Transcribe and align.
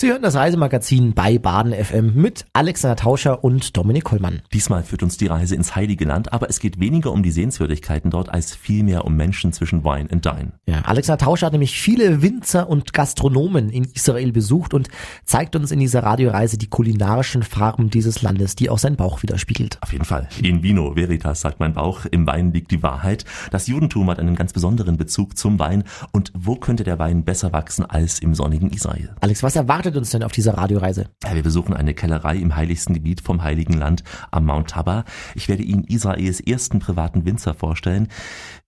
Sie 0.00 0.08
hören 0.08 0.22
das 0.22 0.34
Reisemagazin 0.34 1.12
bei 1.12 1.36
Baden 1.36 1.74
FM 1.74 2.14
mit 2.14 2.46
Alexander 2.54 2.96
Tauscher 2.96 3.44
und 3.44 3.76
Dominik 3.76 4.04
Kollmann. 4.04 4.40
Diesmal 4.50 4.82
führt 4.82 5.02
uns 5.02 5.18
die 5.18 5.26
Reise 5.26 5.54
ins 5.54 5.76
Heilige 5.76 6.06
Land, 6.06 6.32
aber 6.32 6.48
es 6.48 6.58
geht 6.58 6.80
weniger 6.80 7.12
um 7.12 7.22
die 7.22 7.30
Sehenswürdigkeiten 7.30 8.10
dort 8.10 8.30
als 8.30 8.56
vielmehr 8.56 9.04
um 9.04 9.14
Menschen 9.14 9.52
zwischen 9.52 9.84
Wein 9.84 10.06
und 10.06 10.24
Dine. 10.24 10.52
Ja, 10.64 10.80
Alexander 10.86 11.22
Tauscher 11.22 11.44
hat 11.44 11.52
nämlich 11.52 11.78
viele 11.78 12.22
Winzer 12.22 12.70
und 12.70 12.94
Gastronomen 12.94 13.68
in 13.68 13.84
Israel 13.92 14.32
besucht 14.32 14.72
und 14.72 14.88
zeigt 15.26 15.54
uns 15.54 15.70
in 15.70 15.80
dieser 15.80 16.02
Radioreise 16.02 16.56
die 16.56 16.68
kulinarischen 16.68 17.42
Farben 17.42 17.90
dieses 17.90 18.22
Landes, 18.22 18.56
die 18.56 18.70
auch 18.70 18.78
sein 18.78 18.96
Bauch 18.96 19.22
widerspiegelt. 19.22 19.76
Auf 19.82 19.92
jeden 19.92 20.06
Fall. 20.06 20.30
In 20.42 20.62
vino 20.62 20.96
veritas, 20.96 21.42
sagt 21.42 21.60
mein 21.60 21.74
Bauch, 21.74 22.06
im 22.10 22.26
Wein 22.26 22.54
liegt 22.54 22.70
die 22.70 22.82
Wahrheit. 22.82 23.26
Das 23.50 23.66
Judentum 23.66 24.08
hat 24.08 24.18
einen 24.18 24.34
ganz 24.34 24.54
besonderen 24.54 24.96
Bezug 24.96 25.36
zum 25.36 25.58
Wein 25.58 25.84
und 26.12 26.32
wo 26.34 26.56
könnte 26.56 26.84
der 26.84 26.98
Wein 26.98 27.22
besser 27.22 27.52
wachsen 27.52 27.84
als 27.84 28.18
im 28.18 28.34
sonnigen 28.34 28.70
Israel? 28.70 29.14
Alex, 29.20 29.42
was 29.42 29.56
erwartet 29.56 29.89
erwartet 29.90 29.96
uns 29.98 30.10
denn 30.10 30.22
auf 30.22 30.32
dieser 30.32 30.56
Radioreise? 30.56 31.06
Ja, 31.24 31.34
wir 31.34 31.42
besuchen 31.42 31.74
eine 31.74 31.94
Kellerei 31.94 32.36
im 32.36 32.54
heiligsten 32.54 32.94
Gebiet 32.94 33.20
vom 33.20 33.42
Heiligen 33.42 33.74
Land 33.74 34.04
am 34.30 34.46
Mount 34.46 34.70
Tabor. 34.70 35.04
Ich 35.34 35.48
werde 35.48 35.62
Ihnen 35.62 35.84
Israels 35.84 36.40
ersten 36.40 36.78
privaten 36.78 37.24
Winzer 37.24 37.54
vorstellen. 37.54 38.08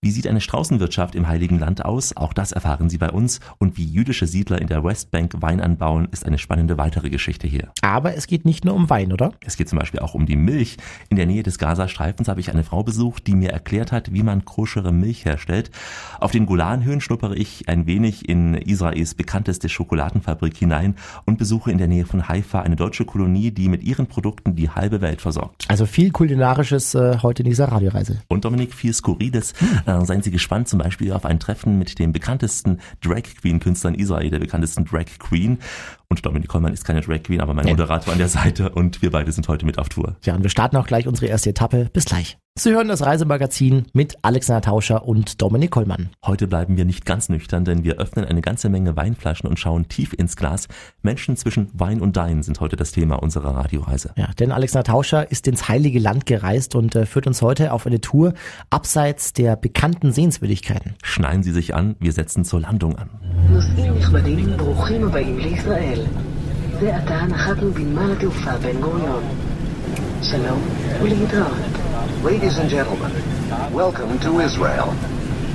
Wie 0.01 0.11
sieht 0.11 0.27
eine 0.27 0.41
Straußenwirtschaft 0.41 1.15
im 1.15 1.27
Heiligen 1.27 1.59
Land 1.59 1.85
aus? 1.85 2.17
Auch 2.17 2.33
das 2.33 2.51
erfahren 2.51 2.89
Sie 2.89 2.97
bei 2.97 3.09
uns. 3.09 3.39
Und 3.57 3.77
wie 3.77 3.85
jüdische 3.85 4.27
Siedler 4.27 4.59
in 4.59 4.67
der 4.67 4.83
Westbank 4.83 5.41
Wein 5.41 5.61
anbauen, 5.61 6.09
ist 6.11 6.25
eine 6.25 6.37
spannende 6.37 6.77
weitere 6.77 7.09
Geschichte 7.09 7.47
hier. 7.47 7.71
Aber 7.81 8.15
es 8.15 8.27
geht 8.27 8.43
nicht 8.43 8.65
nur 8.65 8.73
um 8.73 8.89
Wein, 8.89 9.13
oder? 9.13 9.31
Es 9.45 9.55
geht 9.55 9.69
zum 9.69 9.79
Beispiel 9.79 10.01
auch 10.01 10.13
um 10.13 10.25
die 10.25 10.35
Milch. 10.35 10.77
In 11.09 11.15
der 11.15 11.25
Nähe 11.25 11.43
des 11.43 11.57
Gazastreifens 11.57 12.27
habe 12.27 12.41
ich 12.41 12.51
eine 12.51 12.65
Frau 12.65 12.83
besucht, 12.83 13.27
die 13.27 13.35
mir 13.35 13.51
erklärt 13.51 13.93
hat, 13.93 14.13
wie 14.13 14.23
man 14.23 14.43
koschere 14.43 14.91
Milch 14.91 15.23
herstellt. 15.23 15.71
Auf 16.19 16.31
den 16.31 16.45
Golanhöhen 16.45 16.99
schnuppere 16.99 17.35
ich 17.35 17.69
ein 17.69 17.85
wenig 17.85 18.27
in 18.27 18.55
Israels 18.55 19.15
bekannteste 19.15 19.69
Schokoladenfabrik 19.69 20.57
hinein 20.57 20.95
und 21.25 21.37
besuche 21.37 21.71
in 21.71 21.77
der 21.77 21.87
Nähe 21.87 22.05
von 22.05 22.27
Haifa 22.27 22.61
eine 22.61 22.75
deutsche 22.75 23.05
Kolonie, 23.05 23.51
die 23.51 23.69
mit 23.69 23.83
ihren 23.83 24.07
Produkten 24.07 24.55
die 24.55 24.69
halbe 24.69 25.01
Welt 25.01 25.21
versorgt. 25.21 25.65
Also 25.67 25.85
viel 25.85 26.11
kulinarisches 26.11 26.95
äh, 26.95 27.17
heute 27.21 27.43
in 27.43 27.49
dieser 27.49 27.65
Radioreise. 27.65 28.19
Und 28.27 28.45
Dominik, 28.45 28.73
viel 28.73 28.93
Skurriles. 28.93 29.53
Hm. 29.57 30.01
Äh, 30.01 30.05
seien 30.05 30.21
Sie 30.21 30.31
gespannt 30.31 30.67
zum 30.67 30.79
Beispiel 30.79 31.11
auf 31.13 31.25
ein 31.25 31.39
Treffen 31.39 31.77
mit 31.77 31.99
dem 31.99 32.13
bekanntesten 32.13 32.79
Drag 33.01 33.23
Queen 33.41 33.59
Künstler 33.59 33.91
in 33.91 33.95
Israel, 33.95 34.29
der 34.29 34.39
bekanntesten 34.39 34.85
Drag 34.85 35.05
Queen. 35.19 35.59
Und 36.13 36.23
Dominik 36.23 36.47
Kollmann 36.47 36.73
ist 36.73 36.85
keine 36.85 37.01
Drag 37.01 37.23
Queen, 37.23 37.41
aber 37.41 37.55
mein 37.55 37.65
Moderator 37.65 38.13
an 38.13 38.19
der 38.19 38.27
Seite 38.27 38.69
und 38.69 39.01
wir 39.01 39.09
beide 39.09 39.31
sind 39.31 39.47
heute 39.47 39.65
mit 39.65 39.79
auf 39.79 39.89
Tour. 39.89 40.15
Ja, 40.23 40.35
und 40.35 40.43
wir 40.43 40.51
starten 40.51 40.77
auch 40.77 40.85
gleich 40.85 41.07
unsere 41.07 41.25
erste 41.25 41.49
Etappe. 41.49 41.89
Bis 41.91 42.05
gleich. 42.05 42.37
Sie 42.55 42.69
hören 42.69 42.87
das 42.87 43.01
Reisemagazin 43.01 43.87
mit 43.93 44.15
Alexander 44.21 44.61
Tauscher 44.61 45.07
und 45.07 45.41
Dominik 45.41 45.71
Kollmann. 45.71 46.11
Heute 46.23 46.45
bleiben 46.45 46.77
wir 46.77 46.85
nicht 46.85 47.03
ganz 47.03 47.27
nüchtern, 47.27 47.65
denn 47.65 47.83
wir 47.83 47.95
öffnen 47.95 48.25
eine 48.25 48.41
ganze 48.41 48.69
Menge 48.69 48.95
Weinflaschen 48.95 49.49
und 49.49 49.57
schauen 49.57 49.87
tief 49.87 50.13
ins 50.13 50.35
Glas. 50.35 50.67
Menschen 51.01 51.35
zwischen 51.35 51.71
Wein 51.73 51.99
und 51.99 52.15
Dein 52.15 52.43
sind 52.43 52.59
heute 52.59 52.75
das 52.75 52.91
Thema 52.91 53.15
unserer 53.15 53.55
Radioreise. 53.55 54.11
Ja, 54.17 54.27
denn 54.37 54.51
Alexander 54.51 54.83
Tauscher 54.83 55.31
ist 55.31 55.47
ins 55.47 55.67
Heilige 55.67 55.97
Land 55.97 56.27
gereist 56.27 56.75
und 56.75 56.95
äh, 56.95 57.07
führt 57.07 57.25
uns 57.25 57.41
heute 57.41 57.73
auf 57.73 57.87
eine 57.87 58.01
Tour 58.01 58.35
abseits 58.69 59.33
der 59.33 59.55
bekannten 59.55 60.11
Sehenswürdigkeiten. 60.11 60.93
Schneiden 61.01 61.41
Sie 61.41 61.53
sich 61.53 61.73
an, 61.73 61.95
wir 61.99 62.11
setzen 62.11 62.45
zur 62.45 62.61
Landung 62.61 62.99
an. 62.99 63.09
שלום 70.22 70.60
ולהתראות. 71.02 71.52
Ladies 72.24 72.58
and 72.58 72.68
gentlemen, 72.68 73.12
welcome 73.72 74.18
to 74.18 74.40
Israel. 74.40 74.88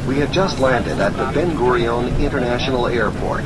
We 0.08 0.16
have 0.22 0.31
just 0.31 0.59
landed 0.59 0.97
at 1.02 1.13
the 1.19 1.25
Ben 1.36 1.52
Gurion 1.58 2.05
International 2.19 2.88
Airport. 2.88 3.44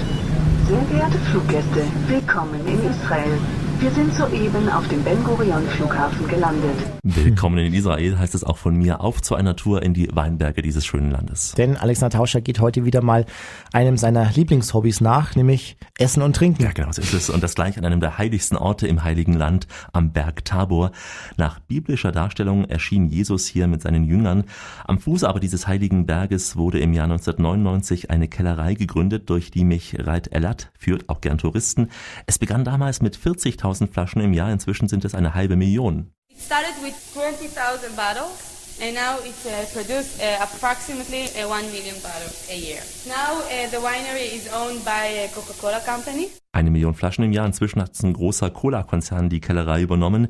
Sehr 0.68 0.84
geehrte 0.92 1.20
Fluggäste, 1.30 1.84
willkommen 2.08 2.62
in 2.68 2.80
Israel. 2.92 3.61
Wir 3.83 3.91
sind 3.91 4.15
soeben 4.15 4.69
auf 4.69 4.87
dem 4.87 5.03
Ben 5.03 5.25
Gurion 5.25 5.67
Flughafen 5.71 6.29
gelandet. 6.29 6.77
Willkommen 7.03 7.59
in 7.59 7.75
Israel 7.75 8.17
heißt 8.17 8.33
es 8.37 8.45
auch 8.45 8.57
von 8.57 8.77
mir 8.77 9.01
auf 9.01 9.21
zu 9.21 9.35
einer 9.35 9.57
Tour 9.57 9.83
in 9.83 9.93
die 9.93 10.09
Weinberge 10.15 10.63
dieses 10.63 10.87
schönen 10.87 11.11
Landes. 11.11 11.55
Denn 11.59 11.77
Alexander 11.77 12.17
Tauscher 12.17 12.41
geht 12.41 12.61
heute 12.61 12.85
wieder 12.85 13.03
mal 13.03 13.27
einem 13.73 13.97
seiner 13.97 14.31
Lieblingshobbys 14.31 15.01
nach, 15.01 15.35
nämlich 15.35 15.77
Essen 15.99 16.23
und 16.23 16.37
Trinken. 16.37 16.63
Ja, 16.63 16.71
genau 16.71 16.93
so 16.93 17.03
ist 17.03 17.13
es. 17.13 17.29
Und 17.29 17.43
das 17.43 17.57
gleich 17.57 17.77
an 17.77 17.85
einem 17.85 17.99
der 17.99 18.19
heiligsten 18.19 18.57
Orte 18.57 18.87
im 18.87 19.03
Heiligen 19.03 19.33
Land 19.33 19.67
am 19.93 20.13
Berg 20.13 20.45
Tabor. 20.45 20.93
Nach 21.37 21.59
biblischer 21.59 22.13
Darstellung 22.13 22.67
erschien 22.67 23.09
Jesus 23.09 23.49
hier 23.49 23.67
mit 23.67 23.83
seinen 23.83 24.05
Jüngern. 24.05 24.45
Am 24.85 25.01
Fuße 25.01 25.29
aber 25.29 25.41
dieses 25.41 25.67
heiligen 25.67 26.07
Berges 26.07 26.55
wurde 26.55 26.79
im 26.79 26.93
Jahr 26.93 27.07
1999 27.07 28.13
eine 28.13 28.29
Kellerei 28.29 28.75
gegründet, 28.75 29.29
durch 29.29 29.51
die 29.51 29.65
mich 29.65 29.97
Reit 29.99 30.33
Elat 30.33 30.71
führt, 30.79 31.09
auch 31.09 31.21
gern 31.21 31.39
Touristen. 31.39 31.89
Es 32.27 32.39
begann 32.39 32.65
damals 32.65 33.03
mit 33.03 33.17
40.000 33.19 33.72
10.000 33.73 33.93
Flaschen 33.93 34.21
im 34.21 34.33
Jahr, 34.33 34.53
inzwischen 34.53 34.89
sind 34.89 35.05
es 35.05 35.15
eine 35.15 35.35
halbe 35.35 35.57
Million. 35.57 36.13
It 36.29 36.39
started 36.41 36.75
with 36.83 36.95
20,000 37.15 37.97
bottles. 37.97 38.52
And 38.83 38.97
now 38.97 39.19
it's 39.25 39.47
uh, 39.47 39.65
produced 39.73 40.21
uh, 40.21 40.43
approximately 40.43 41.29
uh, 41.41 41.49
1 41.49 41.71
million 41.71 41.95
bottles 42.03 42.49
a 42.51 42.57
year. 42.57 42.81
Now 43.07 43.39
uh, 43.39 43.71
the 43.71 43.77
winery 43.77 44.35
is 44.35 44.49
owned 44.53 44.85
by 44.85 45.07
a 45.23 45.29
Coca-Cola 45.29 45.79
company. 45.87 46.31
Eine 46.51 46.73
Million 46.73 46.93
Flaschen 46.93 47.23
im 47.23 47.31
Jahr. 47.31 47.47
Inzwischen 47.47 47.81
hat 47.81 47.93
ein 48.03 48.13
großer 48.13 48.51
Cola-Konzern 48.51 49.29
die 49.29 49.41
Kellerei 49.41 49.83
übernommen. 49.83 50.27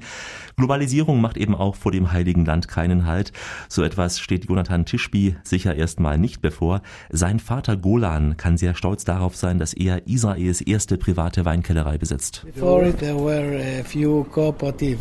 Globalisierung 0.59 1.23
macht 1.23 1.39
eben 1.39 1.55
auch 1.55 1.77
vor 1.77 1.93
dem 1.93 2.13
Heiligen 2.13 2.45
Land 2.45 2.69
keinen 2.69 3.07
Halt. 3.07 3.33
So 3.71 3.83
etwas 3.83 4.21
steht 4.21 4.45
Jonathan 4.51 4.85
Tischby 4.85 5.35
sicher 5.45 5.75
erstmal 5.75 6.19
nicht 6.19 6.43
bevor. 6.43 6.83
Sein 7.09 7.41
Vater 7.41 7.79
Golan 7.79 8.37
kann 8.37 8.59
sehr 8.59 8.75
stolz 8.75 9.07
darauf 9.07 9.35
sein, 9.35 9.59
dass 9.59 9.73
er 9.73 10.07
Israels 10.07 10.61
erste 10.61 10.99
private 10.99 11.47
Weinkellerei 11.47 11.97
besitzt. 11.97 12.45
Before 12.45 12.87
it, 12.87 12.99
there 12.99 13.17
were 13.17 13.57
a 13.81 13.83
few 13.83 14.25
cooperative 14.25 14.99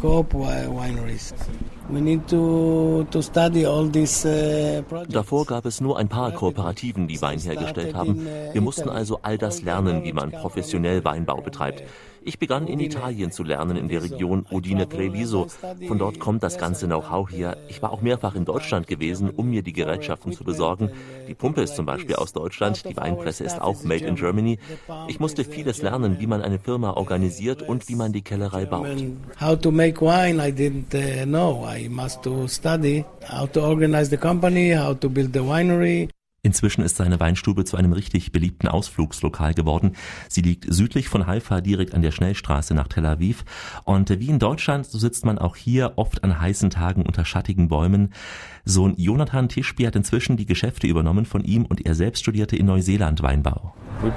coop 0.00 0.34
wineries. 0.34 1.32
Uh, 1.92 3.04
Davor 5.08 5.44
gab 5.44 5.66
es 5.66 5.80
nur 5.80 5.98
ein 5.98 6.08
paar 6.08 6.32
Kooperativen, 6.32 7.06
die 7.06 7.20
Wein 7.20 7.38
hergestellt 7.38 7.94
haben. 7.94 8.26
Uh, 8.26 8.54
Wir 8.54 8.60
mussten 8.62 8.88
also 8.88 9.18
all 9.22 9.36
das 9.36 9.62
lernen, 9.62 10.02
wie 10.04 10.12
man 10.12 10.30
professionell 10.30 11.04
Weinbau 11.04 11.42
betreibt. 11.42 11.82
Ich 12.24 12.38
begann 12.38 12.66
in 12.66 12.80
Italien 12.80 13.32
zu 13.32 13.42
lernen, 13.42 13.76
in 13.76 13.88
der 13.88 14.02
Region 14.02 14.46
Udine 14.50 14.88
Treviso. 14.88 15.48
Von 15.88 15.98
dort 15.98 16.20
kommt 16.20 16.42
das 16.42 16.58
ganze 16.58 16.86
Know-how 16.86 17.30
her. 17.30 17.56
Ich 17.68 17.82
war 17.82 17.92
auch 17.92 18.00
mehrfach 18.00 18.34
in 18.34 18.44
Deutschland 18.44 18.86
gewesen, 18.86 19.30
um 19.30 19.50
mir 19.50 19.62
die 19.62 19.72
Gerätschaften 19.72 20.32
zu 20.32 20.44
besorgen. 20.44 20.90
Die 21.28 21.34
Pumpe 21.34 21.62
ist 21.62 21.76
zum 21.76 21.86
Beispiel 21.86 22.16
aus 22.16 22.32
Deutschland, 22.32 22.88
die 22.88 22.96
Weinpresse 22.96 23.44
ist 23.44 23.60
auch 23.60 23.82
made 23.84 24.04
in 24.04 24.16
Germany. 24.16 24.58
Ich 25.08 25.20
musste 25.20 25.44
vieles 25.44 25.82
lernen, 25.82 26.20
wie 26.20 26.26
man 26.26 26.42
eine 26.42 26.58
Firma 26.58 26.92
organisiert 26.92 27.62
und 27.62 27.88
wie 27.88 27.96
man 27.96 28.12
die 28.12 28.22
Kellerei 28.22 28.66
baut. 28.66 29.04
How 29.40 29.58
to 29.58 29.70
make 29.70 30.00
wine, 30.00 30.38
I 30.38 30.52
didn't 30.52 30.94
uh, 30.94 31.24
know. 31.24 31.66
I 31.66 31.88
must 31.88 32.22
to 32.22 32.46
study 32.48 33.04
how 33.28 33.50
to 33.52 33.60
organize 33.60 34.10
the 34.10 34.16
company, 34.16 34.72
how 34.72 34.94
to 34.94 35.08
build 35.08 35.32
the 35.32 35.40
winery. 35.40 36.08
Inzwischen 36.44 36.82
ist 36.82 36.96
seine 36.96 37.20
Weinstube 37.20 37.64
zu 37.64 37.76
einem 37.76 37.92
richtig 37.92 38.32
beliebten 38.32 38.66
Ausflugslokal 38.66 39.54
geworden. 39.54 39.92
Sie 40.28 40.42
liegt 40.42 40.66
südlich 40.68 41.08
von 41.08 41.28
Haifa 41.28 41.60
direkt 41.60 41.94
an 41.94 42.02
der 42.02 42.10
Schnellstraße 42.10 42.74
nach 42.74 42.88
Tel 42.88 43.06
Aviv. 43.06 43.44
Und 43.84 44.10
wie 44.10 44.28
in 44.28 44.40
Deutschland, 44.40 44.84
so 44.84 44.98
sitzt 44.98 45.24
man 45.24 45.38
auch 45.38 45.54
hier 45.54 45.92
oft 45.94 46.24
an 46.24 46.40
heißen 46.40 46.70
Tagen 46.70 47.02
unter 47.06 47.24
schattigen 47.24 47.68
Bäumen. 47.68 48.12
Sohn 48.64 48.94
Jonathan 48.96 49.48
Tischby 49.48 49.84
hat 49.84 49.96
inzwischen 49.96 50.36
die 50.36 50.46
Geschäfte 50.46 50.86
übernommen 50.86 51.26
von 51.26 51.42
ihm 51.42 51.64
und 51.64 51.84
er 51.84 51.96
selbst 51.96 52.20
studierte 52.20 52.54
in 52.54 52.66
Neuseeland 52.66 53.20
Weinbau. 53.20 53.74
Uh, 54.02 54.10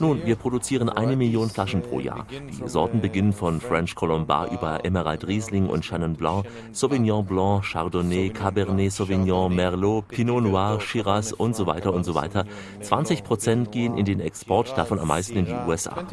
Nun, 0.00 0.26
wir 0.26 0.34
produzieren 0.34 0.88
eine 0.88 1.14
Million 1.14 1.48
Flaschen 1.48 1.80
pro 1.80 2.00
Jahr. 2.00 2.26
Die 2.30 2.68
Sorten 2.68 3.00
beginnen 3.00 3.32
von 3.32 3.60
French 3.60 3.94
Colombard 3.94 4.52
über 4.52 4.84
Emerald 4.84 5.28
Riesling 5.28 5.68
und 5.68 5.84
Chenin 5.84 6.14
Blanc, 6.14 6.44
Sauvignon 6.72 7.24
Blanc, 7.24 7.64
Chardonnay, 7.64 8.30
Cabernet 8.30 8.90
Sauvignon, 8.90 9.54
Merlot, 9.54 10.08
Pinot 10.08 10.42
Noir, 10.42 10.80
Shiraz 10.80 11.30
und 11.30 11.54
so 11.54 11.66
weiter 11.66 11.92
und 11.92 12.02
so 12.02 12.16
weiter. 12.16 12.46
20 12.80 13.22
Prozent 13.22 13.70
gehen 13.70 13.96
in 13.96 14.06
den 14.06 14.18
Export, 14.18 14.76
davon 14.76 14.98
am 14.98 15.06
meisten 15.06 15.36
in 15.36 15.46
die 15.46 15.54
USA. 15.68 16.04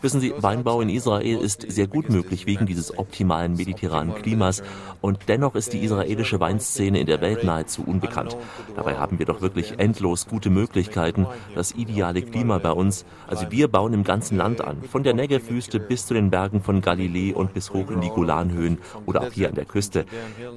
Wissen 0.00 0.20
Sie, 0.22 0.32
Weinbau 0.38 0.80
in 0.80 0.88
Israel 0.88 1.38
ist 1.40 1.70
sehr 1.70 1.88
gut 1.88 2.08
möglich 2.08 2.46
wegen 2.46 2.64
dieses 2.64 2.96
optimalen 2.96 3.56
mediterranen 3.56 4.14
Klimas 4.14 4.62
und 5.02 5.28
dennoch 5.28 5.56
ist 5.56 5.74
die 5.74 5.84
israelische 5.94 6.40
Weinszene 6.40 6.98
in 6.98 7.06
der 7.06 7.20
Welt 7.20 7.44
nahezu 7.44 7.82
unbekannt. 7.82 8.36
Dabei 8.76 8.96
haben 8.96 9.18
wir 9.18 9.26
doch 9.26 9.40
wirklich 9.40 9.78
endlos 9.78 10.26
gute 10.26 10.50
Möglichkeiten, 10.50 11.26
das 11.54 11.72
ideale 11.72 12.22
Klima 12.22 12.58
bei 12.58 12.72
uns. 12.72 13.04
Also 13.26 13.50
wir 13.50 13.68
bauen 13.68 13.92
im 13.92 14.04
ganzen 14.04 14.36
Land 14.36 14.60
an, 14.60 14.82
von 14.82 15.02
der 15.02 15.14
Negev-Wüste 15.14 15.78
bis 15.80 16.06
zu 16.06 16.14
den 16.14 16.30
Bergen 16.30 16.62
von 16.62 16.80
Galilee 16.80 17.32
und 17.32 17.54
bis 17.54 17.72
hoch 17.72 17.90
in 17.90 18.00
die 18.00 18.08
Golanhöhen 18.08 18.78
oder 19.06 19.22
auch 19.22 19.32
hier 19.32 19.48
an 19.48 19.54
der 19.54 19.64
Küste. 19.64 20.04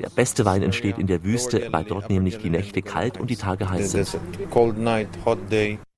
Der 0.02 0.10
beste 0.10 0.46
Wein 0.46 0.64
entsteht 0.64 0.98
in 0.98 1.08
der 1.08 1.24
Wüste, 1.24 1.68
weil 1.72 1.84
dort 1.84 2.10
nämlich 2.10 2.38
die 2.40 2.50
Nächte 2.50 2.82
kalt 2.82 3.20
und 3.20 3.30
die 3.30 3.36
Tage 3.36 3.70
heiß 3.70 3.92
sind. 3.92 4.20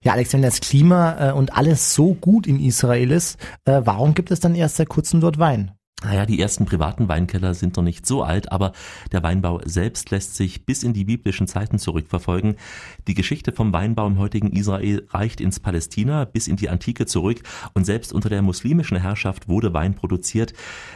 Ja, 0.02 0.14
Alex, 0.14 0.32
wenn 0.32 0.42
das 0.42 0.62
Klima 0.62 1.30
äh, 1.30 1.34
und 1.34 1.58
alles 1.58 1.94
so 1.94 2.14
gut 2.14 2.48
in 2.48 2.58
Israel 2.60 3.12
ist, 3.12 3.38
äh, 3.66 3.82
warum 3.84 4.14
gibt 4.14 4.32
es 4.32 4.40
dann 4.40 4.56
erst 4.56 4.78
seit 4.78 4.88
kurzem 4.88 5.20
dort 5.20 5.40
Wein? 5.40 5.74
Naja, 6.02 6.26
die 6.26 6.40
ersten 6.40 6.64
privaten 6.66 7.10
Weinkeller 7.10 7.54
sind 7.54 7.76
noch 7.76 7.84
nicht 7.84 8.06
so 8.06 8.24
alt, 8.24 8.54
aber 8.54 8.72
der 9.12 9.22
Weinbau 9.22 9.60
selbst 9.66 10.12
lässt 10.12 10.34
sich 10.34 10.66
bis 10.66 10.84
in 10.84 10.94
die 10.94 11.04
biblischen 11.04 11.46
Zeiten 11.46 11.78
zurückverfolgen. 11.78 12.56
Die 13.08 13.16
Geschichte 13.16 13.52
vom 13.52 13.74
Weinbau 13.74 14.08
im 14.08 14.18
heutigen 14.18 14.50
Israel 14.52 15.06
reicht 15.10 15.42
ins 15.42 15.60
Palästina 15.60 16.24
bis 16.24 16.48
in 16.48 16.56
die 16.56 16.70
Antike 16.70 17.06
zurück 17.06 17.42
und 17.74 17.86
selbst 17.86 18.14
unter 18.14 18.30
der 18.30 18.42
muslimischen 18.42 18.96
Herrschaft 18.96 19.50
wurde 19.50 19.74
Wein 19.74 19.94
produziert. 19.94 20.54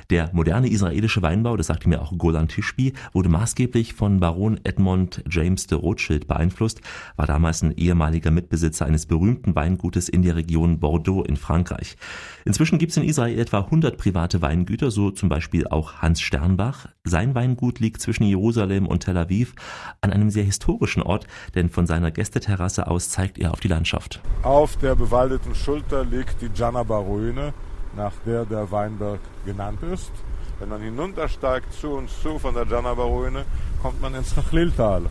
Der 0.09 0.29
moderne 0.31 0.69
israelische 0.69 1.21
Weinbau, 1.21 1.57
das 1.57 1.67
sagte 1.67 1.89
mir 1.89 2.01
auch 2.01 2.17
Golan 2.17 2.47
Tishbi, 2.47 2.93
wurde 3.11 3.27
maßgeblich 3.27 3.95
von 3.95 4.21
Baron 4.21 4.61
Edmond 4.63 5.21
James 5.29 5.67
de 5.67 5.77
Rothschild 5.77 6.27
beeinflusst, 6.27 6.79
war 7.17 7.27
damals 7.27 7.61
ein 7.61 7.75
ehemaliger 7.75 8.31
Mitbesitzer 8.31 8.85
eines 8.85 9.05
berühmten 9.05 9.53
Weingutes 9.53 10.07
in 10.07 10.21
der 10.21 10.37
Region 10.37 10.79
Bordeaux 10.79 11.25
in 11.25 11.35
Frankreich. 11.35 11.97
Inzwischen 12.45 12.79
gibt 12.79 12.91
es 12.91 12.97
in 12.97 13.03
Israel 13.03 13.37
etwa 13.37 13.59
100 13.59 13.97
private 13.97 14.41
Weingüter, 14.41 14.92
so 14.93 15.11
zum 15.11 15.27
Beispiel 15.27 15.67
auch 15.67 16.01
Hans 16.01 16.21
Sternbach. 16.21 16.87
Sein 17.03 17.35
Weingut 17.35 17.79
liegt 17.79 18.01
zwischen 18.01 18.23
Jerusalem 18.23 18.87
und 18.87 19.01
Tel 19.01 19.17
Aviv 19.17 19.53
an 19.99 20.13
einem 20.13 20.29
sehr 20.29 20.45
historischen 20.45 21.03
Ort, 21.03 21.27
denn 21.55 21.69
von 21.69 21.85
seiner 21.85 22.11
Gästeterrasse 22.11 22.87
aus 22.87 23.09
zeigt 23.09 23.37
er 23.37 23.51
auf 23.51 23.59
die 23.59 23.67
Landschaft. 23.67 24.21
Auf 24.43 24.77
der 24.77 24.95
bewaldeten 24.95 25.55
Schulter 25.55 26.05
liegt 26.05 26.41
die 26.41 26.49
Janaba-Ruine, 26.53 27.53
nach 27.97 28.13
der 28.25 28.45
der 28.45 28.71
Weinberg 28.71 29.19
genannt 29.45 29.79
ist. 29.83 30.11
Wenn 30.59 30.69
man 30.69 30.81
hinuntersteigt 30.81 31.73
zu 31.73 31.89
uns 31.89 32.11
zu 32.21 32.39
von 32.39 32.53
der 32.53 32.65
Janaba-Ruine, 32.65 33.43
kommt 33.81 34.01
man 34.01 34.15
ins 34.15 34.33
Chachliltal, 34.33 35.01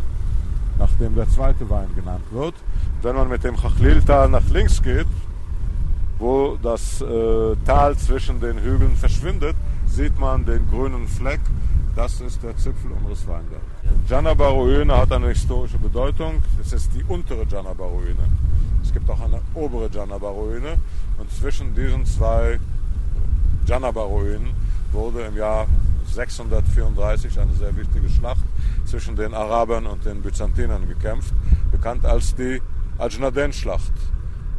nach 0.78 0.93
dem 0.99 1.14
der 1.14 1.28
zweite 1.28 1.69
Wein 1.69 1.88
genannt 1.94 2.25
wird. 2.31 2.55
Wenn 3.02 3.17
man 3.17 3.28
mit 3.28 3.44
dem 3.44 3.56
Chachliltal 3.56 4.28
nach 4.31 4.49
links 4.50 4.82
geht, 4.82 5.06
wo 6.19 6.56
das 6.62 7.02
äh, 7.02 7.56
Tal 7.67 7.96
zwischen 7.96 8.40
den 8.40 8.58
Hügeln 8.58 8.96
verschwindet, 8.96 9.56
sieht 9.94 10.19
man 10.19 10.44
den 10.44 10.69
grünen 10.71 11.06
Fleck. 11.06 11.41
Das 11.94 12.21
ist 12.23 12.43
der 12.43 12.56
Zipfel 12.56 12.91
unseres 12.93 13.27
Weinbergs. 13.27 13.65
Janaba-Ruine 14.09 14.97
hat 14.97 15.12
eine 15.12 15.29
historische 15.29 15.79
Bedeutung. 15.79 16.43
Es 16.61 16.73
ist 16.73 16.94
die 16.94 17.05
untere 17.05 17.44
Janaba-Ruine. 17.44 18.27
Es 18.83 18.93
gibt 18.93 19.09
auch 19.11 19.21
eine 19.21 19.41
obere 19.55 19.91
Janaba-Ruine. 19.93 20.79
Und 21.19 21.31
zwischen 21.31 21.75
diesen 21.75 22.06
zwei 22.06 22.59
Janaba-Ruinen 23.67 24.50
wurde 24.93 25.23
im 25.23 25.37
Jahr 25.37 25.67
634 26.06 27.38
eine 27.38 27.53
sehr 27.53 27.77
wichtige 27.77 28.09
Schlacht 28.09 28.45
zwischen 28.87 29.15
den 29.15 29.35
Arabern 29.35 29.87
und 29.87 30.05
den 30.05 30.23
Byzantinern 30.23 30.88
gekämpft, 30.88 31.35
bekannt 31.71 32.05
als 32.05 32.35
die 32.35 32.61
Ajnaden-Schlacht, 32.99 33.93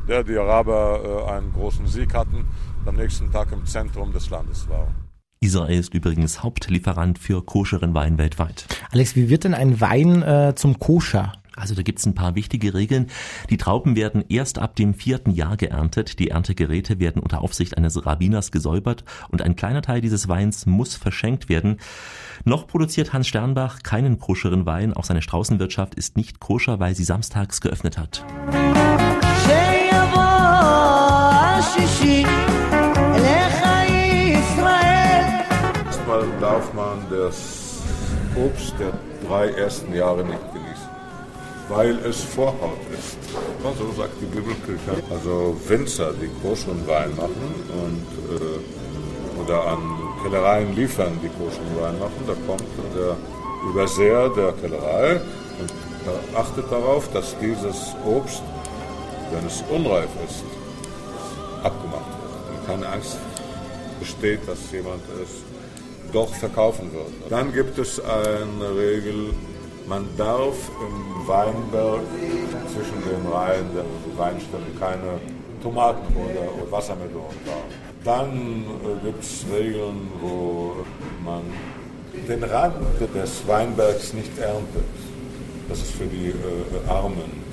der 0.07 0.23
die 0.23 0.37
Araber 0.37 1.27
äh, 1.27 1.31
einen 1.31 1.53
großen 1.53 1.87
Sieg 1.87 2.13
hatten 2.13 2.45
und 2.81 2.87
am 2.87 2.95
nächsten 2.95 3.31
Tag 3.31 3.51
im 3.51 3.65
Zentrum 3.65 4.11
des 4.13 4.29
Landes 4.29 4.67
waren. 4.69 5.02
Israel 5.43 5.77
ist 5.77 5.93
übrigens 5.93 6.41
Hauptlieferant 6.41 7.19
für 7.19 7.43
koscheren 7.43 7.93
Wein 7.93 8.17
weltweit. 8.17 8.65
Alex, 8.91 9.17
wie 9.17 9.29
wird 9.29 9.43
denn 9.43 9.53
ein 9.53 9.81
Wein 9.81 10.23
äh, 10.23 10.53
zum 10.55 10.79
Koscher? 10.79 11.33
Also 11.55 11.75
da 11.75 11.83
gibt's 11.83 12.05
ein 12.05 12.15
paar 12.15 12.33
wichtige 12.33 12.73
Regeln. 12.73 13.07
Die 13.49 13.57
Trauben 13.57 13.97
werden 13.97 14.23
erst 14.29 14.57
ab 14.57 14.77
dem 14.77 14.93
vierten 14.93 15.31
Jahr 15.31 15.57
geerntet. 15.57 16.17
Die 16.19 16.29
Erntegeräte 16.29 16.99
werden 16.99 17.21
unter 17.21 17.41
Aufsicht 17.41 17.77
eines 17.77 18.05
Rabbiners 18.05 18.51
gesäubert 18.51 19.03
und 19.29 19.41
ein 19.41 19.57
kleiner 19.57 19.81
Teil 19.81 19.99
dieses 19.99 20.29
Weins 20.29 20.65
muss 20.65 20.95
verschenkt 20.95 21.49
werden. 21.49 21.77
Noch 22.45 22.65
produziert 22.65 23.11
Hans 23.11 23.27
Sternbach 23.27 23.83
keinen 23.83 24.19
koscheren 24.19 24.65
Wein. 24.65 24.93
Auch 24.93 25.03
seine 25.03 25.21
Straußenwirtschaft 25.21 25.93
ist 25.93 26.15
nicht 26.15 26.39
koscher, 26.39 26.79
weil 26.79 26.95
sie 26.95 27.03
samstags 27.03 27.59
geöffnet 27.59 27.97
hat. 27.97 28.25
Das 37.23 37.37
Obst 38.35 38.73
der 38.79 38.91
drei 39.27 39.49
ersten 39.51 39.93
Jahre 39.93 40.23
nicht 40.25 40.53
genießen, 40.53 40.89
weil 41.69 41.97
es 41.99 42.21
Vorhaut 42.21 42.83
ist. 42.91 43.17
So 43.79 44.01
sagt 44.01 44.15
die 44.19 44.25
Bibelkirche. 44.25 45.03
Also 45.09 45.55
Winzer, 45.67 46.11
die 46.13 46.29
großen 46.41 46.85
Wein 46.87 47.15
machen 47.15 47.49
und, 47.83 48.07
äh, 48.35 49.41
oder 49.41 49.67
an 49.67 49.79
Kellereien 50.21 50.75
liefern, 50.75 51.17
die 51.23 51.29
großen 51.29 51.65
Wein 51.79 51.97
machen, 51.99 52.21
da 52.27 52.33
kommt 52.45 52.63
der 52.95 53.15
Überseher 53.69 54.29
der 54.29 54.51
Kellerei 54.53 55.21
und 55.59 55.71
achtet 56.35 56.69
darauf, 56.69 57.09
dass 57.13 57.35
dieses 57.39 57.95
Obst, 58.05 58.43
wenn 59.31 59.45
es 59.45 59.63
unreif 59.69 60.09
ist, 60.27 60.43
abgemacht 61.63 62.11
wird. 62.21 62.59
Und 62.59 62.67
keine 62.67 62.87
Angst 62.89 63.17
besteht, 63.99 64.41
dass 64.45 64.59
jemand 64.71 65.01
es 65.23 65.52
doch 66.13 66.33
verkaufen 66.33 66.91
wird. 66.93 67.09
Dann 67.29 67.51
gibt 67.51 67.77
es 67.79 67.99
eine 67.99 68.75
Regel, 68.77 69.33
man 69.87 70.07
darf 70.17 70.55
im 70.79 71.27
Weinberg 71.27 72.01
zwischen 72.73 73.03
den 73.03 73.31
Reihen 73.31 73.65
der 73.75 73.83
Weinstämme 74.17 74.67
keine 74.79 75.19
Tomaten 75.61 76.15
oder 76.15 76.71
Wassermelonen 76.71 77.37
bauen. 77.45 77.83
Dann 78.03 78.65
äh, 78.83 79.05
gibt 79.05 79.23
es 79.23 79.45
Regeln, 79.51 80.11
wo 80.21 80.75
man 81.23 81.41
den 82.27 82.43
Rand 82.43 82.75
des 83.13 83.47
Weinbergs 83.47 84.13
nicht 84.13 84.37
erntet. 84.37 84.83
Das 85.69 85.79
ist 85.79 85.91
für 85.91 86.05
die 86.05 86.29
äh, 86.29 86.89
Armen. 86.89 87.43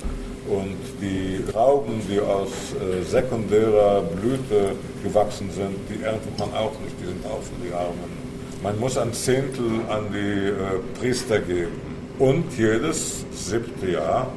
Und 0.49 0.77
die 0.99 1.41
Trauben, 1.51 2.01
die 2.09 2.19
aus 2.19 2.49
äh, 2.73 3.03
sekundärer 3.03 4.01
Blüte 4.01 4.75
gewachsen 5.03 5.49
sind, 5.51 5.77
die 5.89 6.03
erntet 6.03 6.37
man 6.37 6.53
auch 6.53 6.73
nicht, 6.83 6.95
die 7.01 7.05
sind 7.05 7.25
auch 7.25 7.41
für 7.41 7.65
die 7.65 7.73
Armen. 7.73 8.20
Man 8.63 8.79
muss 8.79 8.95
ein 8.95 9.11
Zehntel 9.11 9.81
an 9.89 10.05
die 10.13 10.49
äh, 10.49 10.79
Priester 10.99 11.39
geben. 11.39 11.71
Und 12.19 12.45
jedes 12.55 13.25
siebte 13.31 13.89
Jahr 13.91 14.31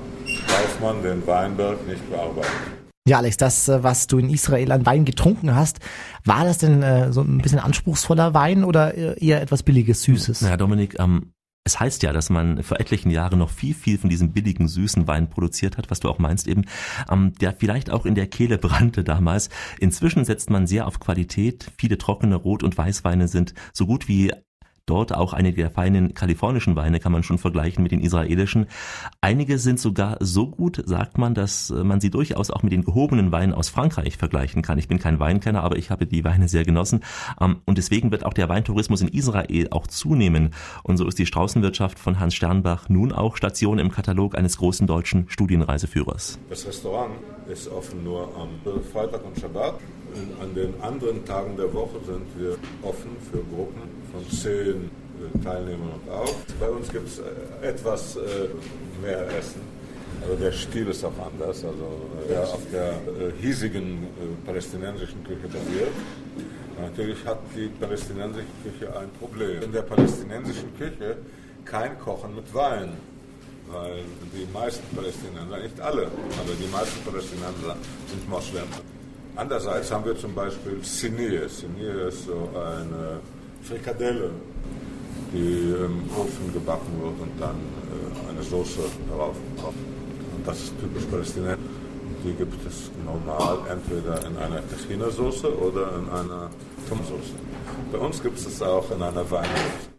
darf 0.46 0.80
man 0.80 1.02
den 1.02 1.26
Weinberg 1.26 1.86
nicht 1.86 2.10
bearbeiten. 2.10 2.48
Ja, 3.06 3.18
Alex, 3.18 3.36
das, 3.36 3.68
äh, 3.68 3.82
was 3.82 4.06
du 4.06 4.16
in 4.16 4.30
Israel 4.30 4.72
an 4.72 4.86
Wein 4.86 5.04
getrunken 5.04 5.54
hast, 5.54 5.80
war 6.24 6.44
das 6.44 6.56
denn 6.56 6.82
äh, 6.82 7.12
so 7.12 7.20
ein 7.20 7.36
bisschen 7.38 7.58
anspruchsvoller 7.58 8.32
Wein 8.32 8.64
oder 8.64 8.94
eher 8.94 9.42
etwas 9.42 9.62
billiges, 9.62 10.02
Süßes? 10.04 10.40
Ja, 10.40 10.56
Dominik, 10.56 10.98
ähm, 10.98 11.33
es 11.64 11.80
heißt 11.80 12.02
ja, 12.02 12.12
dass 12.12 12.28
man 12.28 12.62
vor 12.62 12.78
etlichen 12.78 13.10
Jahren 13.10 13.38
noch 13.38 13.48
viel, 13.48 13.74
viel 13.74 13.96
von 13.96 14.10
diesem 14.10 14.32
billigen, 14.32 14.68
süßen 14.68 15.06
Wein 15.06 15.30
produziert 15.30 15.78
hat, 15.78 15.90
was 15.90 15.98
du 15.98 16.10
auch 16.10 16.18
meinst 16.18 16.46
eben, 16.46 16.66
ähm, 17.10 17.32
der 17.40 17.54
vielleicht 17.54 17.90
auch 17.90 18.04
in 18.04 18.14
der 18.14 18.26
Kehle 18.26 18.58
brannte 18.58 19.02
damals. 19.02 19.48
Inzwischen 19.80 20.26
setzt 20.26 20.50
man 20.50 20.66
sehr 20.66 20.86
auf 20.86 21.00
Qualität. 21.00 21.70
Viele 21.78 21.96
trockene 21.96 22.36
Rot- 22.36 22.62
und 22.62 22.76
Weißweine 22.76 23.28
sind 23.28 23.54
so 23.72 23.86
gut 23.86 24.08
wie 24.08 24.30
Dort 24.86 25.14
auch 25.14 25.32
einige 25.32 25.62
der 25.62 25.70
feinen 25.70 26.12
kalifornischen 26.12 26.76
Weine 26.76 27.00
kann 27.00 27.10
man 27.10 27.22
schon 27.22 27.38
vergleichen 27.38 27.82
mit 27.82 27.90
den 27.90 28.00
israelischen. 28.00 28.66
Einige 29.22 29.58
sind 29.58 29.80
sogar 29.80 30.18
so 30.20 30.46
gut, 30.46 30.82
sagt 30.84 31.16
man, 31.16 31.32
dass 31.32 31.70
man 31.70 32.00
sie 32.00 32.10
durchaus 32.10 32.50
auch 32.50 32.62
mit 32.62 32.70
den 32.70 32.84
gehobenen 32.84 33.32
Weinen 33.32 33.54
aus 33.54 33.70
Frankreich 33.70 34.18
vergleichen 34.18 34.60
kann. 34.60 34.76
Ich 34.76 34.86
bin 34.86 34.98
kein 34.98 35.20
Weinkenner, 35.20 35.62
aber 35.62 35.76
ich 35.76 35.90
habe 35.90 36.06
die 36.06 36.22
Weine 36.22 36.48
sehr 36.48 36.64
genossen. 36.64 37.00
Ähm, 37.40 37.62
und 37.64 37.78
deswegen 37.78 38.10
wird 38.10 38.26
auch 38.26 38.34
der 38.34 38.50
Weintourismus 38.50 39.00
in 39.00 39.08
Israel 39.08 39.68
auch 39.70 39.86
zunehmen. 39.86 40.50
Und 40.82 40.98
so 40.98 41.06
ist 41.06 41.18
die 41.18 41.24
Straußenwirtschaft 41.24 41.98
von 41.98 42.20
Hans 42.20 42.34
Sternbach 42.34 42.90
nun 42.90 43.10
auch 43.12 43.38
Station 43.38 43.78
im 43.78 43.90
Katalog 43.90 44.36
eines 44.36 44.58
großen 44.58 44.86
deutschen 44.86 45.30
Studienreiseführers. 45.30 46.38
Das 46.50 46.66
Restaurant 46.66 47.14
ist 47.48 47.68
offen 47.68 48.04
nur 48.04 48.28
am 48.36 48.50
Freitag 48.92 49.24
und 49.24 49.38
Schabbat. 49.40 49.76
Und 50.14 50.42
an 50.42 50.54
den 50.54 50.80
anderen 50.82 51.24
Tagen 51.24 51.56
der 51.56 51.72
Woche 51.72 51.98
sind 52.04 52.26
wir 52.36 52.56
offen 52.82 53.16
für 53.30 53.38
Gruppen 53.38 54.03
von 54.14 54.30
zehn 54.30 54.90
äh, 55.18 55.44
Teilnehmern 55.44 56.00
auf. 56.10 56.34
Bei 56.60 56.68
uns 56.68 56.90
gibt 56.90 57.08
es 57.08 57.18
äh, 57.18 57.68
etwas 57.68 58.16
äh, 58.16 58.20
mehr 59.02 59.26
Essen. 59.36 59.60
Also 60.22 60.36
der 60.36 60.52
Stil 60.52 60.88
ist 60.88 61.04
auch 61.04 61.18
anders, 61.18 61.64
also 61.64 62.08
der 62.30 62.42
auf 62.42 62.62
der 62.72 62.94
hiesigen 63.40 64.06
palästinensischen 64.46 65.22
Küche 65.24 65.48
basiert. 65.48 65.90
Natürlich 66.80 67.18
hat 67.26 67.40
die 67.54 67.68
palästinensische 67.68 68.46
Küche 68.62 68.96
ein 68.96 69.10
Problem. 69.18 69.62
In 69.62 69.72
der 69.72 69.82
palästinensischen 69.82 70.74
Küche 70.78 71.16
kein 71.64 71.98
Kochen 71.98 72.36
mit 72.36 72.54
Wein 72.54 72.92
weil 73.68 74.02
die 74.32 74.46
meisten 74.52 74.84
Palästinenser, 74.94 75.58
nicht 75.58 75.80
alle, 75.80 76.02
aber 76.02 76.52
die 76.58 76.70
meisten 76.70 77.02
Palästinenser 77.02 77.76
sind 78.08 78.28
Moslem. 78.28 78.68
Andererseits 79.36 79.90
haben 79.90 80.04
wir 80.04 80.16
zum 80.16 80.34
Beispiel 80.34 80.78
Sinir. 80.82 81.48
Sinir 81.48 82.08
ist 82.08 82.26
so 82.26 82.50
eine 82.54 83.20
Frikadelle, 83.64 84.30
die 85.32 85.74
im 85.84 86.02
Ofen 86.16 86.52
gebacken 86.52 86.92
wird 87.00 87.18
und 87.20 87.40
dann 87.40 87.56
äh, 87.56 88.30
eine 88.30 88.42
Soße 88.42 88.80
darauf 89.08 89.36
kommt. 89.60 89.78
Und 90.36 90.46
das 90.46 90.64
ist 90.64 90.74
typisch 90.80 91.04
palästinensisch. 91.04 91.58
Die 92.24 92.32
gibt 92.32 92.66
es 92.66 92.90
normal 93.04 93.58
entweder 93.70 94.26
in 94.26 94.36
einer 94.36 94.62
Tahina-Soße 94.68 95.58
oder 95.58 95.96
in 95.96 96.08
einer 96.08 96.50
Tomatensoße. 96.88 97.34
Bei 97.92 97.98
uns 97.98 98.22
gibt 98.22 98.38
es 98.38 98.46
es 98.46 98.62
auch 98.62 98.90
in 98.90 99.02
einer 99.02 99.30
Weinsoße. 99.30 99.93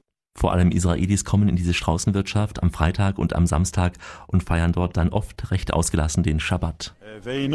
Vor 0.45 0.53
allem 0.53 0.71
Israelis 0.71 1.25
kommen 1.25 1.49
in 1.49 1.57
diese 1.57 1.75
Straußenwirtschaft 1.75 2.63
am 2.63 2.71
Freitag 2.71 3.19
und 3.19 3.37
am 3.37 3.47
Samstag 3.47 3.93
und 4.27 4.43
feiern 4.43 4.73
dort 4.73 4.97
dann 4.97 5.11
oft 5.11 5.51
recht 5.51 5.73
ausgelassen 5.75 6.23
den 6.23 6.41
Schabbat. 6.41 6.95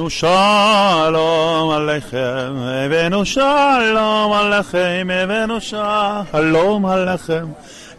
Shalom 0.10 1.70
עליכם, 1.72 2.54
הבאנו 2.58 3.26
שלום 3.26 4.34
עליכם, 4.34 5.08
הבאנו 5.14 5.62
שלום 5.62 6.86
עליכם, 6.86 7.48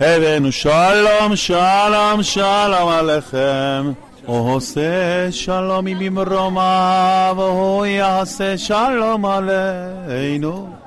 הבאנו 0.00 0.52
שלום, 0.52 1.36
שלום, 1.36 2.22
שלום 2.22 2.88
עליכם. 2.88 3.92
הוא 4.26 4.54
עושה 4.54 5.32
שלום 5.32 5.86
עם 5.86 5.98
ממרומיו, 5.98 7.34
והוא 7.36 7.86
יעשה 7.86 8.58
שלום 8.58 9.24
עלינו. 9.24 10.79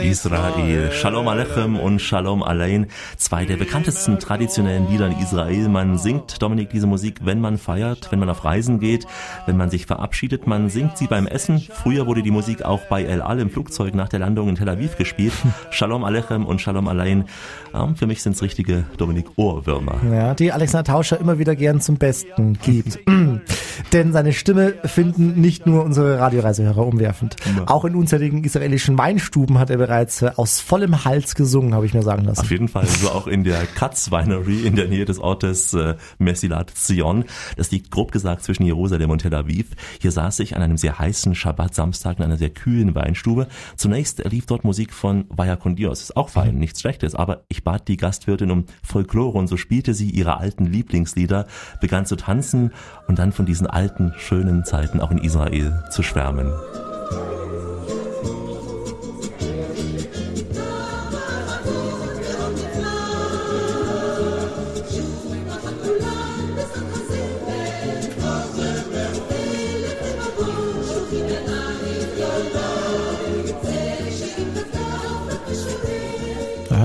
Israel, 0.00 0.92
Shalom 0.92 1.26
Alechem 1.26 1.78
und 1.78 2.02
Shalom 2.02 2.42
Alein, 2.42 2.88
zwei 3.16 3.46
der 3.46 3.56
bekanntesten 3.56 4.18
traditionellen 4.18 4.90
Lieder 4.90 5.06
in 5.06 5.18
Israel. 5.20 5.70
Man 5.70 5.96
singt, 5.96 6.42
Dominik, 6.42 6.68
diese 6.68 6.86
Musik, 6.86 7.20
wenn 7.24 7.40
man 7.40 7.56
feiert, 7.56 8.12
wenn 8.12 8.18
man 8.18 8.28
auf 8.28 8.44
Reisen 8.44 8.78
geht, 8.78 9.06
wenn 9.46 9.56
man 9.56 9.70
sich 9.70 9.86
verabschiedet. 9.86 10.46
Man 10.46 10.68
singt 10.68 10.98
sie 10.98 11.06
beim 11.06 11.26
Essen. 11.26 11.60
Früher 11.60 12.06
wurde 12.06 12.22
die 12.22 12.30
Musik 12.30 12.62
auch 12.62 12.82
bei 12.90 13.04
El 13.04 13.22
Al 13.22 13.40
im 13.40 13.48
Flugzeug 13.48 13.94
nach 13.94 14.10
der 14.10 14.18
Landung 14.18 14.50
in 14.50 14.56
Tel 14.56 14.68
Aviv 14.68 14.98
gespielt. 14.98 15.32
Shalom 15.70 16.04
Alechem 16.04 16.44
und 16.44 16.60
Shalom 16.60 16.88
Alein. 16.88 17.24
Für 17.94 18.06
mich 18.06 18.22
sind 18.22 18.34
es 18.36 18.42
richtige, 18.42 18.84
Dominik, 18.98 19.26
Ohrwürmer. 19.36 19.94
Ja, 20.12 20.34
die 20.34 20.52
Alexander 20.52 20.84
Tauscher 20.84 21.18
immer 21.18 21.38
wieder 21.38 21.56
gern 21.56 21.80
zum 21.80 21.96
Besten 21.96 22.58
gibt. 22.62 22.98
Denn 23.92 24.12
seine 24.12 24.32
Stimme 24.32 24.74
finden 24.84 25.40
nicht 25.40 25.66
nur 25.66 25.84
unsere 25.84 26.18
Radioreisehörer 26.18 26.86
umwerfend. 26.86 27.36
Auch 27.66 27.84
in 27.84 27.94
unzähligen 27.94 28.25
ehemaligen 28.26 28.44
israelischen 28.44 28.98
Weinstuben 28.98 29.58
hat 29.58 29.70
er 29.70 29.78
bereits 29.78 30.22
äh, 30.22 30.30
aus 30.36 30.60
vollem 30.60 31.04
Hals 31.04 31.34
gesungen, 31.34 31.74
habe 31.74 31.86
ich 31.86 31.94
mir 31.94 32.02
sagen 32.02 32.24
lassen. 32.24 32.40
Auf 32.40 32.50
jeden 32.50 32.68
Fall, 32.68 32.86
so 32.86 33.10
auch 33.10 33.26
in 33.26 33.44
der 33.44 33.66
Katz 33.66 34.10
Winery 34.10 34.66
in 34.66 34.74
der 34.74 34.88
Nähe 34.88 35.04
des 35.04 35.18
Ortes 35.18 35.72
äh, 35.74 35.94
Messilat 36.18 36.70
Zion. 36.70 37.24
Das 37.56 37.70
liegt 37.70 37.90
grob 37.90 38.12
gesagt 38.12 38.42
zwischen 38.42 38.64
Jerusalem 38.64 39.10
und 39.10 39.18
Tel 39.18 39.34
Aviv. 39.34 39.66
Hier 40.00 40.10
saß 40.10 40.40
ich 40.40 40.56
an 40.56 40.62
einem 40.62 40.76
sehr 40.76 40.98
heißen 40.98 41.34
Schabbat-Samstag 41.34 42.18
in 42.18 42.24
einer 42.24 42.36
sehr 42.36 42.50
kühlen 42.50 42.94
Weinstube. 42.94 43.46
Zunächst 43.76 44.24
lief 44.24 44.46
dort 44.46 44.64
Musik 44.64 44.92
von 44.92 45.26
Vaya 45.28 45.56
con 45.56 45.76
Dios. 45.76 46.02
Ist 46.02 46.16
auch 46.16 46.28
fein, 46.28 46.56
nichts 46.56 46.80
Schlechtes, 46.80 47.14
aber 47.14 47.44
ich 47.48 47.64
bat 47.64 47.88
die 47.88 47.96
Gastwirtin 47.96 48.50
um 48.50 48.64
Folklore 48.82 49.38
und 49.38 49.46
so 49.46 49.56
spielte 49.56 49.94
sie 49.94 50.10
ihre 50.10 50.38
alten 50.38 50.66
Lieblingslieder, 50.66 51.46
begann 51.80 52.06
zu 52.06 52.16
tanzen 52.16 52.72
und 53.06 53.18
dann 53.18 53.32
von 53.32 53.46
diesen 53.46 53.66
alten, 53.66 54.12
schönen 54.18 54.64
Zeiten 54.64 55.00
auch 55.00 55.10
in 55.10 55.18
Israel 55.18 55.84
zu 55.90 56.02
schwärmen. 56.02 56.52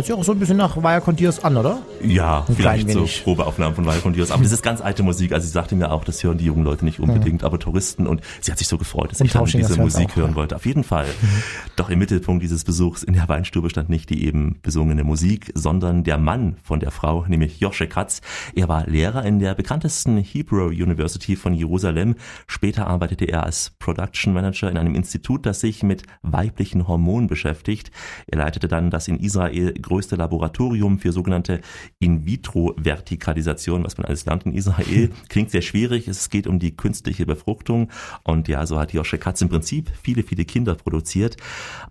Hört 0.01 0.07
sich 0.07 0.15
auch 0.15 0.23
so 0.23 0.31
ein 0.31 0.39
bisschen 0.39 0.57
nach 0.57 0.81
Vaya 0.81 0.99
Contiers 0.99 1.43
an, 1.43 1.57
oder? 1.57 1.83
Ja, 2.03 2.43
ein 2.47 2.55
vielleicht 2.55 2.89
so 2.89 3.07
Probeaufnahmen 3.23 3.75
von 3.75 3.85
Vaya 3.85 3.99
Contiers. 3.99 4.31
Aber 4.31 4.41
das 4.41 4.51
ist 4.51 4.63
ganz 4.63 4.81
alte 4.81 5.03
Musik. 5.03 5.31
Also 5.31 5.45
sie 5.45 5.53
sagte 5.53 5.75
mir 5.75 5.91
auch, 5.91 6.03
das 6.03 6.23
hören 6.23 6.39
die 6.39 6.45
jungen 6.45 6.63
Leute 6.63 6.85
nicht 6.85 6.99
unbedingt, 6.99 7.41
mhm. 7.41 7.45
aber 7.45 7.59
Touristen. 7.59 8.07
Und 8.07 8.21
sie 8.41 8.51
hat 8.51 8.57
sich 8.57 8.67
so 8.67 8.79
gefreut, 8.79 9.11
dass 9.11 9.21
und 9.21 9.27
ich 9.27 9.33
dann 9.33 9.45
diese 9.45 9.79
Musik 9.79 10.11
auch, 10.11 10.15
hören 10.15 10.31
ja. 10.31 10.35
wollte. 10.35 10.55
Auf 10.55 10.65
jeden 10.65 10.83
Fall. 10.83 11.05
Doch 11.75 11.91
im 11.91 11.99
Mittelpunkt 11.99 12.41
dieses 12.41 12.63
Besuchs 12.63 13.03
in 13.03 13.13
der 13.13 13.29
Weinstube 13.29 13.69
stand 13.69 13.89
nicht 13.89 14.09
die 14.09 14.25
eben 14.25 14.57
besungene 14.63 15.03
Musik, 15.03 15.51
sondern 15.53 16.03
der 16.03 16.17
Mann 16.17 16.55
von 16.63 16.79
der 16.79 16.89
Frau, 16.89 17.25
nämlich 17.27 17.59
Josche 17.59 17.87
Katz. 17.87 18.21
Er 18.55 18.67
war 18.67 18.87
Lehrer 18.87 19.23
in 19.23 19.37
der 19.37 19.53
bekanntesten 19.53 20.17
Hebrew 20.17 20.69
University 20.69 21.35
von 21.35 21.53
Jerusalem. 21.53 22.15
Später 22.47 22.87
arbeitete 22.87 23.25
er 23.25 23.43
als 23.43 23.73
Production 23.77 24.33
Manager 24.33 24.71
in 24.71 24.77
einem 24.77 24.95
Institut, 24.95 25.45
das 25.45 25.59
sich 25.59 25.83
mit 25.83 26.03
weiblichen 26.23 26.87
Hormonen 26.87 27.27
beschäftigt. 27.27 27.91
Er 28.25 28.39
leitete 28.39 28.67
dann 28.67 28.89
das 28.89 29.07
in 29.07 29.19
Israel 29.19 29.73
größte 29.91 30.15
Laboratorium 30.15 30.99
für 30.99 31.11
sogenannte 31.11 31.59
In-vitro-Vertikalisation, 31.99 33.83
was 33.83 33.97
man 33.97 34.05
alles 34.05 34.25
lernt 34.25 34.45
in 34.45 34.53
Israel. 34.53 35.11
Klingt 35.29 35.51
sehr 35.51 35.61
schwierig. 35.61 36.07
Es 36.07 36.29
geht 36.29 36.47
um 36.47 36.59
die 36.59 36.77
künstliche 36.77 37.25
Befruchtung. 37.25 37.91
Und 38.23 38.47
ja, 38.47 38.65
so 38.65 38.79
hat 38.79 38.93
Josche 38.93 39.17
Katz 39.17 39.41
im 39.41 39.49
Prinzip 39.49 39.91
viele, 40.01 40.23
viele 40.23 40.45
Kinder 40.45 40.75
produziert. 40.75 41.35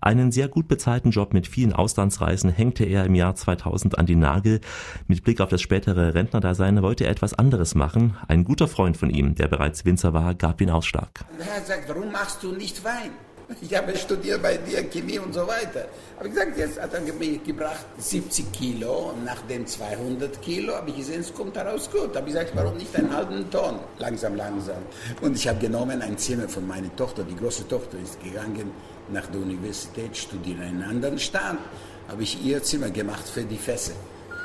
Einen 0.01 0.31
sehr 0.31 0.47
gut 0.47 0.67
bezahlten 0.67 1.11
Job 1.11 1.31
mit 1.33 1.45
vielen 1.45 1.73
Auslandsreisen 1.73 2.49
hängte 2.49 2.85
er 2.85 3.05
im 3.05 3.13
Jahr 3.13 3.35
2000 3.35 3.99
an 3.99 4.07
die 4.07 4.15
Nagel. 4.15 4.61
Mit 5.07 5.23
Blick 5.23 5.39
auf 5.39 5.49
das 5.49 5.61
spätere 5.61 6.15
Rentnerdasein 6.15 6.81
wollte 6.81 7.03
er 7.03 7.11
etwas 7.11 7.35
anderes 7.35 7.75
machen. 7.75 8.17
Ein 8.27 8.45
guter 8.45 8.67
Freund 8.67 8.97
von 8.97 9.11
ihm, 9.11 9.35
der 9.35 9.47
bereits 9.47 9.85
Winzer 9.85 10.11
war, 10.11 10.33
gab 10.33 10.59
ihn 10.59 10.71
Ausschlag. 10.71 11.23
Er 11.37 11.63
sagt, 11.63 11.87
warum 11.87 12.11
machst 12.11 12.41
du 12.41 12.51
nicht 12.51 12.83
Wein? 12.83 13.11
Ich 13.61 13.75
habe 13.75 13.95
studiert 13.95 14.41
bei 14.41 14.57
dir 14.57 14.83
Chemie 14.89 15.19
und 15.19 15.33
so 15.33 15.47
weiter. 15.47 15.87
Ich 16.23 16.29
gesagt, 16.29 16.57
jetzt 16.57 16.81
hat 16.81 16.93
er 16.93 17.01
mir 17.01 17.37
gebracht 17.39 17.85
70 17.97 18.51
Kilo 18.51 19.11
und 19.11 19.25
nach 19.25 19.41
den 19.43 19.65
200 19.65 20.41
Kilo 20.41 20.75
habe 20.75 20.89
ich 20.91 20.97
gesehen, 20.97 21.21
es 21.21 21.33
kommt 21.33 21.55
daraus 21.55 21.89
gut. 21.89 22.15
Habe 22.15 22.27
ich 22.27 22.33
gesagt, 22.33 22.51
warum 22.55 22.77
nicht 22.77 22.95
einen 22.95 23.15
halben 23.15 23.49
Ton? 23.49 23.79
Langsam, 23.97 24.35
langsam. 24.35 24.83
Und 25.21 25.35
ich 25.35 25.47
habe 25.47 25.59
genommen 25.59 26.01
ein 26.01 26.17
Zimmer 26.17 26.47
von 26.47 26.67
meiner 26.67 26.95
Tochter, 26.95 27.23
die 27.23 27.35
große 27.35 27.67
Tochter 27.67 27.97
ist 27.99 28.21
gegangen 28.23 28.71
nach 29.11 29.27
der 29.27 29.41
Universität, 29.41 30.15
studiert 30.15 30.57
in 30.59 30.63
einem 30.63 30.89
anderen 30.89 31.19
Staat. 31.19 31.57
Habe 32.07 32.23
ich 32.23 32.43
ihr 32.43 32.61
Zimmer 32.63 32.89
gemacht 32.89 33.27
für 33.27 33.43
die 33.43 33.57
Fässer. 33.57 33.93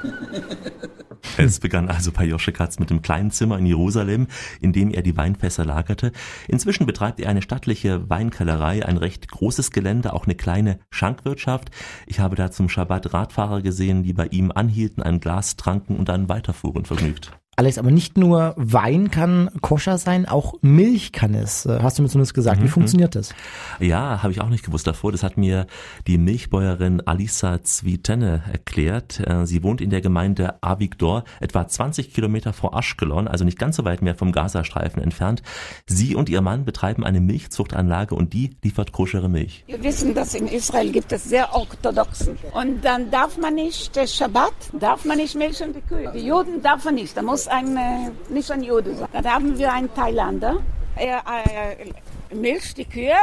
Es 1.39 1.61
begann 1.61 1.89
also 1.89 2.13
bei 2.13 2.25
Josche 2.25 2.53
Katz 2.53 2.79
mit 2.79 2.91
dem 2.91 3.03
kleinen 3.03 3.31
Zimmer 3.31 3.59
in 3.59 3.67
Jerusalem, 3.67 4.27
in 4.61 4.73
dem 4.73 4.91
er 4.91 5.03
die 5.03 5.17
Weinfässer 5.17 5.65
lagerte. 5.65 6.13
Inzwischen 6.49 6.87
betreibt 6.87 7.21
er 7.21 7.29
eine 7.29 7.43
stattliche 7.43 8.09
Weinkellerei, 8.09 8.87
ein 8.87 8.97
recht 8.97 9.29
großes 9.31 9.71
Gelände, 9.71 10.13
auch 10.13 10.25
eine 10.25 10.35
kleine 10.35 10.79
Schankwirtschaft. 10.91 11.71
Ich 12.07 12.21
habe 12.21 12.37
da 12.37 12.51
zum 12.51 12.69
Schabbat 12.69 13.13
Radfahrer 13.13 13.61
gesehen, 13.63 14.03
die 14.03 14.13
bei 14.13 14.27
ihm 14.27 14.51
anhielten, 14.51 15.03
ein 15.03 15.21
Glas 15.21 15.57
tranken 15.57 15.97
und 15.97 16.09
dann 16.09 16.29
weiterfuhren 16.29 16.85
vergnügt. 16.85 17.33
Alex, 17.59 17.79
aber 17.79 17.91
nicht 17.91 18.19
nur 18.19 18.53
Wein 18.59 19.11
kann 19.11 19.49
koscher 19.63 19.97
sein, 19.97 20.27
auch 20.27 20.57
Milch 20.61 21.13
kann 21.13 21.33
es. 21.33 21.65
Äh, 21.65 21.79
hast 21.83 21.99
du 21.99 22.03
mir 22.03 22.11
zumindest 22.11 22.35
gesagt. 22.35 22.61
Wie 22.61 22.65
mhm. 22.65 22.69
funktioniert 22.69 23.15
das? 23.15 23.35
Ja, 23.81 24.23
habe 24.23 24.31
ich 24.31 24.43
auch 24.43 24.51
nicht 24.51 24.63
gewusst 24.63 24.87
davor. 24.87 25.11
Das 25.11 25.23
hat 25.23 25.39
mir 25.39 25.67
die 26.07 26.19
Milchbäuerin 26.19 27.01
Alisa 27.07 27.63
Zwitenne 27.63 28.43
erklärt. 28.53 29.21
Äh, 29.27 29.47
sie 29.47 29.63
wohnt 29.63 29.81
in 29.81 29.89
der 29.89 30.03
Gemeinde 30.03 30.63
Avigdor, 30.63 31.25
etwa 31.41 31.67
20 31.67 32.13
Kilometer 32.13 32.53
vor 32.53 32.77
Aschkelon, 32.77 33.27
also 33.27 33.47
nicht 33.47 33.59
ganz 33.59 33.77
so 33.77 33.87
weit 33.87 34.03
mehr 34.03 34.15
vom 34.15 34.33
Gazastreifen 34.33 35.03
entfernt. 35.03 35.43
Sie 35.87 36.15
und 36.15 36.29
ihr 36.29 36.43
Mann 36.43 36.67
betreiben 36.67 37.05
eine 37.05 37.23
Milchzuchtanlage 37.23 38.15
und 38.15 38.35
die 38.35 38.51
liefert 38.63 38.93
koschere 38.93 39.31
Milch. 39.31 39.65
Wir 39.67 39.83
wissen, 39.83 40.13
dass 40.13 40.35
in 40.35 40.47
Israel 40.47 40.93
gibt 40.93 41.11
es 41.11 41.25
sehr 41.25 41.55
orthodoxen. 41.55 42.37
Und 42.53 42.85
dann 42.85 43.11
darf 43.11 43.39
man 43.39 43.55
nicht, 43.55 43.97
der 43.97 44.07
Schabbat, 44.07 44.53
darf 44.79 45.07
man 45.07 45.17
nicht 45.17 45.35
Milch 45.35 45.63
und 45.63 45.75
die 45.75 45.81
Kühe. 45.81 46.13
Die 46.15 46.27
Juden 46.27 46.61
darf 46.61 46.85
man 46.85 46.97
nicht. 46.97 47.17
Da 47.17 47.23
muss 47.23 47.46
ein, 47.48 47.78
äh, 47.78 48.12
nicht 48.30 48.52
ein 48.52 48.64
Jude 48.64 48.96
sein. 48.96 49.08
Da 49.24 49.32
haben 49.34 49.58
wir 49.58 49.72
einen 49.72 49.94
Thailander. 49.94 50.62
Er 50.96 51.20
äh, 51.20 52.36
milcht 52.36 52.78
die 52.78 52.86
Kühe 52.86 53.16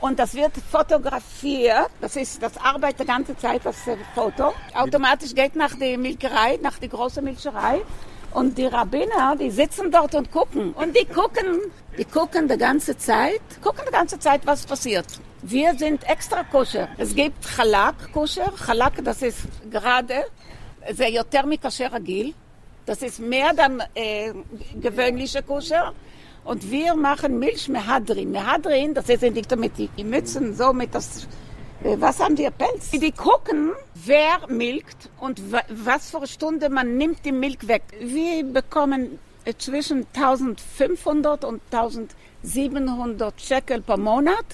und 0.00 0.18
das 0.18 0.34
wird 0.34 0.52
fotografiert. 0.70 1.90
Das 2.00 2.16
ist, 2.16 2.42
das 2.42 2.56
arbeitet 2.58 3.00
die 3.00 3.06
ganze 3.06 3.36
Zeit, 3.36 3.62
das 3.64 3.76
Foto. 4.14 4.52
Automatisch 4.74 5.34
geht 5.34 5.56
nach 5.56 5.74
der 5.76 5.96
Milcherei, 5.98 6.58
nach 6.62 6.78
der 6.78 6.88
großen 6.88 7.22
Milcherei. 7.24 7.80
Und 8.32 8.58
die 8.58 8.66
Rabbiner, 8.66 9.36
die 9.38 9.50
sitzen 9.50 9.90
dort 9.92 10.14
und 10.14 10.30
gucken. 10.30 10.72
Und 10.72 10.96
die 10.96 11.06
gucken, 11.06 11.60
die 11.96 12.04
gucken 12.04 12.48
die 12.48 12.58
ganze 12.58 12.96
Zeit, 12.98 13.40
gucken 13.62 13.84
die 13.86 13.92
ganze 13.92 14.18
Zeit, 14.18 14.44
was 14.44 14.66
passiert. 14.66 15.06
Wir 15.42 15.74
sind 15.78 16.02
extra 16.08 16.42
koscher. 16.42 16.88
Es 16.98 17.14
gibt 17.14 17.44
Chalak 17.44 18.12
koscher. 18.12 18.52
Chalak, 18.66 19.04
das 19.04 19.22
ist 19.22 19.46
gerade, 19.70 20.24
זה 20.90 21.06
יותר 21.06 21.46
מכשר 21.46 21.86
רגיל. 21.92 22.32
das 22.89 23.03
ist 23.03 23.19
mehr 23.19 23.53
dann 23.53 23.83
äh, 23.93 24.33
gewöhnliche 24.81 25.43
Koscher. 25.43 25.93
Und 26.43 26.71
wir 26.71 26.95
machen 26.95 27.37
Milch 27.37 27.69
Mehadrin. 27.69 28.31
Mehadrin, 28.31 28.95
das 28.95 29.07
ist 29.09 29.21
nicht 29.21 29.55
mit 29.55 29.73
den 29.77 30.09
Mützen, 30.09 30.55
so 30.55 30.73
mit 30.73 30.95
das, 30.95 31.27
äh, 31.83 31.97
was 31.99 32.19
haben 32.19 32.35
die 32.35 32.49
Pelz? 32.49 32.89
Die 32.89 33.11
gucken, 33.11 33.73
wer 33.93 34.47
milkt 34.47 35.11
und 35.19 35.39
was 35.51 36.09
für 36.09 36.17
eine 36.17 36.25
Stunde 36.25 36.71
man 36.71 36.97
nimmt 36.97 37.23
die 37.25 37.31
Milch 37.31 37.67
weg. 37.67 37.83
Wir 38.01 38.43
bekommen 38.43 39.19
äh, 39.45 39.53
zwischen 39.55 40.07
1500 40.15 41.45
und 41.45 41.61
1700 41.71 43.39
Shekel 43.39 43.83
pro 43.83 43.97
Monat 43.97 44.45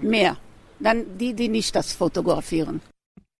mehr. 0.00 0.38
Dann 0.80 1.18
die, 1.18 1.34
die 1.34 1.50
nicht 1.50 1.76
das 1.76 1.92
fotografieren. 1.92 2.80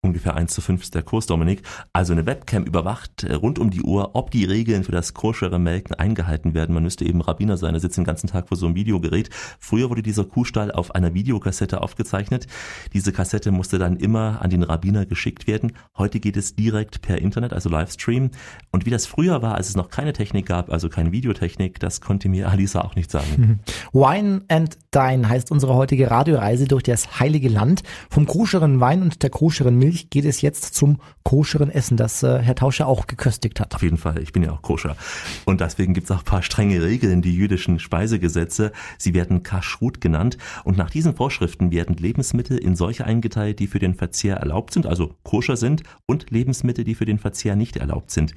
Ungefähr 0.04 0.34
1 0.34 0.52
zu 0.52 0.60
5 0.60 0.82
ist 0.82 0.96
der 0.96 1.04
Kurs, 1.04 1.26
Dominik. 1.26 1.62
Also 1.92 2.12
eine 2.12 2.26
Webcam 2.26 2.64
überwacht 2.64 3.22
äh, 3.22 3.34
rund 3.34 3.60
um 3.60 3.70
die 3.70 3.82
Uhr, 3.82 4.16
ob 4.16 4.32
die 4.32 4.44
Regeln 4.44 4.82
für 4.82 4.90
das 4.90 5.14
koschere 5.14 5.60
Melken 5.60 5.94
eingehalten 5.94 6.54
werden. 6.54 6.74
Man 6.74 6.82
müsste 6.82 7.04
eben 7.04 7.20
Rabbiner 7.20 7.56
sein, 7.56 7.74
der 7.74 7.80
sitzt 7.80 7.98
den 7.98 8.04
ganzen 8.04 8.26
Tag 8.26 8.48
vor 8.48 8.56
so 8.56 8.66
einem 8.66 8.74
Videogerät. 8.74 9.30
Früher 9.60 9.90
wurde 9.90 10.02
dieser 10.02 10.24
Kuhstall 10.24 10.72
auf 10.72 10.96
einer 10.96 11.14
Videokassette 11.14 11.80
aufgezeichnet. 11.80 12.48
Diese 12.92 13.12
Kassette 13.12 13.52
musste 13.52 13.78
dann 13.78 13.96
immer 13.96 14.42
an 14.42 14.50
den 14.50 14.64
Rabbiner 14.64 15.06
geschickt 15.06 15.46
werden. 15.46 15.74
Heute 15.96 16.18
geht 16.18 16.36
es 16.36 16.56
direkt 16.56 17.00
per 17.02 17.18
Internet, 17.18 17.52
also 17.52 17.68
Livestream. 17.68 18.32
Und 18.72 18.86
wie 18.86 18.90
das 18.90 19.06
früher 19.06 19.40
war, 19.40 19.54
als 19.54 19.68
es 19.68 19.76
noch 19.76 19.88
keine 19.88 20.12
Technik 20.12 20.46
gab, 20.46 20.72
also 20.72 20.88
keine 20.88 21.12
Videotechnik, 21.12 21.78
das 21.78 22.00
konnte 22.00 22.28
mir 22.28 22.48
Alisa 22.48 22.80
auch 22.80 22.96
nicht 22.96 23.12
sagen. 23.12 23.60
Wine 23.92 24.42
and 24.48 24.78
Dine 24.92 25.28
heißt 25.28 25.52
unsere 25.52 25.76
heutige 25.76 26.10
Radioreise 26.10 26.66
durch 26.66 26.82
das 26.82 27.20
Heilige 27.20 27.48
Land. 27.48 27.84
Vom 28.10 28.26
koscheren 28.26 28.80
Wein 28.80 29.00
und 29.02 29.22
der 29.22 29.30
koscheren 29.30 29.78
Milch 29.78 29.91
Milch 29.92 30.08
geht 30.08 30.24
es 30.24 30.40
jetzt 30.40 30.74
zum 30.74 30.98
koscheren 31.22 31.70
Essen, 31.70 31.98
das 31.98 32.22
äh, 32.22 32.38
Herr 32.38 32.54
Tauscher 32.54 32.86
auch 32.86 33.06
geköstigt 33.06 33.60
hat. 33.60 33.74
Auf 33.74 33.82
jeden 33.82 33.98
Fall, 33.98 34.20
ich 34.22 34.32
bin 34.32 34.42
ja 34.42 34.52
auch 34.52 34.62
koscher. 34.62 34.96
Und 35.44 35.60
deswegen 35.60 35.92
gibt 35.92 36.06
es 36.06 36.10
auch 36.10 36.20
ein 36.20 36.24
paar 36.24 36.42
strenge 36.42 36.82
Regeln, 36.82 37.20
die 37.20 37.34
jüdischen 37.34 37.78
Speisegesetze. 37.78 38.72
Sie 38.96 39.12
werden 39.12 39.42
Kashrut 39.42 40.00
genannt. 40.00 40.38
Und 40.64 40.78
nach 40.78 40.88
diesen 40.88 41.14
Vorschriften 41.14 41.70
werden 41.70 41.96
Lebensmittel 41.96 42.56
in 42.56 42.74
solche 42.74 43.04
eingeteilt, 43.04 43.58
die 43.58 43.66
für 43.66 43.78
den 43.78 43.94
Verzehr 43.94 44.36
erlaubt 44.36 44.72
sind, 44.72 44.86
also 44.86 45.14
koscher 45.24 45.56
sind, 45.56 45.82
und 46.06 46.30
Lebensmittel, 46.30 46.84
die 46.84 46.94
für 46.94 47.04
den 47.04 47.18
Verzehr 47.18 47.54
nicht 47.54 47.76
erlaubt 47.76 48.10
sind. 48.10 48.34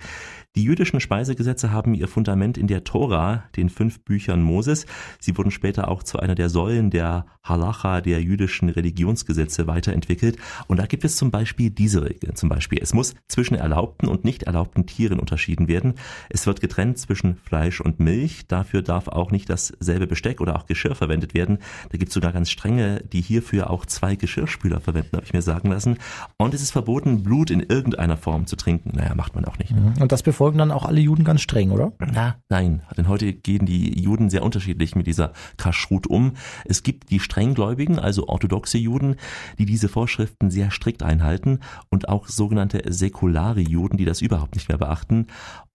Die 0.56 0.64
jüdischen 0.64 1.02
Speisegesetze 1.02 1.72
haben 1.72 1.94
ihr 1.94 2.08
Fundament 2.08 2.58
in 2.58 2.68
der 2.68 2.86
Tora, 2.86 3.44
den 3.58 3.70
fünf 3.70 4.00
Büchern 4.06 4.42
Moses. 4.42 4.86
Sie 5.20 5.38
wurden 5.38 5.52
später 5.52 5.90
auch 5.90 6.02
zu 6.02 6.18
einer 6.18 6.34
der 6.34 6.50
Säulen 6.50 6.92
der 6.92 7.26
Halacha, 7.44 8.00
der 8.00 8.22
jüdischen 8.22 8.70
Religionsgesetze 8.70 9.68
weiterentwickelt. 9.68 10.38
Und 10.68 10.78
da 10.78 10.86
gibt 10.86 11.04
es 11.04 11.18
zum 11.18 11.30
Beispiel 11.30 11.70
diese 11.70 12.04
Regeln. 12.04 12.36
Zum 12.36 12.48
Beispiel, 12.48 12.80
es 12.82 12.94
muss 12.94 13.16
zwischen 13.28 13.56
erlaubten 13.56 14.08
und 14.08 14.24
nicht 14.24 14.44
erlaubten 14.44 14.86
Tieren 14.86 15.20
unterschieden 15.20 15.68
werden. 15.68 15.96
Es 16.30 16.48
wird 16.48 16.62
getrennt 16.62 16.98
zwischen 17.00 17.36
Fleisch 17.36 17.82
und 17.82 18.00
Milch. 18.00 18.48
Dafür 18.48 18.82
darf 18.82 19.10
auch 19.10 19.32
nicht 19.32 19.50
dasselbe 19.50 20.08
Besteck 20.08 20.40
oder 20.40 20.56
auch 20.56 20.66
Geschirr 20.66 20.96
verwendet 20.96 21.34
werden. 21.34 21.60
Da 21.90 21.98
gibt 21.98 22.10
es 22.10 22.14
sogar 22.14 22.32
ganz 22.32 22.50
strenge, 22.50 23.04
die 23.12 23.22
hierfür 23.22 23.70
auch 23.70 23.86
zwei 23.86 24.16
Geschirrspüler 24.16 24.80
verwenden, 24.80 25.18
habe 25.18 25.26
ich 25.26 25.34
mir 25.34 25.42
sagen 25.42 25.70
lassen. 25.70 25.98
Und 26.38 26.54
es 26.54 26.62
ist 26.62 26.72
verboten, 26.72 27.24
Blut 27.24 27.52
in 27.52 27.60
irgendeiner 27.60 28.16
Form 28.16 28.48
zu 28.48 28.56
trinken. 28.56 28.92
Naja, 28.96 29.16
macht 29.16 29.36
man 29.36 29.44
auch 29.44 29.58
nicht. 29.60 29.72
Mhm. 29.72 29.94
Und 30.00 30.12
das 30.12 30.24
bevor 30.24 30.45
verfolgen 30.46 30.60
dann 30.60 30.72
auch 30.72 30.86
alle 30.86 31.02
Juden 31.02 31.24
ganz 31.24 31.42
streng, 31.42 31.72
oder? 31.72 31.92
Na, 32.00 32.36
nein. 32.50 32.84
Denn 32.96 33.08
heute 33.08 33.34
gehen 33.34 33.66
die 33.66 34.00
Juden 34.00 34.30
sehr 34.30 34.44
unterschiedlich 34.44 34.96
mit 34.96 35.08
dieser 35.08 35.34
Kashrut 35.58 36.06
um. 36.06 36.34
Es 36.66 36.84
gibt 36.84 37.10
die 37.10 37.20
strenggläubigen, 37.20 37.98
also 37.98 38.28
orthodoxe 38.28 38.78
Juden, 38.78 39.16
die 39.58 39.66
diese 39.66 39.90
Vorschriften 39.90 40.52
sehr 40.52 40.70
strikt 40.70 41.02
einhalten 41.02 41.62
und 41.90 42.10
auch 42.10 42.28
sogenannte 42.28 42.84
säkulare 42.94 43.62
Juden, 43.62 43.98
die 43.98 44.06
das 44.06 44.22
überhaupt 44.22 44.54
nicht 44.54 44.70
mehr 44.70 44.78
beachten. 44.78 45.26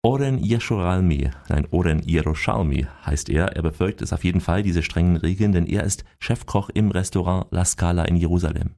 Oren 0.03 0.39
Yeshoralmi, 0.39 1.31
nein, 1.49 1.67
Oren 1.73 2.01
Yerushalmi 2.07 2.87
heißt 3.05 3.29
er. 3.29 3.57
Er 3.57 3.63
befolgt 3.63 4.03
es 4.03 4.13
auf 4.13 4.23
jeden 4.23 4.41
Fall, 4.41 4.63
diese 4.63 4.85
strengen 4.85 5.17
Regeln, 5.17 5.51
denn 5.51 5.67
er 5.67 5.83
ist 5.83 6.05
Chefkoch 6.21 6.71
im 6.73 6.93
Restaurant 6.93 7.47
La 7.51 7.65
Scala 7.65 8.05
in 8.05 8.15
Jerusalem. 8.15 8.77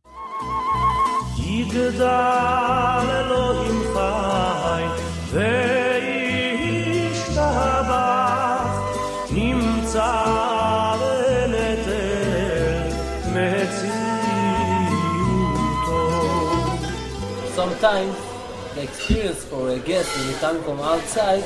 Experience 18.83 19.45
for 19.45 19.71
a 19.71 19.79
guest 19.79 20.17
when 20.17 20.27
they 20.27 20.39
come 20.39 20.63
from 20.63 20.81
outside 20.81 21.45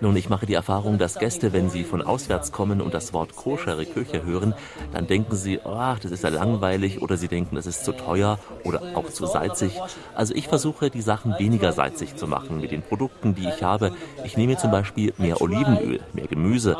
Nun, 0.00 0.16
ich 0.16 0.28
mache 0.28 0.46
die 0.46 0.54
Erfahrung, 0.54 0.98
dass 0.98 1.18
Gäste, 1.18 1.52
wenn 1.52 1.70
sie 1.70 1.84
von 1.84 2.02
auswärts 2.02 2.50
kommen 2.50 2.80
und 2.80 2.92
das 2.92 3.12
Wort 3.12 3.36
koschere 3.36 3.86
Küche 3.86 4.24
hören, 4.24 4.52
dann 4.92 5.06
denken 5.06 5.36
sie, 5.36 5.60
ach, 5.64 6.00
das 6.00 6.10
ist 6.10 6.24
ja 6.24 6.30
langweilig 6.30 7.00
oder 7.00 7.16
sie 7.16 7.28
denken, 7.28 7.54
das 7.54 7.66
ist 7.66 7.84
zu 7.84 7.92
teuer 7.92 8.40
oder 8.64 8.82
auch 8.94 9.10
zu 9.10 9.26
salzig. 9.26 9.78
Also 10.16 10.34
ich 10.34 10.48
versuche, 10.48 10.90
die 10.90 11.00
Sachen 11.00 11.38
weniger 11.38 11.72
salzig 11.72 12.16
zu 12.16 12.26
machen 12.26 12.60
mit 12.60 12.72
den 12.72 12.82
Produkten, 12.82 13.36
die 13.36 13.48
ich 13.48 13.62
habe. 13.62 13.92
Ich 14.24 14.36
nehme 14.36 14.56
zum 14.56 14.72
Beispiel 14.72 15.14
mehr 15.18 15.40
Olivenöl, 15.40 16.00
mehr 16.14 16.26
Gemüse. 16.26 16.76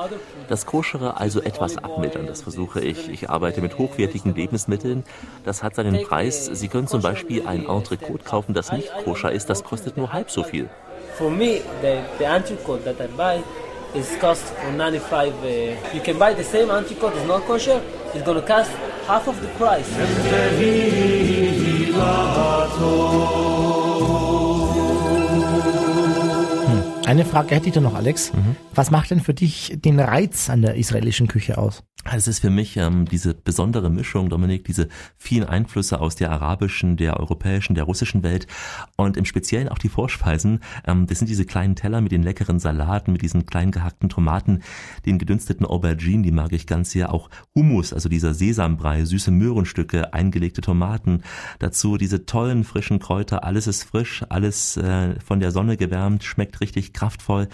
Das 0.49 0.67
Koschere 0.67 1.19
also 1.19 1.41
etwas 1.43 1.77
abmildern, 1.77 2.27
das 2.27 2.43
versuche 2.43 2.81
ich. 2.81 3.09
Ich 3.09 3.31
arbeite 3.31 3.61
mit 3.61 3.79
hochwertigen 3.79 4.35
Lebensmitteln. 4.35 5.05
Das 5.45 5.63
hat 5.63 5.77
seinen 5.77 6.03
Preis. 6.03 6.47
Sie 6.47 6.67
können 6.67 6.89
zum 6.89 7.03
Beispiel 7.03 7.47
ein 7.47 7.67
Entrecote 7.67 8.25
kaufen, 8.25 8.53
das 8.53 8.73
nicht 8.73 8.91
koscher 9.05 9.31
ist. 9.31 9.49
Das 9.49 9.63
kostet 9.63 9.97
nur 9.97 10.08
halb 10.09 10.31
so 10.31 10.43
viel. 10.43 10.69
For 11.17 11.31
me, 11.31 11.59
the, 11.81 12.05
the 12.19 12.25
entrecote 12.25 12.85
that 12.85 13.01
I 13.01 13.07
buy 13.09 13.43
is 13.95 14.17
cost 14.21 14.45
for 14.55 14.73
95. 14.73 15.35
Uh, 15.35 15.95
you 15.95 16.01
can 16.01 16.19
buy 16.19 16.35
the 16.35 16.45
same 16.45 16.69
entrecote, 16.69 17.17
it's 17.17 17.27
not 17.27 17.43
kosher, 17.43 17.83
it's 18.15 18.23
gonna 18.25 18.43
cost 18.43 18.71
half 19.07 19.27
of 19.29 19.41
the 19.41 19.49
price. 19.59 19.89
Eine 27.09 27.25
Frage 27.25 27.55
hätte 27.55 27.69
ich 27.69 27.73
da 27.73 27.81
noch, 27.81 27.95
Alex. 27.95 28.35
Mhm. 28.35 28.55
Was 28.75 28.91
macht 28.91 29.11
denn 29.11 29.21
für 29.21 29.33
dich 29.33 29.79
den 29.83 29.99
Reiz 29.99 30.51
an 30.51 30.61
der 30.61 30.75
israelischen 30.75 31.27
Küche 31.27 31.57
aus? 31.57 31.83
Es 32.05 32.29
ist 32.29 32.39
für 32.39 32.49
mich 32.49 32.77
ähm, 32.77 33.05
diese 33.07 33.35
besondere 33.35 33.91
Mischung, 33.91 34.31
Dominik, 34.31 34.65
diese 34.65 34.89
vielen 35.19 35.47
Einflüsse 35.47 36.01
aus 36.01 36.15
der 36.15 36.31
arabischen, 36.31 36.97
der 36.97 37.19
europäischen, 37.19 37.75
der 37.75 37.85
russischen 37.85 38.23
Welt 38.23 38.47
und 38.97 39.17
im 39.17 39.25
Speziellen 39.25 39.69
auch 39.69 39.79
die 39.79 39.89
Vorspeisen. 39.89 40.61
Ähm, 40.87 41.07
das 41.07 41.19
sind 41.19 41.29
diese 41.29 41.45
kleinen 41.45 41.77
Teller 41.77 42.01
mit 42.01 42.13
den 42.13 42.23
leckeren 42.23 42.61
Salaten, 42.61 43.13
mit 43.13 43.23
diesen 43.23 43.47
kleinen 43.47 43.73
gehackten 43.73 44.09
Tomaten, 44.09 44.63
den 45.05 45.19
gedünsteten 45.19 45.67
Auberginen, 45.67 46.23
die 46.23 46.31
mag 46.31 46.53
ich 46.53 46.67
ganz 46.67 46.93
sehr. 46.93 47.13
Auch 47.13 47.29
Hummus, 47.55 47.93
also 47.93 48.09
dieser 48.09 48.33
Sesambrei, 48.33 49.05
süße 49.05 49.31
Möhrenstücke, 49.31 50.15
eingelegte 50.15 50.61
Tomaten. 50.61 51.23
Dazu 51.59 51.99
diese 51.99 52.25
tollen 52.25 52.65
frischen 52.65 53.01
Kräuter. 53.01 53.45
Alles 53.45 53.67
ist 53.67 53.83
frisch, 53.83 54.25
alles 54.29 54.77
äh, 54.77 55.19
von 55.21 55.41
der 55.41 55.51
Sonne 55.51 55.77
gewärmt, 55.77 56.25
schmeckt 56.25 56.61
richtig 56.61 56.93
kraftvoll. 56.99 57.49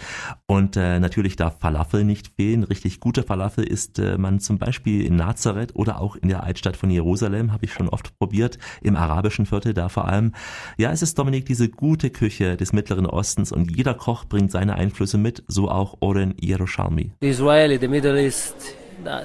Und 0.47 0.75
äh, 0.75 0.99
natürlich 0.99 1.35
darf 1.35 1.59
Falafel 1.59 2.03
nicht 2.03 2.31
fehlen. 2.35 2.63
Richtig 2.63 2.99
gute 2.99 3.21
Falafel 3.21 3.63
ist 3.63 3.99
äh, 3.99 4.17
man 4.17 4.39
zum 4.39 4.57
Beispiel 4.57 5.05
in 5.05 5.15
Nazareth 5.15 5.75
oder 5.75 6.01
auch 6.01 6.15
in 6.15 6.29
der 6.29 6.43
Altstadt 6.43 6.75
von 6.75 6.89
Jerusalem, 6.89 7.53
habe 7.53 7.65
ich 7.65 7.73
schon 7.73 7.87
oft 7.89 8.17
probiert, 8.17 8.57
im 8.81 8.95
arabischen 8.95 9.45
Viertel 9.45 9.73
da 9.73 9.89
vor 9.89 10.07
allem. 10.07 10.33
Ja, 10.77 10.91
es 10.91 11.03
ist 11.03 11.19
Dominik 11.19 11.45
diese 11.45 11.69
gute 11.69 12.09
Küche 12.09 12.57
des 12.57 12.73
Mittleren 12.73 13.05
Ostens 13.05 13.51
und 13.51 13.75
jeder 13.75 13.93
Koch 13.93 14.25
bringt 14.25 14.51
seine 14.51 14.75
Einflüsse 14.75 15.17
mit, 15.17 15.43
so 15.47 15.69
auch 15.69 15.97
Oren 15.99 16.33
Yerushalmi. 16.41 17.11
The 17.21 17.27
Israeli, 17.27 17.77
the 17.79 17.87
Middle 17.87 18.19
East, 18.19 18.55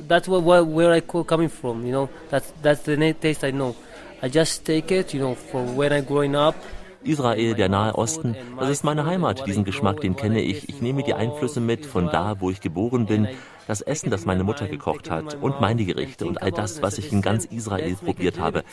that's 0.06 0.28
where, 0.28 0.64
where 0.64 0.94
I 0.94 1.00
coming 1.00 1.48
from, 1.48 1.86
you 1.86 1.92
know, 1.92 2.08
that's, 2.30 2.52
that's 2.62 2.82
the 2.82 2.96
taste 3.14 3.42
I 3.46 3.52
know. 3.52 3.74
I 4.22 4.28
just 4.28 4.66
take 4.66 4.94
it, 4.94 5.14
you 5.14 5.20
know, 5.20 5.34
from 5.34 5.76
when 5.76 5.92
I 5.92 6.02
growing 6.02 6.36
up. 6.36 6.54
Israel, 7.02 7.54
der 7.54 7.68
Nahe 7.68 7.94
Osten, 7.94 8.36
das 8.58 8.70
ist 8.70 8.84
meine 8.84 9.06
Heimat. 9.06 9.46
Diesen 9.46 9.64
Geschmack, 9.64 10.00
den 10.00 10.16
kenne 10.16 10.40
ich. 10.40 10.68
Ich 10.68 10.82
nehme 10.82 11.02
die 11.02 11.14
Einflüsse 11.14 11.60
mit 11.60 11.86
von 11.86 12.06
da, 12.06 12.40
wo 12.40 12.50
ich 12.50 12.60
geboren 12.60 13.06
bin. 13.06 13.28
Das 13.66 13.82
Essen, 13.82 14.10
das 14.10 14.24
meine 14.24 14.42
Mutter 14.42 14.66
gekocht 14.66 15.10
hat 15.10 15.36
und 15.40 15.60
meine 15.60 15.84
Gerichte 15.84 16.26
und 16.26 16.42
all 16.42 16.50
das, 16.50 16.82
was 16.82 16.98
ich 16.98 17.12
in 17.12 17.22
ganz 17.22 17.44
Israel 17.44 17.94
probiert 17.94 18.40
habe, 18.40 18.64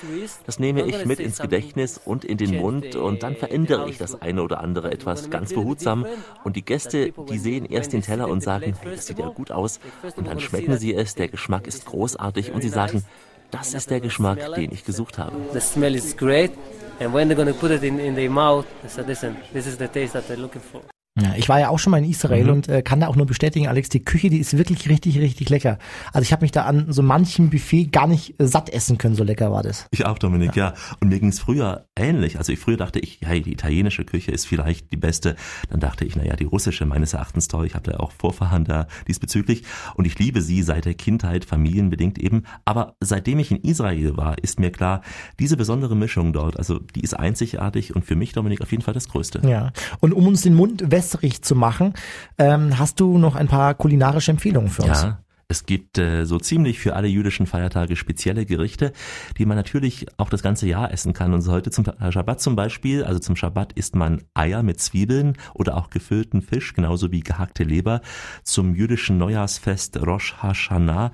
das 0.48 0.58
nehme 0.58 0.82
ich 0.82 1.06
mit 1.06 1.20
ins 1.20 1.38
Gedächtnis 1.38 2.02
und 2.04 2.26
in 2.26 2.38
den 2.38 2.58
Mund 2.58 2.96
und 2.96 3.22
dann 3.22 3.36
verändere 3.36 3.88
ich 3.90 4.00
das 4.00 4.20
eine 4.24 4.42
oder 4.42 4.60
andere 4.60 4.92
etwas 4.92 5.30
ganz 5.30 5.54
behutsam 5.54 6.08
und 6.44 6.56
die 6.56 6.66
Gäste, 6.66 7.14
die 7.30 7.38
sehen 7.38 7.66
erst 7.66 7.94
den 7.94 8.02
Teller 8.02 8.28
und 8.28 8.42
sagen, 8.42 8.74
hey, 8.82 8.96
das 8.96 9.06
sieht 9.06 9.20
ja 9.20 9.28
gut 9.28 9.52
aus 9.52 9.80
und 10.16 10.26
dann 10.26 10.40
schmecken 10.40 10.80
sie 10.80 10.96
es, 10.96 11.14
der 11.14 11.28
Geschmack 11.28 11.68
ist 11.68 11.86
großartig 11.86 12.52
und 12.52 12.62
sie 12.62 12.70
sagen, 12.70 13.04
das 13.52 13.74
ist 13.74 13.90
der 13.90 14.00
Geschmack, 14.00 14.40
den 14.56 14.72
ich 14.72 14.84
gesucht 14.84 15.18
habe. 15.18 15.36
The 15.54 15.62
smell 15.62 15.96
is 15.96 16.16
great. 16.16 16.52
And 17.00 17.14
when 17.14 17.30
they're 17.30 17.36
going 17.36 17.54
put 17.54 17.72
it 17.72 17.84
in, 17.84 18.00
in 18.00 18.16
their 18.16 18.30
mouth, 18.30 18.66
said, 18.88 19.08
listen, 19.08 19.38
this 19.54 19.68
is 19.68 19.78
the 19.78 19.88
taste 19.88 20.14
that 20.14 20.28
they're 20.28 20.42
looking 20.42 20.62
for. 20.62 20.82
Ja, 21.20 21.34
ich 21.36 21.50
war 21.50 21.60
ja 21.60 21.70
auch 21.70 21.80
schon 21.80 21.92
mal 21.92 21.98
in 21.98 22.10
Israel 22.10 22.46
mhm. 22.46 22.52
und 22.52 22.68
äh, 22.68 22.82
kann 22.82 23.00
da 23.00 23.08
auch 23.08 23.16
nur 23.16 23.26
bestätigen, 23.26 23.68
Alex, 23.68 23.90
die 23.90 24.04
Küche, 24.04 24.30
die 24.30 24.38
ist 24.38 24.58
wirklich 24.58 24.88
richtig, 24.88 25.20
richtig 25.20 25.50
lecker. 25.50 25.80
Also 26.14 26.24
ich 26.24 26.32
habe 26.32 26.44
mich 26.44 26.52
da 26.52 26.64
an 26.66 26.86
so 26.90 27.02
manchem 27.02 27.50
Buffet 27.50 27.86
gar 27.86 28.08
nicht 28.08 28.40
äh, 28.40 28.48
satt 28.48 28.70
essen 28.70 28.98
können, 28.98 29.16
so 29.16 29.24
lecker 29.24 29.52
war 29.52 29.64
das. 29.64 29.88
Ich 29.92 30.06
auch, 30.06 30.20
Dominik, 30.20 30.56
ja. 30.56 30.68
ja. 30.68 30.74
Und 31.00 31.10
mir 31.10 31.20
ging's 31.20 31.40
früher 31.40 31.88
ähnlich. 31.96 32.38
Also 32.38 32.54
ich 32.54 32.60
früher 32.60 32.78
dachte 32.78 33.00
ich, 33.00 33.20
hey, 33.24 33.42
die 33.42 33.52
italienische 33.52 34.06
Küche 34.06 34.32
ist 34.32 34.46
vielleicht 34.46 34.92
die 34.92 34.98
beste. 34.98 35.36
Dann 35.70 35.80
dachte 35.80 36.06
ich, 36.06 36.16
naja, 36.16 36.36
die 36.36 36.46
russische 36.46 36.86
meines 36.86 37.14
Erachtens 37.14 37.48
toll. 37.48 37.66
Ich 37.66 37.74
habe 37.74 37.92
da 37.92 37.98
auch 38.00 38.12
Vorfahren 38.12 38.64
da 38.64 38.88
diesbezüglich. 39.08 39.64
Und 39.96 40.06
ich 40.06 40.20
liebe 40.20 40.42
sie 40.42 40.62
seit 40.62 40.86
der 40.86 40.94
Kindheit, 40.94 41.46
familienbedingt 41.46 42.20
eben. 42.20 42.44
Aber 42.66 42.94
seitdem 43.00 43.40
ich 43.40 43.52
in 43.52 43.58
Israel 43.58 44.18
war, 44.18 44.38
ist 44.38 44.60
mir 44.60 44.72
klar, 44.72 45.02
diese 45.40 45.58
besondere 45.58 45.96
Mischung 45.96 46.34
dort, 46.34 46.58
also 46.58 46.80
die 46.80 47.02
ist 47.02 47.14
einzigartig 47.14 47.96
und 47.96 48.06
für 48.06 48.16
mich, 48.16 48.34
Dominik, 48.34 48.62
auf 48.62 48.72
jeden 48.72 48.84
Fall 48.84 48.94
das 48.94 49.10
Größte. 49.10 49.42
Ja. 49.48 49.72
Und 50.00 50.14
um 50.14 50.28
uns 50.28 50.42
den 50.42 50.54
Mund 50.54 50.84
wässrig 51.08 51.42
zu 51.42 51.56
machen, 51.56 51.94
ähm, 52.38 52.78
hast 52.78 53.00
du 53.00 53.18
noch 53.18 53.36
ein 53.36 53.48
paar 53.48 53.74
kulinarische 53.74 54.32
Empfehlungen 54.32 54.70
für 54.70 54.84
uns? 54.84 55.04
Ja. 55.04 55.20
Es 55.50 55.66
gibt 55.66 55.98
äh, 55.98 56.26
so 56.26 56.40
ziemlich 56.40 56.78
für 56.78 56.98
alle 56.98 57.08
jüdischen 57.08 57.46
Feiertage 57.48 57.96
spezielle 57.96 58.46
Gerichte, 58.46 58.92
die 59.38 59.46
man 59.46 59.56
natürlich 59.56 60.06
auch 60.18 60.30
das 60.30 60.44
ganze 60.44 60.68
Jahr 60.68 60.92
essen 60.92 61.14
kann. 61.14 61.34
Und 61.34 61.40
so 61.40 61.54
heute 61.54 61.72
zum 61.72 61.86
Schabbat 61.86 62.42
zum 62.42 62.58
Beispiel, 62.58 63.06
also 63.06 63.20
zum 63.20 63.38
Schabbat 63.38 63.72
isst 63.72 63.96
man 63.96 64.24
Eier 64.34 64.62
mit 64.62 64.82
Zwiebeln 64.82 65.38
oder 65.54 65.78
auch 65.78 65.90
gefüllten 65.90 66.42
Fisch, 66.42 66.74
genauso 66.74 67.14
wie 67.14 67.22
gehackte 67.22 67.64
Leber. 67.64 68.02
Zum 68.44 68.76
jüdischen 68.76 69.18
Neujahrsfest 69.20 70.06
Rosh 70.06 70.36
Hashanah, 70.44 71.14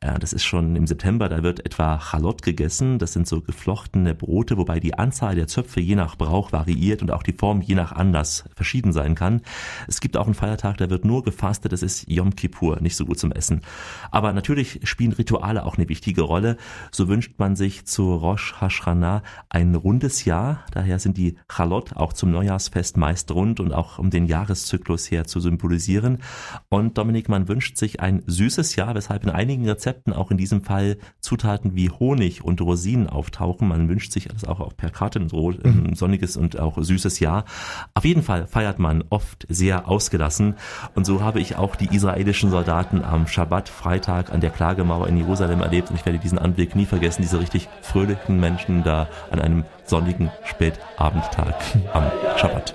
äh, 0.00 0.18
das 0.18 0.32
ist 0.32 0.42
schon 0.42 0.74
im 0.74 0.88
September, 0.88 1.28
da 1.28 1.44
wird 1.44 1.64
etwa 1.64 1.98
Chalot 1.98 2.42
gegessen. 2.42 2.98
Das 2.98 3.12
sind 3.12 3.28
so 3.28 3.40
geflochtene 3.40 4.16
Brote, 4.16 4.56
wobei 4.56 4.80
die 4.80 4.94
Anzahl 4.94 5.36
der 5.36 5.46
Zöpfe 5.46 5.78
je 5.80 5.94
nach 5.94 6.16
Brauch 6.16 6.50
variiert 6.50 7.02
und 7.02 7.12
auch 7.12 7.22
die 7.22 7.34
Form 7.34 7.60
je 7.60 7.76
nach 7.76 7.92
Anlass 7.92 8.46
verschieden 8.52 8.92
sein 8.92 9.14
kann. 9.14 9.42
Es 9.86 10.00
gibt 10.00 10.16
auch 10.16 10.26
einen 10.26 10.34
Feiertag, 10.34 10.78
da 10.78 10.90
wird 10.90 11.04
nur 11.04 11.22
gefastet, 11.22 11.72
das 11.72 11.84
ist 11.84 12.10
Yom 12.10 12.34
Kippur, 12.34 12.80
nicht 12.80 12.96
so 12.96 13.06
gut 13.06 13.20
zum 13.20 13.30
Essen. 13.30 13.59
Aber 14.10 14.32
natürlich 14.32 14.80
spielen 14.84 15.12
Rituale 15.12 15.64
auch 15.64 15.76
eine 15.76 15.88
wichtige 15.88 16.22
Rolle. 16.22 16.56
So 16.90 17.08
wünscht 17.08 17.34
man 17.38 17.56
sich 17.56 17.84
zu 17.86 18.14
Rosh 18.14 18.54
Hashanah 18.60 19.22
ein 19.48 19.74
rundes 19.74 20.24
Jahr. 20.24 20.64
Daher 20.72 20.98
sind 20.98 21.16
die 21.16 21.36
Chalot 21.48 21.96
auch 21.96 22.12
zum 22.12 22.30
Neujahrsfest 22.30 22.96
meist 22.96 23.30
rund 23.32 23.60
und 23.60 23.72
auch 23.72 23.98
um 23.98 24.10
den 24.10 24.26
Jahreszyklus 24.26 25.10
her 25.10 25.26
zu 25.26 25.40
symbolisieren. 25.40 26.18
Und 26.68 26.98
Dominik, 26.98 27.28
man 27.28 27.48
wünscht 27.48 27.76
sich 27.76 28.00
ein 28.00 28.22
süßes 28.26 28.76
Jahr, 28.76 28.94
weshalb 28.94 29.24
in 29.24 29.30
einigen 29.30 29.68
Rezepten 29.68 30.12
auch 30.12 30.30
in 30.30 30.36
diesem 30.36 30.62
Fall 30.62 30.98
Zutaten 31.20 31.74
wie 31.74 31.90
Honig 31.90 32.44
und 32.44 32.60
Rosinen 32.60 33.08
auftauchen. 33.08 33.68
Man 33.68 33.88
wünscht 33.88 34.12
sich 34.12 34.28
das 34.28 34.44
auch 34.44 34.76
per 34.76 34.90
Karte 34.90 35.20
ein 35.20 35.94
sonniges 35.94 36.36
und 36.36 36.58
auch 36.58 36.78
süßes 36.80 37.20
Jahr. 37.20 37.44
Auf 37.94 38.04
jeden 38.04 38.22
Fall 38.22 38.46
feiert 38.46 38.78
man 38.78 39.04
oft 39.10 39.46
sehr 39.48 39.88
ausgelassen. 39.88 40.56
Und 40.94 41.04
so 41.04 41.22
habe 41.22 41.40
ich 41.40 41.56
auch 41.56 41.76
die 41.76 41.94
israelischen 41.94 42.50
Soldaten 42.50 43.02
am 43.02 43.26
Schabbat 43.26 43.49
Freitag 43.68 44.32
an 44.32 44.40
der 44.40 44.50
Klagemauer 44.50 45.08
in 45.08 45.16
Jerusalem 45.16 45.60
erlebt. 45.60 45.90
Und 45.90 45.96
ich 45.96 46.06
werde 46.06 46.18
diesen 46.18 46.38
Anblick 46.38 46.76
nie 46.76 46.86
vergessen, 46.86 47.22
diese 47.22 47.40
richtig 47.40 47.68
fröhlichen 47.82 48.38
Menschen 48.38 48.82
da 48.84 49.08
an 49.30 49.40
einem 49.40 49.64
sonnigen 49.84 50.30
Spätabendtag 50.44 51.54
am 51.92 52.04
Schabbat. 52.36 52.74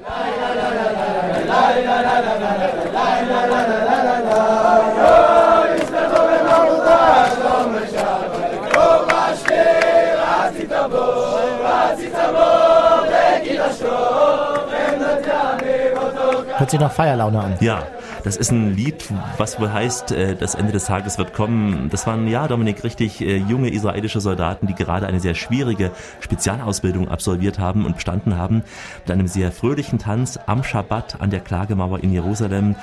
Hört 16.57 16.71
sich 16.71 16.79
nach 16.79 16.91
Feierlaune 16.91 17.39
an. 17.39 17.57
Ja, 17.59 17.83
das 18.25 18.37
ist 18.37 18.51
ein 18.51 18.75
Lied, 18.75 19.05
was 19.37 19.59
wohl 19.59 19.71
heißt, 19.71 20.11
äh, 20.11 20.35
das 20.35 20.55
Ende 20.55 20.71
des 20.71 20.85
Tages 20.85 21.19
wird 21.19 21.33
kommen. 21.33 21.89
Das 21.91 22.07
waren, 22.07 22.27
ja, 22.27 22.47
Dominik, 22.47 22.83
richtig 22.83 23.21
äh, 23.21 23.37
junge 23.37 23.69
israelische 23.69 24.19
Soldaten, 24.19 24.65
die 24.65 24.73
gerade 24.73 25.05
eine 25.05 25.19
sehr 25.19 25.35
schwierige 25.35 25.91
Spezialausbildung 26.21 27.07
absolviert 27.07 27.59
haben 27.59 27.85
und 27.85 27.95
bestanden 27.95 28.35
haben. 28.35 28.63
Mit 29.03 29.11
einem 29.11 29.27
sehr 29.27 29.51
fröhlichen 29.51 29.99
Tanz 29.99 30.39
am 30.47 30.63
Schabbat 30.63 31.21
an 31.21 31.29
der 31.29 31.39
Klagemauer 31.39 31.99
in 31.99 32.11
Jerusalem. 32.11 32.75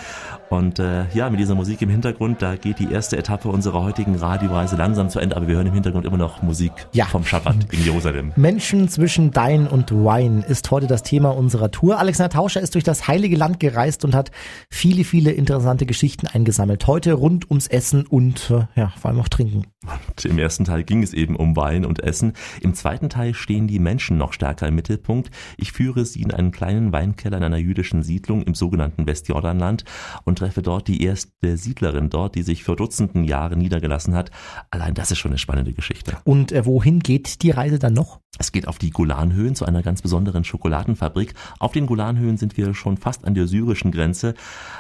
Und 0.51 0.79
äh, 0.79 1.05
ja, 1.15 1.31
mit 1.31 1.41
dieser 1.41 1.55
Musik 1.55 1.81
im 1.83 1.89
Hintergrund, 1.89 2.43
da 2.43 2.57
geht 2.57 2.79
die 2.79 2.91
erste 2.91 3.17
Etappe 3.17 3.49
unserer 3.49 3.83
heutigen 3.83 4.17
Radioreise 4.17 4.77
langsam 4.77 5.09
zu 5.09 5.19
Ende, 5.19 5.37
aber 5.37 5.49
wir 5.49 5.57
hören 5.57 5.67
im 5.67 5.75
Hintergrund 5.75 6.05
immer 6.05 6.19
noch 6.19 6.43
Musik 6.43 6.73
ja. 6.93 7.07
vom 7.07 7.25
Schabbat 7.25 7.73
in 7.73 7.85
Jerusalem. 7.85 8.33
Menschen 8.37 8.89
zwischen 8.89 9.31
Dein 9.31 9.67
und 9.67 9.93
Wein 9.93 10.45
ist 10.47 10.71
heute 10.71 10.87
das 10.87 11.03
Thema 11.03 11.31
unserer 11.31 11.71
Tour. 11.71 11.99
Alexander 11.99 12.31
Tauscher 12.31 12.61
ist 12.61 12.75
durch 12.75 12.85
das 12.85 13.09
Heilige 13.09 13.37
Land 13.37 13.61
gereist 13.61 14.05
und 14.05 14.15
hat 14.15 14.31
viele, 14.69 15.05
viele 15.05 15.33
interessante 15.33 15.87
Geschichten 15.87 16.27
eingesammelt. 16.27 16.87
Heute 16.87 17.15
rund 17.15 17.49
ums 17.49 17.67
Essen 17.67 18.07
und 18.07 18.51
äh, 18.51 18.67
ja, 18.79 18.93
vor 19.01 19.11
allem 19.11 19.21
auch 19.21 19.29
Trinken. 19.29 19.67
Und 19.85 20.25
Im 20.25 20.39
ersten 20.39 20.65
Teil 20.65 20.85
ging 20.85 21.03
es 21.03 21.13
eben 21.13 21.35
um 21.35 21.57
Wein 21.57 21.85
und 21.85 22.03
Essen. 22.03 22.35
Im 22.61 22.75
zweiten 22.75 23.09
Teil 23.09 23.35
stehen 23.35 23.67
die 23.67 23.79
Menschen 23.79 24.17
noch 24.17 24.33
stärker 24.33 24.69
im 24.69 24.77
Mittelpunkt. 24.77 25.31
Ich 25.57 25.73
führe 25.73 26.05
sie 26.05 26.23
in 26.23 26.31
einen 26.31 26.53
kleinen 26.53 26.93
Weinkeller 26.93 27.39
in 27.39 27.43
einer 27.43 27.57
jüdischen 27.57 28.03
Siedlung 28.03 28.43
im 28.43 28.55
sogenannten 28.55 29.07
Westjordanland 29.07 29.85
und 30.25 30.42
treffe 30.43 30.63
dort 30.63 30.89
die 30.89 31.05
erste 31.05 31.57
Siedlerin 31.57 32.11
dort, 32.11 32.35
die 32.35 32.43
sich 32.43 32.65
vor 32.65 32.75
Dutzenden 32.75 33.23
Jahren 33.23 33.61
niedergelassen 33.61 34.15
hat. 34.15 34.33
Allein 34.73 34.93
das 34.93 35.13
ist 35.13 35.19
schon 35.19 35.31
eine 35.31 35.39
spannende 35.39 35.73
Geschichte. 35.73 36.17
Und 36.25 36.51
äh, 36.51 36.67
wohin 36.67 36.99
geht 36.99 37.43
die 37.43 37.53
Reise 37.53 37.79
dann 37.79 37.93
noch? 37.93 38.19
Es 38.39 38.51
geht 38.51 38.67
auf 38.67 38.79
die 38.79 38.91
Golanhöhen 38.91 39.55
zu 39.55 39.67
einer 39.67 39.83
ganz 39.83 40.03
besonderen 40.03 40.43
Schokoladenfabrik. 40.43 41.35
Auf 41.61 41.73
den 41.73 41.87
Golanhöhen 41.87 42.39
sind 42.39 42.57
wir 42.57 42.75
schon 42.75 42.97
fast 42.97 43.25
an 43.25 43.35
der 43.35 43.47
syrischen 43.47 43.93
Grenze. 43.93 44.35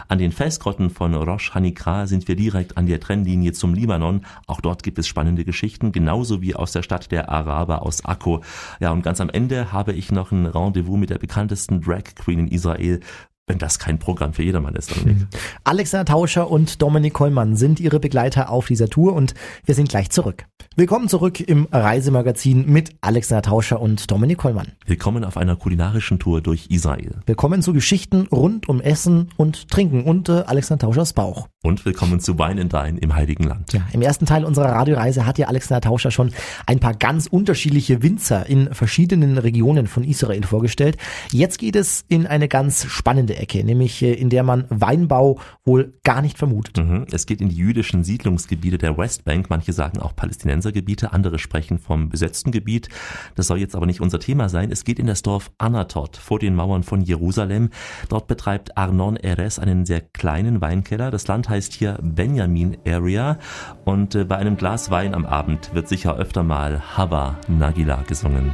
An 0.08 0.18
den 0.18 0.32
Felsgrotten 0.32 0.90
von 0.90 1.14
Rosh 1.14 1.54
Hanikra 1.54 2.06
sind 2.08 2.26
wir 2.26 2.34
direkt 2.34 2.76
an 2.76 2.86
der 2.86 2.98
Trennlinie 2.98 3.52
zum 3.52 3.74
Libanon. 3.74 4.22
Auch 4.48 4.62
dort 4.62 4.82
gibt 4.82 4.98
es 4.98 5.06
spannende 5.06 5.44
Geschichten, 5.44 5.92
genauso 5.92 6.42
wie 6.42 6.56
aus 6.56 6.72
der 6.72 6.82
Stadt 6.82 7.12
der 7.12 7.28
Araber 7.28 7.82
aus 7.82 8.04
Akko. 8.04 8.42
Ja, 8.80 8.90
und 8.90 9.02
ganz 9.02 9.20
am 9.20 9.30
Ende 9.30 9.70
habe 9.70 9.92
ich 9.92 10.10
noch 10.10 10.32
ein 10.32 10.46
Rendezvous 10.46 10.98
mit 10.98 11.10
der 11.10 11.18
bekanntesten 11.18 11.82
Drag 11.82 12.04
Queen 12.16 12.40
in 12.40 12.48
Israel, 12.48 13.00
wenn 13.46 13.58
das 13.58 13.78
kein 13.78 13.98
Programm 13.98 14.32
für 14.32 14.42
jedermann 14.42 14.76
ist. 14.76 14.96
Dominik. 14.96 15.26
Alexander 15.64 16.04
Tauscher 16.04 16.48
und 16.50 16.80
Dominik 16.80 17.12
Kollmann 17.12 17.56
sind 17.56 17.80
ihre 17.80 17.98
Begleiter 17.98 18.50
auf 18.50 18.66
dieser 18.66 18.88
Tour 18.88 19.14
und 19.14 19.34
wir 19.64 19.74
sind 19.74 19.88
gleich 19.88 20.10
zurück. 20.10 20.46
Willkommen 20.76 21.08
zurück 21.08 21.40
im 21.40 21.66
Reisemagazin 21.72 22.66
mit 22.66 22.94
Alexander 23.00 23.42
Tauscher 23.42 23.80
und 23.80 24.10
Dominik 24.10 24.38
Kollmann. 24.38 24.72
Willkommen 24.86 25.24
auf 25.24 25.36
einer 25.36 25.56
kulinarischen 25.56 26.20
Tour 26.20 26.40
durch 26.40 26.68
Israel. 26.68 27.20
Willkommen 27.26 27.62
zu 27.62 27.72
Geschichten 27.72 28.28
rund 28.30 28.68
um 28.68 28.80
Essen 28.80 29.30
und 29.36 29.68
Trinken 29.68 30.04
und 30.04 30.28
äh, 30.28 30.44
Alexander 30.46 30.86
Tauschers 30.86 31.12
Bauch. 31.12 31.48
Und 31.64 31.84
willkommen 31.84 32.20
zu 32.20 32.38
Wein 32.38 32.58
in 32.58 32.68
Dein 32.68 32.96
im 32.96 33.14
Heiligen 33.14 33.44
Land. 33.44 33.72
Ja, 33.72 33.82
im 33.92 34.02
ersten 34.02 34.24
Teil 34.24 34.44
unserer 34.44 34.70
Radioreise 34.70 35.26
hat 35.26 35.38
ja 35.38 35.48
Alexander 35.48 35.80
Tauscher 35.80 36.12
schon 36.12 36.32
ein 36.66 36.78
paar 36.78 36.94
ganz 36.94 37.26
unterschiedliche 37.26 38.02
Winzer 38.02 38.46
in 38.46 38.72
verschiedenen 38.72 39.36
Regionen 39.36 39.88
von 39.88 40.04
Israel 40.04 40.44
vorgestellt. 40.44 40.96
Jetzt 41.32 41.58
geht 41.58 41.76
es 41.76 42.04
in 42.08 42.26
eine 42.26 42.48
ganz 42.48 42.86
spannende 42.86 43.31
Ecke, 43.36 43.64
nämlich 43.64 44.02
äh, 44.02 44.12
in 44.12 44.30
der 44.30 44.42
man 44.42 44.64
Weinbau 44.68 45.38
wohl 45.64 45.94
gar 46.04 46.22
nicht 46.22 46.38
vermutet. 46.38 46.78
Mhm. 46.78 47.06
Es 47.12 47.26
geht 47.26 47.40
in 47.40 47.48
die 47.48 47.56
jüdischen 47.56 48.04
Siedlungsgebiete 48.04 48.78
der 48.78 48.96
Westbank. 48.96 49.50
Manche 49.50 49.72
sagen 49.72 50.00
auch 50.00 50.14
Palästinensergebiete, 50.14 51.12
andere 51.12 51.38
sprechen 51.38 51.78
vom 51.78 52.08
besetzten 52.08 52.52
Gebiet. 52.52 52.88
Das 53.34 53.46
soll 53.46 53.58
jetzt 53.58 53.74
aber 53.74 53.86
nicht 53.86 54.00
unser 54.00 54.20
Thema 54.20 54.48
sein. 54.48 54.70
Es 54.70 54.84
geht 54.84 54.98
in 54.98 55.06
das 55.06 55.22
Dorf 55.22 55.50
Anatot 55.58 56.16
vor 56.16 56.38
den 56.38 56.54
Mauern 56.54 56.82
von 56.82 57.00
Jerusalem. 57.00 57.70
Dort 58.08 58.26
betreibt 58.26 58.76
Arnon 58.76 59.16
Eres 59.16 59.58
einen 59.58 59.86
sehr 59.86 60.00
kleinen 60.00 60.60
Weinkeller. 60.60 61.10
Das 61.10 61.26
Land 61.26 61.48
heißt 61.48 61.72
hier 61.72 61.98
Benjamin 62.02 62.76
Area 62.86 63.38
und 63.84 64.14
äh, 64.14 64.24
bei 64.24 64.36
einem 64.36 64.56
Glas 64.56 64.90
Wein 64.90 65.14
am 65.14 65.26
Abend 65.26 65.74
wird 65.74 65.88
sicher 65.88 66.16
öfter 66.16 66.42
mal 66.42 66.96
Haba 66.96 67.38
Nagila 67.48 68.02
gesungen. 68.02 68.52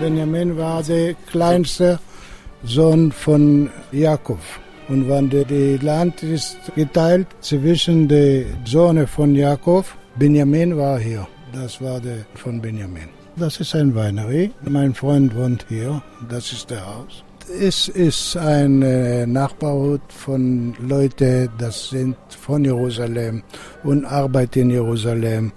Benjamin 0.00 0.56
war 0.56 0.82
der 0.82 1.14
kleinste 1.30 1.98
Sohn 2.62 3.10
von 3.10 3.68
Jakob. 3.90 4.38
Und 4.88 5.08
wenn 5.08 5.28
das 5.28 5.82
Land 5.82 6.22
ist 6.22 6.56
geteilt 6.76 7.26
zwischen 7.40 8.06
den 8.06 8.46
Sohn 8.64 9.06
von 9.08 9.34
Jakob, 9.34 9.84
Benjamin 10.16 10.76
war 10.76 11.00
hier. 11.00 11.26
Das 11.52 11.80
war 11.80 12.00
der 12.00 12.26
von 12.34 12.60
Benjamin. 12.60 13.08
Das 13.36 13.58
ist 13.58 13.74
ein 13.74 13.92
Weinery. 13.94 14.52
Mein 14.62 14.94
Freund 14.94 15.34
wohnt 15.34 15.66
hier. 15.68 16.00
Das 16.28 16.52
ist 16.52 16.70
der 16.70 16.86
Haus. 16.86 17.24
Es 17.60 17.88
ist 17.88 18.36
ein 18.36 18.82
äh, 18.82 19.26
Nachbarhut 19.26 20.02
von 20.08 20.74
Leuten, 20.80 21.48
das 21.58 21.88
sind 21.90 22.16
von 22.28 22.64
Jerusalem 22.64 23.42
und 23.82 24.04
arbeiten 24.04 24.60
in 24.60 24.70
Jerusalem 24.70 25.52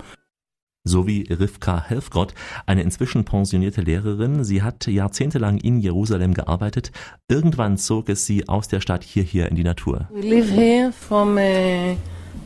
sowie 0.84 1.26
Rivka 1.30 1.84
Helfgott, 1.88 2.34
eine 2.66 2.84
inzwischen 2.84 3.26
pensionierte 3.26 3.82
Lehrerin. 3.82 4.44
Sie 4.44 4.62
hat 4.62 4.88
jahrzehntelang 4.88 5.58
in 5.58 5.80
Jerusalem 5.80 6.34
gearbeitet. 6.34 6.92
Irgendwann 7.28 7.78
zog 7.78 8.10
es 8.10 8.26
sie 8.26 8.48
aus 8.48 8.68
der 8.68 8.82
Stadt 8.82 9.04
hierher 9.04 9.50
in 9.50 9.56
die 9.56 9.64
Natur. 9.64 10.08
We 10.12 10.22
live 10.22 10.50
here 10.50 10.92
from 10.92 11.38
uh, 11.38 11.96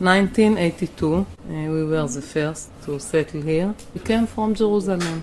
1982. 0.00 1.02
Uh, 1.02 1.24
we 1.48 1.88
were 1.88 2.08
the 2.08 2.20
first 2.20 2.70
to 2.84 2.98
settle 2.98 3.42
here. 3.42 3.74
We 3.94 4.00
came 4.00 4.26
from 4.26 4.54
Jerusalem. 4.54 5.22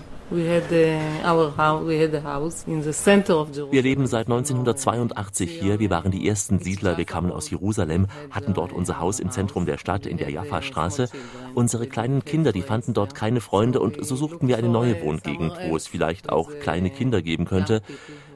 Wir 3.70 3.82
leben 3.82 4.06
seit 4.06 4.26
1982 4.26 5.50
hier. 5.50 5.78
Wir 5.78 5.90
waren 5.90 6.10
die 6.10 6.26
ersten 6.26 6.58
Siedler. 6.60 6.96
Wir 6.96 7.04
kamen 7.04 7.30
aus 7.30 7.50
Jerusalem, 7.50 8.06
hatten 8.30 8.54
dort 8.54 8.72
unser 8.72 9.00
Haus 9.00 9.20
im 9.20 9.30
Zentrum 9.30 9.66
der 9.66 9.76
Stadt 9.76 10.06
in 10.06 10.16
der 10.16 10.30
Jaffa-Straße. 10.30 11.10
Unsere 11.54 11.86
kleinen 11.86 12.24
Kinder, 12.24 12.52
die 12.52 12.62
fanden 12.62 12.94
dort 12.94 13.14
keine 13.14 13.40
Freunde 13.40 13.80
und 13.80 14.04
so 14.04 14.16
suchten 14.16 14.48
wir 14.48 14.56
eine 14.56 14.70
neue 14.70 15.00
Wohngegend, 15.02 15.52
wo 15.68 15.76
es 15.76 15.86
vielleicht 15.86 16.30
auch 16.30 16.50
kleine 16.58 16.88
Kinder 16.90 17.20
geben 17.20 17.44
könnte. 17.44 17.82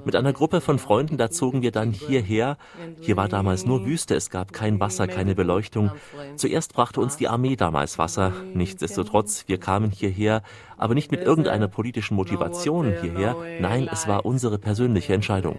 Mit 0.04 0.16
einer 0.16 0.32
Gruppe 0.32 0.60
von 0.60 0.78
Freunden, 0.78 1.16
da 1.16 1.30
zogen 1.30 1.62
wir 1.62 1.72
dann 1.72 1.92
hierher. 1.92 2.56
Hier 3.00 3.16
war 3.16 3.28
damals 3.28 3.66
nur 3.66 3.84
Wüste, 3.84 4.14
es 4.14 4.30
gab 4.30 4.52
kein 4.52 4.80
Wasser, 4.80 5.06
keine 5.06 5.34
Beleuchtung. 5.34 5.90
Zuerst 6.36 6.74
brachte 6.74 7.00
uns 7.00 7.16
die 7.16 7.28
Armee 7.28 7.56
damals 7.56 7.98
Wasser. 7.98 8.32
Nichtsdestotrotz, 8.54 9.44
wir 9.46 9.58
kamen 9.58 9.90
hierher, 9.90 10.42
aber 10.76 10.94
nicht 10.94 11.10
mit 11.10 11.22
irgendeiner 11.22 11.68
politischen 11.68 12.14
Motivation 12.14 12.94
hierher. 13.00 13.36
Nein, 13.60 13.88
es 13.92 14.08
war 14.08 14.24
unsere 14.24 14.58
persönliche 14.58 15.12
Entscheidung. 15.14 15.58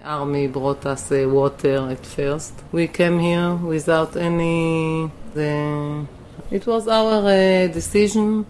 It 6.51 6.65
was 6.65 6.87
our 6.87 7.25
uh, 7.25 7.67
decision, 7.67 8.43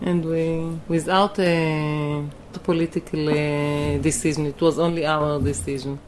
and 0.00 0.24
we 0.24 0.78
without 0.88 1.38
a 1.38 2.24
political 2.62 3.28
uh, 3.28 3.98
decision. 3.98 4.46
It 4.46 4.60
was 4.60 4.78
only 4.78 5.06
our 5.06 5.40
decision. 5.40 5.98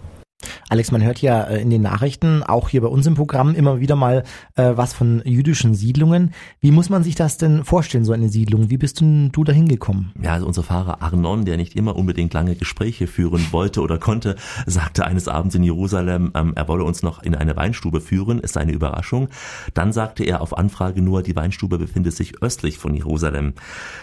Alex, 0.71 0.93
man 0.93 1.03
hört 1.03 1.23
ja 1.23 1.45
äh, 1.45 1.63
in 1.63 1.71
den 1.71 1.81
Nachrichten, 1.81 2.43
auch 2.43 2.69
hier 2.69 2.83
bei 2.83 2.89
uns 2.89 3.07
im 3.07 3.15
Programm, 3.15 3.55
immer 3.55 3.81
wieder 3.81 3.97
mal 3.97 4.25
äh, 4.55 4.73
was 4.75 4.93
von 4.93 5.23
jüdischen 5.25 5.75
Siedlungen. 5.75 6.35
Wie 6.61 6.73
muss 6.73 6.91
man 6.91 7.03
sich 7.03 7.15
das 7.15 7.39
denn 7.39 7.65
vorstellen, 7.65 8.05
so 8.05 8.13
eine 8.13 8.29
Siedlung? 8.29 8.69
Wie 8.69 8.77
bist 8.77 9.01
du, 9.01 9.31
du 9.33 9.45
da 9.45 9.53
hingekommen? 9.53 10.13
Ja, 10.23 10.35
also 10.35 10.47
unser 10.47 10.63
Fahrer 10.63 11.01
Arnon, 11.01 11.47
der 11.47 11.57
nicht 11.57 11.75
immer 11.75 11.97
unbedingt 11.97 12.35
lange 12.35 12.55
Gespräche 12.55 13.07
führen 13.07 13.47
wollte 13.51 13.81
oder 13.81 13.99
konnte, 13.99 14.37
sagte 14.67 15.07
eines 15.07 15.27
Abends 15.27 15.55
in 15.55 15.63
Jerusalem, 15.63 16.33
ähm, 16.35 16.53
er 16.55 16.69
wolle 16.69 16.85
uns 16.85 17.03
noch 17.03 17.23
in 17.23 17.35
eine 17.35 17.57
Weinstube 17.57 18.03
führen, 18.03 18.39
ist 18.39 18.59
eine 18.59 18.73
Überraschung. 18.73 19.29
Dann 19.73 19.95
sagte 19.95 20.25
er 20.25 20.43
auf 20.43 20.57
Anfrage 20.57 21.01
nur, 21.01 21.23
die 21.23 21.35
Weinstube 21.35 21.79
befindet 21.79 22.15
sich 22.15 22.43
östlich 22.43 22.77
von 22.77 22.93
Jerusalem. 22.95 23.55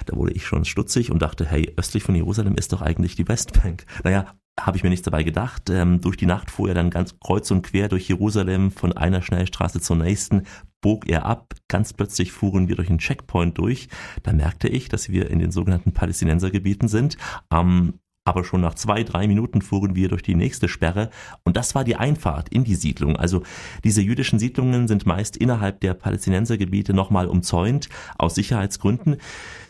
Da 0.07 0.15
wurde 0.15 0.33
ich 0.33 0.47
schon 0.47 0.65
stutzig 0.65 1.11
und 1.11 1.21
dachte, 1.21 1.45
hey, 1.45 1.71
östlich 1.77 2.01
von 2.01 2.15
Jerusalem 2.15 2.55
ist 2.55 2.73
doch 2.73 2.81
eigentlich 2.81 3.15
die 3.15 3.27
Westbank. 3.27 3.85
Naja, 4.03 4.25
habe 4.59 4.77
ich 4.77 4.83
mir 4.83 4.89
nichts 4.89 5.05
dabei 5.05 5.23
gedacht. 5.23 5.69
Ähm, 5.69 6.01
durch 6.01 6.17
die 6.17 6.25
Nacht 6.25 6.49
fuhr 6.49 6.69
er 6.69 6.75
dann 6.75 6.89
ganz 6.89 7.19
kreuz 7.19 7.51
und 7.51 7.61
quer 7.63 7.89
durch 7.89 8.07
Jerusalem 8.07 8.71
von 8.71 8.93
einer 8.93 9.21
Schnellstraße 9.21 9.81
zur 9.81 9.97
nächsten, 9.97 10.43
bog 10.81 11.07
er 11.09 11.25
ab. 11.25 11.53
Ganz 11.67 11.93
plötzlich 11.93 12.31
fuhren 12.31 12.67
wir 12.67 12.75
durch 12.75 12.89
einen 12.89 12.99
Checkpoint 12.99 13.57
durch. 13.57 13.89
Da 14.23 14.33
merkte 14.33 14.67
ich, 14.67 14.87
dass 14.87 15.09
wir 15.09 15.29
in 15.29 15.39
den 15.39 15.51
sogenannten 15.51 15.93
Palästinensergebieten 15.93 16.87
sind. 16.87 17.17
Ähm, 17.51 17.99
aber 18.25 18.43
schon 18.43 18.61
nach 18.61 18.73
zwei, 18.73 19.03
drei 19.03 19.27
Minuten 19.27 19.61
fuhren 19.61 19.95
wir 19.95 20.09
durch 20.09 20.23
die 20.23 20.35
nächste 20.35 20.67
Sperre 20.67 21.11
und 21.43 21.55
das 21.55 21.75
war 21.75 21.83
die 21.83 21.95
Einfahrt 21.95 22.49
in 22.49 22.63
die 22.63 22.75
Siedlung. 22.75 23.15
Also 23.15 23.43
diese 23.83 24.01
jüdischen 24.01 24.39
Siedlungen 24.39 24.87
sind 24.87 25.05
meist 25.05 25.37
innerhalb 25.37 25.79
der 25.79 25.93
Palästinensergebiete 25.93 26.93
nochmal 26.93 27.27
umzäunt, 27.27 27.87
aus 28.17 28.35
Sicherheitsgründen. 28.35 29.17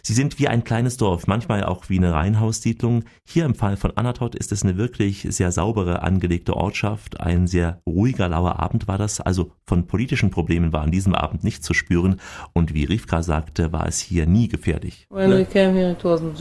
Sie 0.01 0.13
sind 0.13 0.37
wie 0.37 0.47
ein 0.47 0.63
kleines 0.63 0.97
Dorf, 0.97 1.25
manchmal 1.25 1.63
auch 1.63 1.89
wie 1.89 1.97
eine 1.97 2.13
Reihenhaussiedlung. 2.13 3.05
Hier 3.27 3.43
im 3.43 3.55
Fall 3.55 3.75
von 3.75 3.97
Anatot 3.97 4.35
ist 4.35 4.51
es 4.51 4.61
eine 4.61 4.77
wirklich 4.77 5.25
sehr 5.31 5.51
saubere 5.51 6.03
angelegte 6.03 6.55
Ortschaft. 6.55 7.19
Ein 7.19 7.47
sehr 7.47 7.81
ruhiger, 7.87 8.29
lauer 8.29 8.59
Abend 8.59 8.87
war 8.87 8.99
das. 8.99 9.19
Also 9.19 9.51
von 9.65 9.87
politischen 9.87 10.29
Problemen 10.29 10.71
war 10.71 10.83
an 10.83 10.91
diesem 10.91 11.15
Abend 11.15 11.43
nichts 11.43 11.65
zu 11.65 11.73
spüren. 11.73 12.21
Und 12.53 12.75
wie 12.75 12.83
Rivka 12.83 13.23
sagte, 13.23 13.73
war 13.73 13.87
es 13.87 13.99
hier 13.99 14.27
nie 14.27 14.47
gefährlich. 14.47 15.07
When 15.09 15.31
we 15.31 15.43
came 15.43 15.73
here, 15.73 15.93
it 15.93 16.05
wasn't 16.05 16.37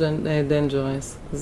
dangerous. 0.46 1.16
The 1.32 1.38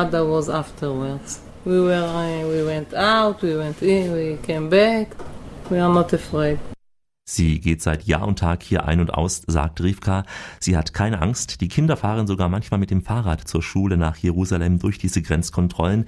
Intifada 0.00 0.28
was 0.28 0.48
afterwards. 0.48 1.40
We 1.64 1.80
were, 1.80 1.92
uh, 1.92 2.48
we 2.48 2.64
went 2.64 2.94
out, 2.94 3.42
we 3.42 3.56
went 3.56 3.82
in, 3.82 4.12
we 4.12 4.38
came 4.42 4.68
back. 4.70 5.14
We 5.70 5.78
are 5.78 5.92
not 5.92 6.12
afraid. 6.12 6.58
Sie 7.30 7.60
geht 7.60 7.80
seit 7.80 8.08
Jahr 8.08 8.26
und 8.26 8.40
Tag 8.40 8.64
hier 8.64 8.86
ein 8.86 8.98
und 8.98 9.14
aus, 9.14 9.42
sagt 9.46 9.80
Rivka. 9.80 10.24
Sie 10.58 10.76
hat 10.76 10.92
keine 10.92 11.22
Angst. 11.22 11.60
Die 11.60 11.68
Kinder 11.68 11.96
fahren 11.96 12.26
sogar 12.26 12.48
manchmal 12.48 12.80
mit 12.80 12.90
dem 12.90 13.02
Fahrrad 13.02 13.46
zur 13.46 13.62
Schule 13.62 13.96
nach 13.96 14.16
Jerusalem 14.16 14.80
durch 14.80 14.98
diese 14.98 15.22
Grenzkontrollen. 15.22 16.06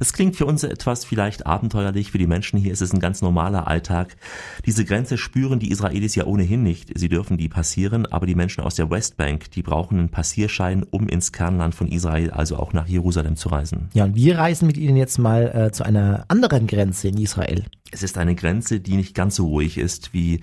Es 0.00 0.12
klingt 0.12 0.34
für 0.34 0.46
uns 0.46 0.64
etwas 0.64 1.04
vielleicht 1.04 1.46
abenteuerlich. 1.46 2.10
Für 2.10 2.18
die 2.18 2.26
Menschen 2.26 2.58
hier 2.58 2.72
ist 2.72 2.82
es 2.82 2.92
ein 2.92 2.98
ganz 2.98 3.22
normaler 3.22 3.68
Alltag. 3.68 4.16
Diese 4.66 4.84
Grenze 4.84 5.16
spüren 5.16 5.60
die 5.60 5.70
Israelis 5.70 6.16
ja 6.16 6.24
ohnehin 6.24 6.64
nicht. 6.64 6.90
Sie 6.98 7.08
dürfen 7.08 7.38
die 7.38 7.48
passieren, 7.48 8.06
aber 8.06 8.26
die 8.26 8.34
Menschen 8.34 8.64
aus 8.64 8.74
der 8.74 8.90
Westbank, 8.90 9.52
die 9.52 9.62
brauchen 9.62 10.00
einen 10.00 10.08
Passierschein, 10.08 10.82
um 10.82 11.08
ins 11.08 11.30
Kernland 11.30 11.76
von 11.76 11.86
Israel, 11.86 12.32
also 12.32 12.56
auch 12.56 12.72
nach 12.72 12.88
Jerusalem 12.88 13.36
zu 13.36 13.48
reisen. 13.48 13.90
Ja, 13.94 14.06
und 14.06 14.16
wir 14.16 14.38
reisen 14.38 14.66
mit 14.66 14.76
Ihnen 14.76 14.96
jetzt 14.96 15.18
mal 15.18 15.52
äh, 15.54 15.70
zu 15.70 15.84
einer 15.84 16.24
anderen 16.26 16.66
Grenze 16.66 17.06
in 17.06 17.18
Israel. 17.18 17.64
Es 17.94 18.02
ist 18.02 18.18
eine 18.18 18.34
Grenze, 18.34 18.80
die 18.80 18.96
nicht 18.96 19.14
ganz 19.14 19.36
so 19.36 19.46
ruhig 19.46 19.78
ist 19.78 20.12
wie 20.12 20.40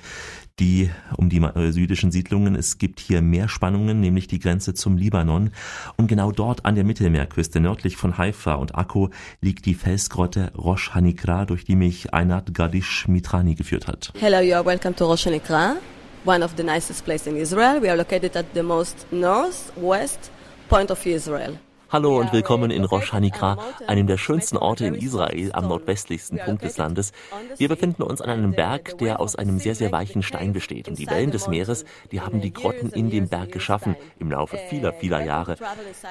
die 0.58 0.90
um 1.18 1.28
die 1.28 1.46
jüdischen 1.74 2.10
Siedlungen. 2.10 2.56
Es 2.56 2.78
gibt 2.78 3.02
hier 3.02 3.22
mehr 3.22 3.50
Spannungen, 3.50 4.00
nämlich 4.00 4.28
die 4.28 4.40
Grenze 4.40 4.74
zum 4.74 4.96
Libanon. 4.96 5.52
Und 5.98 6.08
genau 6.08 6.32
dort 6.32 6.64
an 6.64 6.76
der 6.76 6.86
Mittelmeerküste, 6.86 7.60
nördlich 7.60 7.98
von 7.98 8.18
Haifa 8.18 8.54
und 8.54 8.76
Akko, 8.76 9.10
liegt 9.42 9.66
die 9.66 9.74
Felsgrotte 9.74 10.54
Rosh 10.58 10.92
Hanikra, 10.92 11.44
durch 11.44 11.66
die 11.66 11.76
mich 11.76 12.14
Einat 12.14 12.54
Gadish 12.54 13.10
Mitrani 13.10 13.56
geführt 13.56 13.86
hat. 13.88 14.14
Hello, 14.18 14.40
you 14.40 14.56
are 14.56 14.66
welcome 14.66 14.96
to 14.96 15.06
Rosh 15.06 15.28
Hanikra, 15.28 15.76
one 16.24 16.46
of 16.46 16.54
the 16.56 16.64
nicest 16.64 17.04
places 17.04 17.28
in 17.28 17.36
Israel. 17.36 17.82
We 17.82 17.90
are 17.90 17.98
located 17.98 18.38
at 18.38 18.46
the 18.54 18.64
most 18.64 19.08
northwest 19.12 20.32
point 20.70 20.90
of 20.90 21.06
Israel. 21.06 21.58
Hallo 21.92 22.18
und 22.18 22.32
willkommen 22.32 22.72
in 22.72 22.86
Rosh 22.86 23.12
Hanikra, 23.12 23.58
einem 23.86 24.08
der 24.08 24.18
schönsten 24.18 24.56
Orte 24.56 24.86
in 24.86 24.94
Israel 24.94 25.52
am 25.52 25.68
nordwestlichsten 25.68 26.40
Punkt 26.40 26.64
des 26.64 26.78
Landes. 26.78 27.12
Wir 27.58 27.68
befinden 27.68 28.04
uns 28.04 28.22
an 28.22 28.30
einem 28.30 28.54
Berg, 28.54 28.98
der 29.00 29.20
aus 29.20 29.36
einem 29.36 29.60
sehr, 29.60 29.76
sehr 29.76 29.92
weichen 29.92 30.24
Stein 30.24 30.54
besteht. 30.54 30.88
Und 30.88 31.00
die 31.00 31.10
Wellen 31.10 31.32
des 31.32 31.50
Meeres, 31.50 31.84
die 32.14 32.22
haben 32.22 32.40
die 32.40 32.54
Grotten 32.54 32.92
in 32.92 33.10
dem 33.10 33.28
Berg 33.28 33.52
geschaffen, 33.52 33.98
im 34.20 34.32
Laufe 34.32 34.58
vieler, 34.70 34.94
vieler 34.94 35.26
Jahre. 35.26 35.58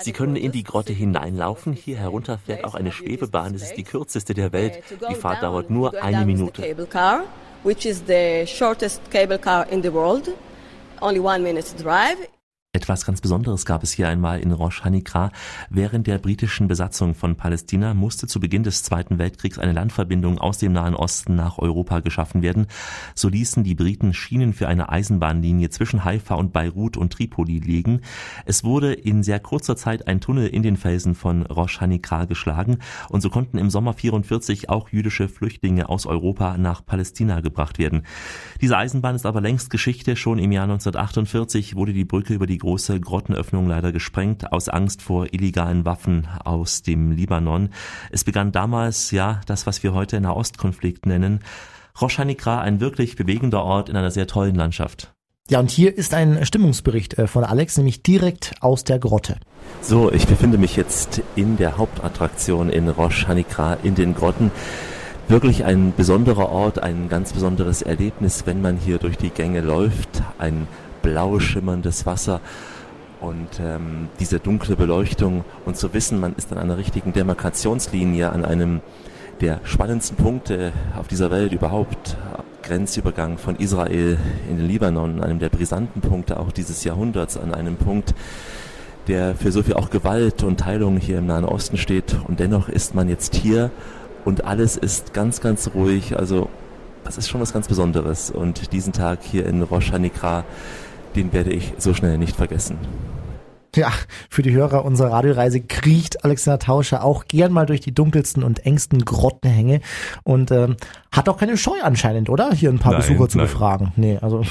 Sie 0.00 0.12
können 0.12 0.36
in 0.36 0.52
die 0.52 0.64
Grotte 0.64 0.92
hineinlaufen. 0.92 1.72
Hier 1.72 1.96
herunter 1.96 2.36
fährt 2.36 2.64
auch 2.64 2.74
eine 2.74 2.92
Schwebebahn. 2.92 3.54
Es 3.54 3.62
ist 3.62 3.76
die 3.78 3.84
kürzeste 3.84 4.34
der 4.34 4.52
Welt. 4.52 4.82
Die 5.08 5.14
Fahrt 5.14 5.42
dauert 5.42 5.70
nur 5.70 6.02
eine 6.02 6.26
Minute. 6.26 6.62
Which 7.62 7.86
is 7.86 8.02
the 8.06 8.46
shortest 8.46 9.10
cable 9.10 9.38
car 9.38 9.66
in 9.70 9.82
the 9.82 9.92
world. 9.92 10.30
Only 11.00 11.20
one 11.20 11.40
minute 11.40 11.66
drive. 11.82 12.18
Etwas 12.72 13.04
ganz 13.04 13.20
Besonderes 13.20 13.66
gab 13.66 13.82
es 13.82 13.90
hier 13.90 14.08
einmal 14.08 14.38
in 14.38 14.52
Rosh 14.52 14.84
Hanikra. 14.84 15.32
Während 15.70 16.06
der 16.06 16.18
britischen 16.18 16.68
Besatzung 16.68 17.16
von 17.16 17.34
Palästina 17.34 17.94
musste 17.94 18.28
zu 18.28 18.38
Beginn 18.38 18.62
des 18.62 18.84
Zweiten 18.84 19.18
Weltkriegs 19.18 19.58
eine 19.58 19.72
Landverbindung 19.72 20.38
aus 20.38 20.58
dem 20.58 20.72
Nahen 20.72 20.94
Osten 20.94 21.34
nach 21.34 21.58
Europa 21.58 21.98
geschaffen 21.98 22.42
werden. 22.42 22.68
So 23.16 23.28
ließen 23.28 23.64
die 23.64 23.74
Briten 23.74 24.14
Schienen 24.14 24.52
für 24.52 24.68
eine 24.68 24.88
Eisenbahnlinie 24.88 25.70
zwischen 25.70 26.04
Haifa 26.04 26.36
und 26.36 26.52
Beirut 26.52 26.96
und 26.96 27.12
Tripoli 27.12 27.58
legen. 27.58 28.02
Es 28.44 28.62
wurde 28.62 28.92
in 28.92 29.24
sehr 29.24 29.40
kurzer 29.40 29.74
Zeit 29.74 30.06
ein 30.06 30.20
Tunnel 30.20 30.46
in 30.46 30.62
den 30.62 30.76
Felsen 30.76 31.16
von 31.16 31.46
Rosh 31.46 31.80
Hanikra 31.80 32.26
geschlagen 32.26 32.78
und 33.08 33.20
so 33.20 33.30
konnten 33.30 33.58
im 33.58 33.70
Sommer 33.70 33.94
44 33.94 34.68
auch 34.68 34.90
jüdische 34.90 35.28
Flüchtlinge 35.28 35.88
aus 35.88 36.06
Europa 36.06 36.56
nach 36.56 36.86
Palästina 36.86 37.40
gebracht 37.40 37.80
werden. 37.80 38.04
Diese 38.60 38.76
Eisenbahn 38.76 39.16
ist 39.16 39.26
aber 39.26 39.40
längst 39.40 39.70
Geschichte. 39.70 40.14
Schon 40.14 40.38
im 40.38 40.52
Jahr 40.52 40.68
1948 40.70 41.74
wurde 41.74 41.92
die 41.92 42.04
Brücke 42.04 42.32
über 42.32 42.46
die 42.46 42.59
große 42.60 43.00
Grottenöffnung 43.00 43.66
leider 43.68 43.90
gesprengt, 43.90 44.52
aus 44.52 44.68
Angst 44.68 45.02
vor 45.02 45.32
illegalen 45.32 45.84
Waffen 45.84 46.28
aus 46.44 46.82
dem 46.82 47.12
Libanon. 47.12 47.70
Es 48.10 48.24
begann 48.24 48.52
damals, 48.52 49.10
ja, 49.10 49.40
das, 49.46 49.66
was 49.66 49.82
wir 49.82 49.92
heute 49.92 50.20
Nahostkonflikt 50.20 51.06
nennen. 51.06 51.40
Rosh 52.00 52.18
Hanikra, 52.18 52.60
ein 52.60 52.80
wirklich 52.80 53.16
bewegender 53.16 53.64
Ort 53.64 53.88
in 53.88 53.96
einer 53.96 54.10
sehr 54.10 54.26
tollen 54.26 54.54
Landschaft. 54.54 55.12
Ja, 55.50 55.58
und 55.58 55.72
hier 55.72 55.98
ist 55.98 56.14
ein 56.14 56.46
Stimmungsbericht 56.46 57.18
äh, 57.18 57.26
von 57.26 57.42
Alex, 57.42 57.76
nämlich 57.76 58.04
direkt 58.04 58.54
aus 58.60 58.84
der 58.84 59.00
Grotte. 59.00 59.36
So, 59.80 60.12
ich 60.12 60.28
befinde 60.28 60.58
mich 60.58 60.76
jetzt 60.76 61.22
in 61.34 61.56
der 61.56 61.76
Hauptattraktion 61.76 62.70
in 62.70 62.88
Rosh 62.88 63.26
Hanikra, 63.26 63.74
in 63.82 63.96
den 63.96 64.14
Grotten. 64.14 64.52
Wirklich 65.26 65.64
ein 65.64 65.92
besonderer 65.96 66.50
Ort, 66.50 66.80
ein 66.80 67.08
ganz 67.08 67.32
besonderes 67.32 67.82
Erlebnis, 67.82 68.46
wenn 68.46 68.62
man 68.62 68.76
hier 68.76 68.98
durch 68.98 69.16
die 69.16 69.30
Gänge 69.30 69.60
läuft. 69.60 70.22
Ein 70.38 70.68
blau 71.02 71.38
schimmerndes 71.38 72.06
Wasser 72.06 72.40
und 73.20 73.60
ähm, 73.60 74.08
diese 74.18 74.40
dunkle 74.40 74.76
Beleuchtung 74.76 75.44
und 75.66 75.76
zu 75.76 75.92
wissen, 75.92 76.20
man 76.20 76.34
ist 76.36 76.52
an 76.52 76.58
einer 76.58 76.78
richtigen 76.78 77.12
Demarkationslinie, 77.12 78.30
an 78.30 78.44
einem 78.44 78.80
der 79.40 79.60
spannendsten 79.64 80.16
Punkte 80.16 80.72
auf 80.98 81.08
dieser 81.08 81.30
Welt 81.30 81.52
überhaupt, 81.52 82.16
Grenzübergang 82.62 83.38
von 83.38 83.56
Israel 83.56 84.18
in 84.48 84.58
den 84.58 84.66
Libanon, 84.66 85.22
einem 85.22 85.38
der 85.38 85.48
brisanten 85.48 86.00
Punkte 86.00 86.38
auch 86.38 86.52
dieses 86.52 86.84
Jahrhunderts, 86.84 87.36
an 87.36 87.54
einem 87.54 87.76
Punkt, 87.76 88.14
der 89.08 89.34
für 89.34 89.50
so 89.50 89.62
viel 89.62 89.74
auch 89.74 89.90
Gewalt 89.90 90.42
und 90.42 90.60
Teilung 90.60 90.98
hier 90.98 91.18
im 91.18 91.26
Nahen 91.26 91.44
Osten 91.44 91.78
steht. 91.78 92.16
Und 92.28 92.38
dennoch 92.38 92.68
ist 92.68 92.94
man 92.94 93.08
jetzt 93.08 93.34
hier 93.34 93.70
und 94.24 94.44
alles 94.44 94.76
ist 94.76 95.14
ganz, 95.14 95.40
ganz 95.40 95.70
ruhig. 95.74 96.18
Also 96.18 96.48
das 97.04 97.18
ist 97.18 97.28
schon 97.28 97.40
was 97.40 97.52
ganz 97.52 97.66
Besonderes. 97.66 98.30
Und 98.30 98.72
diesen 98.72 98.92
Tag 98.92 99.20
hier 99.22 99.46
in 99.46 99.62
Rosh 99.62 99.90
Hanikra, 99.92 100.44
den 101.16 101.32
werde 101.32 101.50
ich 101.50 101.72
so 101.78 101.94
schnell 101.94 102.18
nicht 102.18 102.36
vergessen. 102.36 102.78
Ja, 103.76 103.92
für 104.28 104.42
die 104.42 104.52
Hörer 104.52 104.84
unserer 104.84 105.12
Radioreise 105.12 105.60
kriecht 105.60 106.24
Alexander 106.24 106.58
Tauscher 106.58 107.04
auch 107.04 107.26
gern 107.26 107.52
mal 107.52 107.66
durch 107.66 107.80
die 107.80 107.94
dunkelsten 107.94 108.42
und 108.42 108.66
engsten 108.66 109.04
Grottenhänge 109.04 109.80
und 110.24 110.50
ähm, 110.50 110.76
hat 111.12 111.28
auch 111.28 111.36
keine 111.36 111.56
Scheu 111.56 111.80
anscheinend, 111.82 112.30
oder? 112.30 112.50
Hier 112.52 112.70
ein 112.70 112.80
paar 112.80 112.92
nein, 112.92 113.02
Besucher 113.02 113.28
zu 113.28 113.38
nein. 113.38 113.46
befragen. 113.46 113.92
Nee, 113.94 114.18
also. 114.20 114.42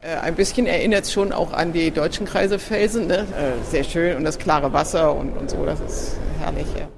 Äh, 0.00 0.16
ein 0.16 0.34
bisschen 0.34 0.66
erinnert 0.66 1.04
es 1.04 1.12
schon 1.12 1.32
auch 1.32 1.52
an 1.52 1.72
die 1.72 1.92
deutschen 1.92 2.26
Kreisefelsen. 2.26 3.06
Ne? 3.06 3.18
Äh, 3.18 3.70
sehr 3.70 3.84
schön 3.84 4.16
und 4.16 4.24
das 4.24 4.38
klare 4.38 4.72
Wasser 4.72 5.14
und, 5.14 5.36
und 5.36 5.50
so, 5.50 5.64
das 5.64 5.80
ist 5.80 6.16
herrlich, 6.40 6.66
ja. 6.76 6.88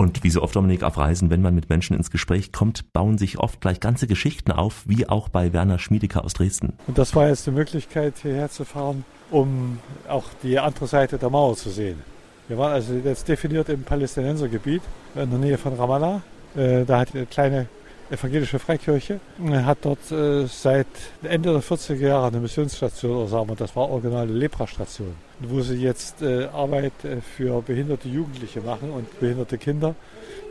Und 0.00 0.22
wie 0.22 0.30
so 0.30 0.42
oft, 0.42 0.54
Dominik, 0.54 0.84
auf 0.84 0.96
Reisen, 0.96 1.28
wenn 1.28 1.42
man 1.42 1.56
mit 1.56 1.70
Menschen 1.70 1.96
ins 1.96 2.12
Gespräch 2.12 2.52
kommt, 2.52 2.92
bauen 2.92 3.18
sich 3.18 3.40
oft 3.40 3.60
gleich 3.60 3.80
ganze 3.80 4.06
Geschichten 4.06 4.52
auf, 4.52 4.84
wie 4.86 5.08
auch 5.08 5.28
bei 5.28 5.52
Werner 5.52 5.80
Schmiedeker 5.80 6.24
aus 6.24 6.34
Dresden. 6.34 6.74
Und 6.86 6.98
das 6.98 7.16
war 7.16 7.26
jetzt 7.26 7.48
die 7.48 7.50
Möglichkeit, 7.50 8.14
hierher 8.22 8.48
zu 8.48 8.64
fahren, 8.64 9.04
um 9.32 9.80
auch 10.08 10.26
die 10.44 10.56
andere 10.60 10.86
Seite 10.86 11.18
der 11.18 11.30
Mauer 11.30 11.56
zu 11.56 11.70
sehen. 11.70 12.00
Wir 12.46 12.56
waren 12.58 12.74
also 12.74 12.94
jetzt 12.94 13.26
definiert 13.26 13.68
im 13.70 13.82
Palästinensergebiet 13.82 14.82
in 15.16 15.30
der 15.30 15.38
Nähe 15.40 15.58
von 15.58 15.74
Ramallah. 15.74 16.22
Äh, 16.54 16.84
da 16.84 17.00
hat 17.00 17.16
eine 17.16 17.26
kleine 17.26 17.66
evangelische 18.10 18.58
Freikirche, 18.58 19.20
hat 19.50 19.78
dort 19.82 20.10
äh, 20.10 20.46
seit 20.46 20.86
Ende 21.22 21.52
der 21.52 21.62
40er 21.62 21.94
Jahre 21.94 22.28
eine 22.28 22.40
Missionsstation, 22.40 23.16
oder 23.16 23.28
sagen 23.28 23.48
wir, 23.48 23.56
das 23.56 23.74
war 23.76 23.88
originale 23.90 24.32
Lepra-Station, 24.32 25.14
wo 25.40 25.60
sie 25.60 25.76
jetzt 25.76 26.22
äh, 26.22 26.46
Arbeit 26.46 26.92
für 27.36 27.62
behinderte 27.62 28.08
Jugendliche 28.08 28.60
machen 28.60 28.90
und 28.90 29.20
behinderte 29.20 29.58
Kinder, 29.58 29.94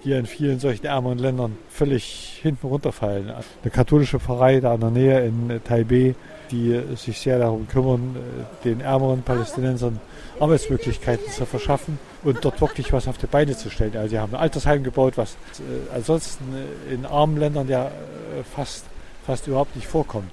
die 0.03 0.11
in 0.11 0.25
vielen 0.25 0.59
solchen 0.59 0.85
ärmeren 0.85 1.17
Ländern 1.17 1.57
völlig 1.69 2.39
hinten 2.41 2.67
runterfallen. 2.67 3.29
Eine 3.31 3.71
katholische 3.71 4.19
Pfarrei 4.19 4.59
da 4.59 4.75
in 4.75 4.81
der 4.81 4.91
Nähe 4.91 5.25
in 5.25 5.61
Taipei, 5.63 6.15
die 6.51 6.81
sich 6.95 7.19
sehr 7.19 7.39
darum 7.39 7.67
kümmern, 7.67 8.15
den 8.63 8.81
ärmeren 8.81 9.23
Palästinensern 9.23 9.99
Arbeitsmöglichkeiten 10.39 11.31
zu 11.31 11.45
verschaffen 11.45 11.99
und 12.23 12.43
dort 12.43 12.61
wirklich 12.61 12.93
was 12.93 13.07
auf 13.07 13.17
die 13.17 13.27
Beine 13.27 13.55
zu 13.55 13.69
stellen. 13.69 13.95
Also 13.95 14.09
sie 14.09 14.19
haben 14.19 14.33
ein 14.33 14.41
Altersheim 14.41 14.83
gebaut, 14.83 15.17
was 15.17 15.33
äh, 15.33 15.95
ansonsten 15.95 16.43
in 16.91 17.05
armen 17.05 17.37
Ländern 17.37 17.67
ja 17.67 17.85
äh, 17.85 18.43
fast, 18.55 18.85
fast 19.25 19.47
überhaupt 19.47 19.75
nicht 19.75 19.87
vorkommt. 19.87 20.31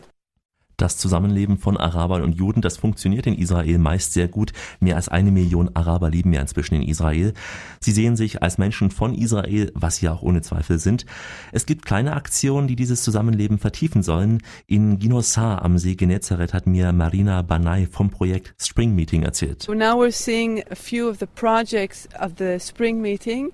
Das 0.77 0.97
Zusammenleben 0.97 1.59
von 1.59 1.77
Arabern 1.77 2.23
und 2.23 2.33
Juden, 2.33 2.61
das 2.61 2.77
funktioniert 2.77 3.27
in 3.27 3.35
Israel 3.35 3.79
meist 3.79 4.13
sehr 4.13 4.29
gut. 4.29 4.53
Mehr 4.81 4.97
als 4.97 5.09
eine 5.09 5.31
Million 5.31 5.71
Araber 5.75 6.11
leben 6.11 6.33
ja 6.33 6.41
inzwischen 6.41 6.75
in 6.75 6.83
Israel. 6.83 7.33
Sie 7.81 7.93
sehen 7.93 8.17
sich 8.17 8.43
als 8.43 8.59
Menschen 8.59 8.91
von 8.91 9.15
Israel, 9.15 9.71
was 9.75 9.97
sie 9.97 10.09
auch 10.09 10.23
ohne 10.23 10.43
Zweifel 10.43 10.79
sind. 10.79 11.07
Es 11.53 11.67
gibt 11.67 11.87
kleine 11.87 12.15
Aktionen, 12.15 12.67
die 12.67 12.77
dieses 12.77 13.03
Zusammenleben 13.03 13.59
vertiefen 13.59 14.03
sollen. 14.03 14.43
In 14.67 14.99
Ginosar 14.99 15.63
am 15.63 15.79
See 15.79 15.95
Genezareth 15.95 16.55
hat 16.55 16.67
mir 16.67 16.93
Marina 16.93 17.43
Banai 17.43 17.87
vom 17.91 18.11
Projekt 18.11 18.55
Spring 18.59 18.95
Meeting 18.95 19.23
erzählt. 19.23 19.63
So 19.63 19.75
now 19.75 19.95
we're 19.97 20.13
seeing 20.13 20.63
a 20.71 20.75
few 20.75 21.09
of 21.09 21.19
the 21.19 21.27
projects 21.27 22.09
of 22.21 22.33
the 22.39 22.59
Spring 22.59 23.01
Meeting. 23.01 23.51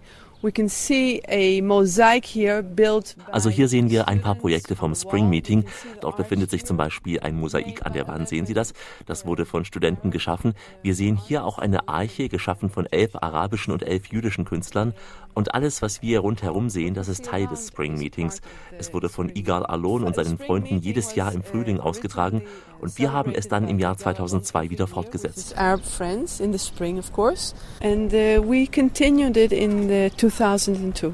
Also 3.30 3.50
hier 3.50 3.68
sehen 3.68 3.90
wir 3.90 4.08
ein 4.08 4.22
paar 4.22 4.36
Projekte 4.36 4.74
vom 4.74 4.94
Spring 4.94 5.28
Meeting. 5.28 5.66
Dort 6.00 6.16
befindet 6.16 6.50
sich 6.50 6.64
zum 6.64 6.78
Beispiel 6.78 7.20
ein 7.20 7.36
Mosaik 7.38 7.84
an 7.84 7.92
der 7.92 8.08
Wand. 8.08 8.26
Sehen 8.26 8.46
Sie 8.46 8.54
das? 8.54 8.72
Das 9.04 9.26
wurde 9.26 9.44
von 9.44 9.66
Studenten 9.66 10.10
geschaffen. 10.10 10.54
Wir 10.82 10.94
sehen 10.94 11.18
hier 11.18 11.44
auch 11.44 11.58
eine 11.58 11.88
Arche, 11.88 12.30
geschaffen 12.30 12.70
von 12.70 12.86
elf 12.86 13.16
arabischen 13.16 13.74
und 13.74 13.82
elf 13.82 14.06
jüdischen 14.06 14.46
Künstlern. 14.46 14.94
Und 15.34 15.54
alles, 15.54 15.82
was 15.82 16.00
wir 16.00 16.20
rundherum 16.20 16.70
sehen, 16.70 16.94
das 16.94 17.08
ist 17.08 17.26
Teil 17.26 17.46
des 17.46 17.68
Spring 17.68 17.98
Meetings. 17.98 18.40
Es 18.78 18.94
wurde 18.94 19.10
von 19.10 19.28
Igal 19.28 19.66
Alon 19.66 20.04
und 20.04 20.14
seinen 20.14 20.38
Freunden 20.38 20.78
jedes 20.78 21.14
Jahr 21.14 21.34
im 21.34 21.42
Frühling 21.42 21.80
ausgetragen 21.80 22.42
und 22.80 22.98
wir 22.98 23.12
haben 23.12 23.32
es 23.34 23.48
dann 23.48 23.68
im 23.68 23.78
Jahr 23.78 23.96
2002 23.96 24.70
wieder 24.70 24.86
fortgesetzt. 24.86 25.56
Arab 25.56 25.84
Friends 25.84 26.40
in 26.40 26.52
the 26.52 26.58
spring, 26.58 26.98
of 26.98 27.12
course, 27.12 27.54
and 27.82 28.12
uh, 28.12 28.42
we 28.42 28.66
continued 28.66 29.36
it 29.36 29.52
in 29.52 30.10
2002 30.16 31.12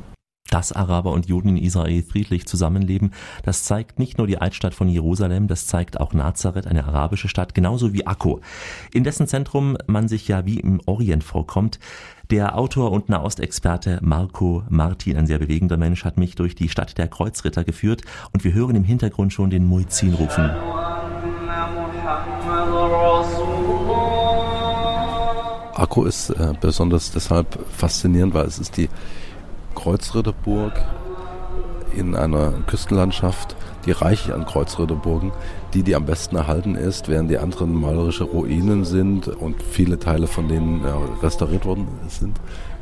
dass 0.51 0.73
Araber 0.73 1.13
und 1.13 1.27
Juden 1.27 1.51
in 1.51 1.57
Israel 1.57 2.03
friedlich 2.03 2.47
zusammenleben, 2.47 3.13
das 3.43 3.65
zeigt 3.65 3.99
nicht 3.99 4.19
nur 4.19 4.27
die 4.27 4.39
Altstadt 4.39 4.75
von 4.75 4.89
Jerusalem, 4.89 5.49
das 5.49 5.67
zeigt 5.67 6.01
auch 6.01 6.13
Nazareth, 6.13 6.67
eine 6.67 6.85
arabische 6.85 7.29
Stadt, 7.29 7.55
genauso 7.55 7.93
wie 7.93 8.07
Akko, 8.07 8.41
in 8.93 9.05
dessen 9.05 9.27
Zentrum 9.27 9.77
man 9.87 10.09
sich 10.09 10.29
ja 10.29 10.47
wie 10.47 10.61
im 10.61 10.81
Orient 10.87 11.25
vorkommt. 11.25 11.79
Der 12.31 12.57
Autor 12.59 12.91
und 12.91 13.09
Nahostexperte 13.09 14.01
Marco 14.03 14.65
Martin, 14.69 15.17
ein 15.17 15.27
sehr 15.27 15.39
bewegender 15.39 15.77
Mensch, 15.77 16.05
hat 16.05 16.17
mich 16.17 16.35
durch 16.35 16.55
die 16.55 16.69
Stadt 16.69 16.99
der 16.99 17.09
Kreuzritter 17.09 17.63
geführt 17.63 18.03
und 18.33 18.43
wir 18.43 18.53
hören 18.53 18.77
im 18.77 18.85
Hintergrund 18.85 19.33
schon 19.33 19.51
den 19.51 19.65
Muezzin 19.65 20.15
rufen. 20.15 20.51
Akko 25.79 26.05
ist 26.05 26.31
äh, 26.31 26.55
besonders 26.61 27.11
deshalb 27.11 27.59
faszinierend, 27.71 28.35
weil 28.35 28.47
es 28.47 28.59
ist 28.59 28.77
die 28.77 28.89
Kreuzritterburg 29.75 30.73
in 31.95 32.15
einer 32.15 32.53
Küstenlandschaft, 32.67 33.57
die 33.85 33.93
reich 33.93 34.33
an 34.33 34.47
Kreuzritterburgen, 34.47 35.33
die, 35.75 35.83
die 35.83 35.95
am 35.95 36.07
besten 36.07 36.37
erhalten 36.37 36.75
ist, 36.75 37.09
während 37.09 37.31
die 37.31 37.39
anderen 37.39 37.75
malerische 37.75 38.25
Ruinen 38.25 38.85
sind 38.85 39.29
und 39.29 39.63
viele 39.63 39.99
Teile 39.99 40.27
von 40.27 40.49
denen 40.49 40.83
ja, 40.83 40.99
restauriert 41.23 41.65
worden 41.65 41.87
sind, 42.09 42.39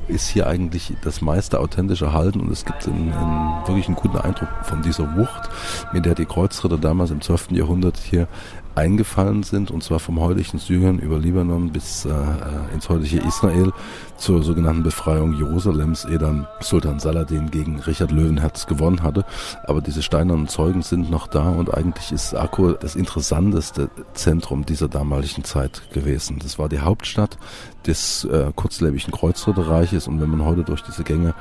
ist 0.09 0.29
hier 0.29 0.47
eigentlich 0.47 0.93
das 1.03 1.21
meiste 1.23 1.61
authentisch 1.61 2.03
erhalten 2.03 2.41
und 2.41 2.51
es 2.51 2.65
gibt 2.65 2.87
einen, 2.87 3.13
einen, 3.13 3.67
wirklich 3.67 3.87
einen 3.87 3.97
guten 3.97 4.19
Eindruck 4.19 4.49
von 4.63 4.83
dieser 4.83 5.17
Wucht, 5.17 5.49
mit 5.93 6.05
der 6.05 6.15
die 6.15 6.27
Kreuzritter 6.27 6.79
damals 6.79 7.11
im 7.11 7.21
12. 7.21 7.53
Jahrhundert 7.53 7.97
hier 7.99 8.29
eingefallen 8.75 9.43
sind, 9.43 9.71
und 9.71 9.83
zwar 9.83 10.01
vom 10.01 10.21
heutigen 10.21 10.59
Syrien 10.59 10.99
über 10.99 11.19
Libanon 11.19 11.71
bis 11.71 12.05
äh, 12.05 12.11
äh, 12.11 12.75
ins 12.75 12.89
heutige 12.89 13.19
Israel 13.19 13.73
zur 14.17 14.43
sogenannten 14.43 14.83
Befreiung 14.83 15.35
Jerusalems, 15.35 16.05
ehe 16.05 16.19
dann 16.19 16.47
Sultan 16.61 16.99
Saladin 16.99 17.51
gegen 17.51 17.81
Richard 17.81 18.11
Löwenherz 18.11 18.67
gewonnen 18.67 19.03
hatte. 19.03 19.25
Aber 19.65 19.81
diese 19.81 20.03
steinernen 20.03 20.49
Zeugen 20.49 20.83
sind 20.83 21.11
noch 21.11 21.27
da 21.27 21.51
und 21.51 21.73
eigentlich 21.73 22.13
ist 22.13 22.35
Akko 22.35 22.73
das 22.73 22.97
interessanteste 22.97 23.91
Zentrum 24.15 24.65
dieser 24.65 24.89
damaligen 24.89 25.45
Zeit 25.45 25.83
gewesen. 25.93 26.39
Das 26.43 26.59
war 26.59 26.69
die 26.69 26.81
Hauptstadt 26.81 27.39
des 27.87 28.25
äh, 28.25 28.51
kurzlebigen 28.55 29.13
Kreuzritterreiches 29.13 30.09
und 30.09 30.21
wenn 30.21 30.31
man 30.31 30.45
heute 30.45 30.65
durch 30.65 30.83
diese 30.83 31.05
Gänge 31.05 31.35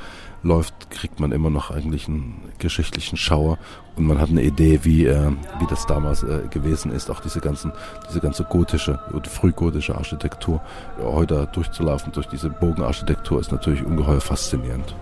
läuft, 0.43 0.89
kriegt 0.89 1.19
man 1.19 1.31
immer 1.31 1.49
noch 1.49 1.71
eigentlich 1.71 2.07
einen 2.07 2.51
geschichtlichen 2.59 3.17
Schauer 3.17 3.57
und 3.95 4.05
man 4.05 4.19
hat 4.19 4.29
eine 4.29 4.43
Idee, 4.43 4.81
wie, 4.83 5.05
äh, 5.05 5.31
wie 5.59 5.67
das 5.67 5.85
damals 5.85 6.23
äh, 6.23 6.41
gewesen 6.49 6.91
ist, 6.91 7.09
auch 7.09 7.21
diese 7.21 7.39
ganzen, 7.39 7.71
diese 8.09 8.19
ganze 8.19 8.43
gotische 8.43 8.99
oder 9.13 9.29
frühgotische 9.29 9.95
Architektur 9.95 10.61
ja, 10.99 11.05
heute 11.05 11.47
durchzulaufen 11.53 12.11
durch 12.11 12.27
diese 12.27 12.49
Bogenarchitektur 12.49 13.39
ist 13.39 13.51
natürlich 13.51 13.83
ungeheuer 13.83 14.21
faszinierend. 14.21 14.95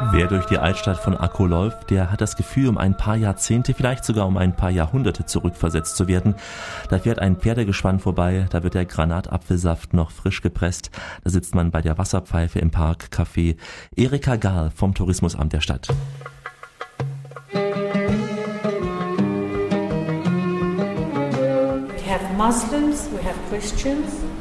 Wer 0.00 0.28
durch 0.28 0.46
die 0.46 0.58
Altstadt 0.58 0.98
von 0.98 1.16
Akko 1.16 1.44
läuft, 1.44 1.90
der 1.90 2.10
hat 2.10 2.20
das 2.20 2.36
Gefühl, 2.36 2.68
um 2.68 2.78
ein 2.78 2.96
paar 2.96 3.16
Jahrzehnte, 3.16 3.74
vielleicht 3.74 4.04
sogar 4.04 4.26
um 4.26 4.36
ein 4.36 4.54
paar 4.54 4.70
Jahrhunderte 4.70 5.26
zurückversetzt 5.26 5.96
zu 5.96 6.06
werden. 6.06 6.36
Da 6.88 6.98
fährt 6.98 7.18
ein 7.18 7.36
Pferdegespann 7.36 7.98
vorbei, 7.98 8.46
da 8.50 8.62
wird 8.62 8.74
der 8.74 8.86
Granatapfelsaft 8.86 9.94
noch 9.94 10.10
frisch 10.10 10.40
gepresst, 10.40 10.90
da 11.24 11.30
sitzt 11.30 11.54
man 11.54 11.70
bei 11.70 11.82
der 11.82 11.98
Wasserpfeife 11.98 12.60
im 12.60 12.70
Park 12.70 13.08
Café. 13.12 13.56
Erika 13.96 14.36
Gahl 14.36 14.70
vom 14.70 14.94
Tourismusamt 14.94 15.52
der 15.52 15.60
Stadt. 15.60 15.88
Muslims, 22.38 23.10
we 23.10 23.20
have 23.20 23.36
Christians. 23.50 24.37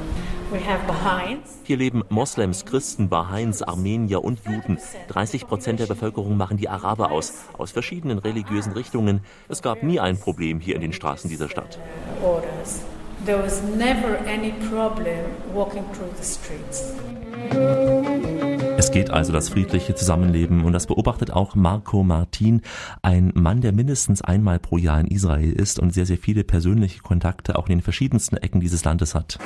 Hier 1.63 1.77
leben 1.77 2.03
Moslems, 2.09 2.65
Christen, 2.65 3.09
Baha'is, 3.09 3.61
Armenier 3.63 4.23
und 4.23 4.39
Juden. 4.45 4.77
30 5.09 5.47
Prozent 5.47 5.79
der 5.79 5.87
Bevölkerung 5.87 6.37
machen 6.37 6.57
die 6.57 6.69
Araber 6.69 7.11
aus, 7.11 7.33
aus 7.57 7.71
verschiedenen 7.71 8.17
religiösen 8.17 8.71
Richtungen. 8.73 9.21
Es 9.49 9.61
gab 9.61 9.83
nie 9.83 9.99
ein 9.99 10.17
Problem 10.17 10.59
hier 10.59 10.75
in 10.75 10.81
den 10.81 10.93
Straßen 10.93 11.29
dieser 11.29 11.49
Stadt. 11.49 11.79
There 13.25 13.41
was 13.43 13.63
never 13.63 14.19
any 14.27 14.53
problem 14.69 15.25
walking 15.53 15.83
through 15.91 16.13
the 16.15 16.23
streets. 16.23 16.93
Es 18.77 18.91
geht 18.91 19.09
also 19.09 19.33
das 19.33 19.49
friedliche 19.49 19.95
Zusammenleben 19.95 20.63
und 20.63 20.73
das 20.73 20.85
beobachtet 20.85 21.31
auch 21.31 21.55
Marco 21.55 22.03
Martin, 22.03 22.61
ein 23.01 23.31
Mann, 23.33 23.61
der 23.61 23.73
mindestens 23.73 24.21
einmal 24.21 24.59
pro 24.59 24.77
Jahr 24.77 24.99
in 25.01 25.07
Israel 25.07 25.51
ist 25.51 25.79
und 25.79 25.93
sehr, 25.93 26.05
sehr 26.05 26.17
viele 26.17 26.43
persönliche 26.43 27.01
Kontakte 27.01 27.57
auch 27.57 27.67
in 27.67 27.77
den 27.77 27.81
verschiedensten 27.81 28.37
Ecken 28.37 28.61
dieses 28.61 28.85
Landes 28.85 29.15
hat. 29.15 29.39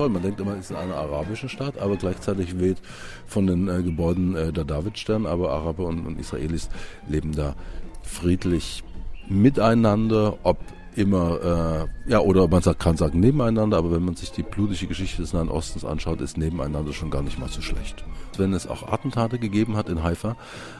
toll. 0.00 0.08
Man 0.08 0.22
denkt 0.22 0.40
immer, 0.40 0.56
es 0.56 0.70
ist 0.70 0.76
eine 0.76 0.94
arabische 0.94 1.50
Stadt, 1.50 1.78
aber 1.78 1.96
gleichzeitig 1.96 2.58
weht 2.58 2.78
von 3.26 3.46
den 3.46 3.68
äh, 3.68 3.82
Gebäuden 3.82 4.34
äh, 4.34 4.50
der 4.50 4.64
Davidstern. 4.64 5.26
Aber 5.26 5.50
Araber 5.50 5.84
und, 5.84 6.06
und 6.06 6.18
Israelis 6.18 6.70
leben 7.06 7.32
da 7.32 7.54
friedlich 8.02 8.82
miteinander, 9.28 10.38
ob 10.42 10.56
immer, 10.96 11.88
äh, 12.06 12.10
ja, 12.10 12.20
oder 12.20 12.48
man 12.48 12.62
kann 12.78 12.96
sagen 12.96 13.20
nebeneinander, 13.20 13.76
aber 13.76 13.92
wenn 13.92 14.04
man 14.04 14.16
sich 14.16 14.32
die 14.32 14.42
blutige 14.42 14.88
Geschichte 14.88 15.22
des 15.22 15.32
Nahen 15.32 15.48
Ostens 15.48 15.84
anschaut, 15.84 16.20
ist 16.20 16.36
nebeneinander 16.36 16.92
schon 16.92 17.10
gar 17.10 17.22
nicht 17.22 17.38
mal 17.38 17.48
so 17.48 17.60
schlecht. 17.60 18.04
Wenn 18.36 18.52
es 18.52 18.66
auch 18.66 18.90
Attentate 18.92 19.38
gegeben 19.38 19.76
hat 19.76 19.88
in 19.88 20.02
Haifa, 20.02 20.36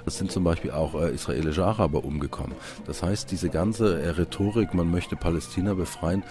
es 0.07 0.19
sind 0.19 0.31
zum 0.33 0.45
Beispiel 0.45 0.71
auch 0.71 0.95
äh, 0.95 1.11
israelische 1.11 1.65
Araber 1.65 2.05
umgekommen. 2.05 2.57
Das 2.87 3.03
heißt, 3.03 3.31
diese 3.31 3.51
ganze 3.51 4.01
äh, 4.01 4.11
Rhetorik, 4.11 4.75
man 4.75 4.91
möchte 4.91 5.17
Palästina 5.17 5.75
befreien, 5.75 6.25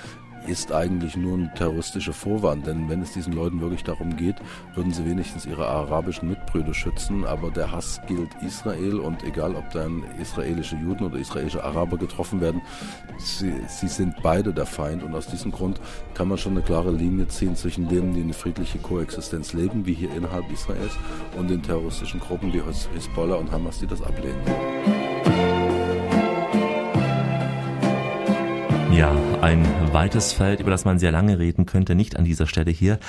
ist 0.47 0.71
eigentlich 0.71 1.15
nur 1.15 1.37
ein 1.37 1.51
terroristischer 1.55 2.13
Vorwand. 2.13 2.67
Denn 2.67 2.89
wenn 2.89 3.01
es 3.01 3.13
diesen 3.13 3.33
Leuten 3.33 3.61
wirklich 3.61 3.83
darum 3.83 4.15
geht, 4.15 4.35
würden 4.75 4.93
sie 4.93 5.05
wenigstens 5.05 5.45
ihre 5.45 5.67
arabischen 5.67 6.29
Mitbrüder 6.29 6.73
schützen. 6.73 7.25
Aber 7.25 7.51
der 7.51 7.71
Hass 7.71 8.01
gilt 8.07 8.29
Israel 8.41 8.99
und 8.99 9.23
egal, 9.23 9.55
ob 9.55 9.69
dann 9.71 10.03
israelische 10.19 10.75
Juden 10.75 11.05
oder 11.05 11.17
israelische 11.17 11.63
Araber 11.63 11.97
getroffen 11.97 12.41
werden, 12.41 12.61
sie, 13.17 13.53
sie 13.67 13.87
sind 13.87 14.15
beide 14.21 14.53
der 14.53 14.65
Feind. 14.65 15.03
Und 15.03 15.15
aus 15.15 15.27
diesem 15.27 15.51
Grund 15.51 15.79
kann 16.13 16.27
man 16.27 16.37
schon 16.37 16.53
eine 16.53 16.61
klare 16.61 16.91
Linie 16.91 17.27
ziehen 17.27 17.55
zwischen 17.55 17.87
denen, 17.87 18.13
die 18.13 18.21
eine 18.21 18.33
friedliche 18.33 18.79
Koexistenz 18.79 19.53
leben, 19.53 19.85
wie 19.85 19.93
hier 19.93 20.13
innerhalb 20.13 20.49
Israels, 20.51 20.97
und 21.37 21.49
den 21.49 21.61
terroristischen 21.61 22.19
Gruppen 22.19 22.53
wie 22.53 22.61
Hezbollah 22.61 23.35
und 23.35 23.51
Hamas, 23.51 23.79
die 23.79 23.87
das 23.87 24.01
ablehnen. 24.01 25.78
Ja, 28.99 29.15
ein 29.39 29.65
weites 29.93 30.33
Feld, 30.33 30.59
über 30.59 30.71
das 30.71 30.83
man 30.83 30.99
sehr 30.99 31.13
lange 31.13 31.39
reden 31.39 31.65
könnte, 31.65 31.95
nicht 31.95 32.17
an 32.17 32.25
dieser 32.25 32.47
Stelle 32.47 32.69
hier. 32.69 32.99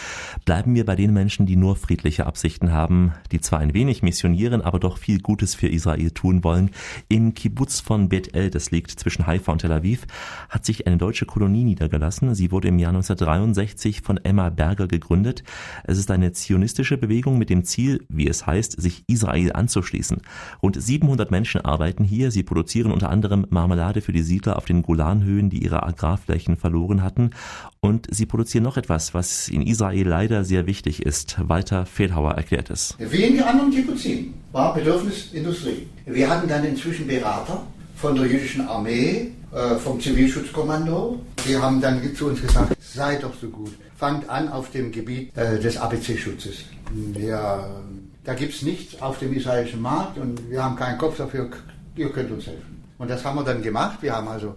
Bleiben 0.44 0.72
wir 0.76 0.86
bei 0.86 0.94
den 0.94 1.12
Menschen, 1.12 1.46
die 1.46 1.56
nur 1.56 1.74
friedliche 1.74 2.26
Absichten 2.26 2.70
haben, 2.70 3.12
die 3.32 3.40
zwar 3.40 3.58
ein 3.58 3.74
wenig 3.74 4.00
missionieren, 4.00 4.62
aber 4.62 4.78
doch 4.78 4.98
viel 4.98 5.18
Gutes 5.18 5.56
für 5.56 5.66
Israel 5.66 6.12
tun 6.12 6.44
wollen. 6.44 6.70
Im 7.08 7.34
Kibbutz 7.34 7.80
von 7.80 8.08
Bet 8.08 8.36
El, 8.36 8.50
das 8.50 8.70
liegt 8.70 8.92
zwischen 8.92 9.26
Haifa 9.26 9.50
und 9.50 9.62
Tel 9.62 9.72
Aviv, 9.72 10.06
hat 10.48 10.64
sich 10.64 10.86
eine 10.86 10.96
deutsche 10.96 11.26
Kolonie 11.26 11.64
niedergelassen. 11.64 12.36
Sie 12.36 12.52
wurde 12.52 12.68
im 12.68 12.78
Jahr 12.78 12.90
1963 12.90 14.02
von 14.02 14.18
Emma 14.18 14.48
Berger 14.50 14.86
gegründet. 14.86 15.42
Es 15.82 15.98
ist 15.98 16.12
eine 16.12 16.30
zionistische 16.30 16.98
Bewegung 16.98 17.36
mit 17.36 17.50
dem 17.50 17.64
Ziel, 17.64 18.06
wie 18.08 18.28
es 18.28 18.46
heißt, 18.46 18.80
sich 18.80 19.02
Israel 19.08 19.54
anzuschließen. 19.54 20.18
Rund 20.62 20.80
700 20.80 21.32
Menschen 21.32 21.62
arbeiten 21.62 22.04
hier. 22.04 22.30
Sie 22.30 22.44
produzieren 22.44 22.92
unter 22.92 23.10
anderem 23.10 23.44
Marmelade 23.50 24.02
für 24.02 24.12
die 24.12 24.22
Siedler 24.22 24.56
auf 24.56 24.66
den 24.66 24.82
Golanhöhen, 24.82 25.50
die 25.50 25.64
ihre 25.64 25.79
Agrarflächen 25.86 26.56
verloren 26.56 27.02
hatten. 27.02 27.30
Und 27.80 28.06
sie 28.10 28.26
produzieren 28.26 28.64
noch 28.64 28.76
etwas, 28.76 29.14
was 29.14 29.48
in 29.48 29.62
Israel 29.62 30.06
leider 30.06 30.44
sehr 30.44 30.66
wichtig 30.66 31.02
ist. 31.02 31.36
Walter 31.40 31.86
Fehlhauer 31.86 32.32
erklärt 32.32 32.70
es. 32.70 32.96
Den 32.98 33.42
anderen 33.42 33.70
Kibbuzim 33.70 34.34
war 34.52 34.74
Bedürfnisindustrie. 34.74 35.86
Wir 36.06 36.28
hatten 36.28 36.48
dann 36.48 36.64
inzwischen 36.64 37.06
Berater 37.06 37.62
von 37.96 38.14
der 38.14 38.26
jüdischen 38.26 38.66
Armee, 38.66 39.32
äh, 39.52 39.76
vom 39.76 40.00
Zivilschutzkommando. 40.00 41.20
Die 41.46 41.56
haben 41.56 41.80
dann 41.80 42.14
zu 42.14 42.28
uns 42.28 42.40
gesagt, 42.40 42.76
seid 42.80 43.22
doch 43.22 43.34
so 43.40 43.48
gut, 43.48 43.72
fangt 43.96 44.28
an 44.28 44.48
auf 44.48 44.70
dem 44.70 44.90
Gebiet 44.92 45.36
äh, 45.36 45.58
des 45.58 45.76
ABC-Schutzes. 45.76 46.64
Ja, 47.18 47.82
da 48.24 48.34
gibt 48.34 48.54
es 48.54 48.62
nichts 48.62 49.00
auf 49.00 49.18
dem 49.18 49.32
israelischen 49.34 49.80
Markt 49.80 50.18
und 50.18 50.50
wir 50.50 50.62
haben 50.62 50.76
keinen 50.76 50.98
Kopf 50.98 51.16
dafür, 51.16 51.50
ihr 51.96 52.10
könnt 52.10 52.30
uns 52.30 52.46
helfen. 52.46 52.84
Und 52.98 53.08
das 53.10 53.24
haben 53.24 53.36
wir 53.36 53.44
dann 53.44 53.62
gemacht. 53.62 53.98
Wir 54.02 54.14
haben 54.14 54.28
also 54.28 54.56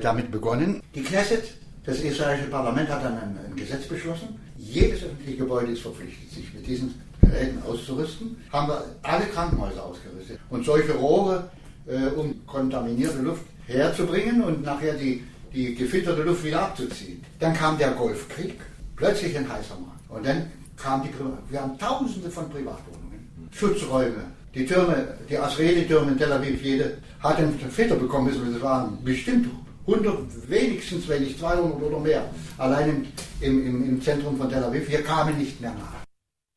damit 0.00 0.30
begonnen. 0.30 0.82
Die 0.94 1.02
Knesset, 1.02 1.44
das 1.84 2.00
israelische 2.00 2.48
Parlament, 2.48 2.88
hat 2.88 3.04
dann 3.04 3.14
ein, 3.14 3.38
ein, 3.46 3.56
Gesetz 3.56 3.86
beschlossen. 3.86 4.40
Jedes 4.56 5.02
öffentliche 5.02 5.38
Gebäude 5.38 5.72
ist 5.72 5.82
verpflichtet, 5.82 6.30
sich 6.30 6.52
mit 6.54 6.66
diesen 6.66 6.94
Geräten 7.20 7.62
auszurüsten. 7.68 8.36
Haben 8.52 8.68
wir 8.68 8.84
alle 9.02 9.24
Krankenhäuser 9.26 9.84
ausgerüstet. 9.84 10.38
Und 10.50 10.64
solche 10.64 10.92
Rohre, 10.92 11.50
äh, 11.86 12.06
um 12.16 12.46
kontaminierte 12.46 13.18
Luft 13.18 13.42
herzubringen 13.66 14.42
und 14.42 14.62
nachher 14.62 14.94
die, 14.94 15.24
die 15.52 15.74
gefilterte 15.74 16.22
Luft 16.22 16.44
wieder 16.44 16.62
abzuziehen. 16.62 17.24
Dann 17.40 17.54
kam 17.54 17.78
der 17.78 17.90
Golfkrieg, 17.92 18.60
plötzlich 18.96 19.36
ein 19.36 19.48
heißer 19.48 19.76
Markt. 19.80 20.10
Und 20.10 20.26
dann 20.26 20.50
kam 20.76 21.02
die, 21.02 21.10
wir 21.50 21.60
haben 21.60 21.78
tausende 21.78 22.30
von 22.30 22.48
Privatwohnungen, 22.50 23.50
Schutzräume, 23.52 24.24
die 24.54 24.66
Türme, 24.66 25.08
die 25.28 25.38
Asreli-Türme 25.38 26.12
in 26.12 26.18
Tel 26.18 26.32
Aviv, 26.32 26.62
jede 26.62 26.98
hat 27.20 27.38
einen 27.38 27.58
Filter 27.58 27.96
bekommen, 27.96 28.32
das 28.52 28.62
waren 28.62 28.98
bestimmt 29.02 29.48
100, 29.86 30.48
wenigstens, 30.48 31.08
wenn 31.08 31.22
nicht 31.22 31.38
200 31.38 31.82
oder 31.82 31.98
mehr, 31.98 32.30
allein 32.58 33.06
im, 33.40 33.66
im, 33.66 33.88
im 33.88 34.02
Zentrum 34.02 34.36
von 34.36 34.48
Tel 34.48 34.62
Aviv. 34.62 34.88
Wir 34.88 35.02
kamen 35.02 35.38
nicht 35.38 35.60
mehr 35.60 35.72
nach. 35.72 36.02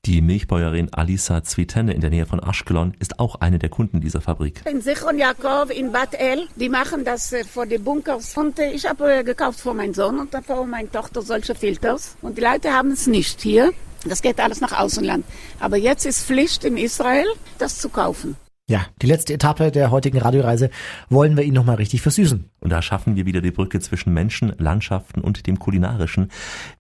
Die 0.05 0.21
Milchbäuerin 0.21 0.93
Alisa 0.93 1.43
Zwitenne 1.43 1.91
in 1.91 2.01
der 2.01 2.11
Nähe 2.11 2.27
von 2.27 2.39
Ashkelon 2.39 2.93
ist 2.99 3.19
auch 3.19 3.41
eine 3.41 3.57
der 3.57 3.69
Kunden 3.69 4.01
dieser 4.01 4.21
Fabrik. 4.21 4.61
In 4.69 4.79
Sichon 4.79 5.17
Jakob 5.17 5.71
in 5.71 5.91
Bad 5.91 6.13
El, 6.13 6.47
die 6.55 6.69
machen 6.69 7.03
das 7.03 7.33
äh, 7.33 7.43
vor 7.43 7.65
den 7.65 7.83
Bunkers. 7.83 8.37
Und 8.37 8.59
ich 8.59 8.87
habe 8.87 9.11
äh, 9.11 9.23
gekauft 9.23 9.61
für 9.61 9.73
meinen 9.73 9.95
Sohn 9.95 10.19
und 10.19 10.29
für 10.45 10.65
meine 10.67 10.91
Tochter 10.91 11.23
solche 11.23 11.55
Filters. 11.55 12.17
Und 12.21 12.37
die 12.37 12.41
Leute 12.41 12.71
haben 12.71 12.91
es 12.91 13.07
nicht 13.07 13.41
hier. 13.41 13.73
Das 14.07 14.21
geht 14.21 14.39
alles 14.39 14.61
nach 14.61 14.79
Außenland. 14.79 15.25
Aber 15.59 15.77
jetzt 15.77 16.05
ist 16.05 16.23
Pflicht 16.23 16.63
in 16.65 16.77
Israel, 16.77 17.25
das 17.57 17.79
zu 17.79 17.89
kaufen. 17.89 18.37
Ja, 18.67 18.87
die 18.99 19.05
letzte 19.05 19.31
Etappe 19.31 19.69
der 19.69 19.91
heutigen 19.91 20.17
Radioreise 20.17 20.71
wollen 21.07 21.37
wir 21.37 21.43
Ihnen 21.43 21.53
nochmal 21.53 21.75
richtig 21.75 22.01
versüßen. 22.01 22.49
Und 22.61 22.69
da 22.71 22.81
schaffen 22.81 23.15
wir 23.15 23.27
wieder 23.27 23.39
die 23.39 23.51
Brücke 23.51 23.79
zwischen 23.79 24.11
Menschen, 24.11 24.53
Landschaften 24.57 25.21
und 25.21 25.45
dem 25.45 25.59
Kulinarischen. 25.59 26.31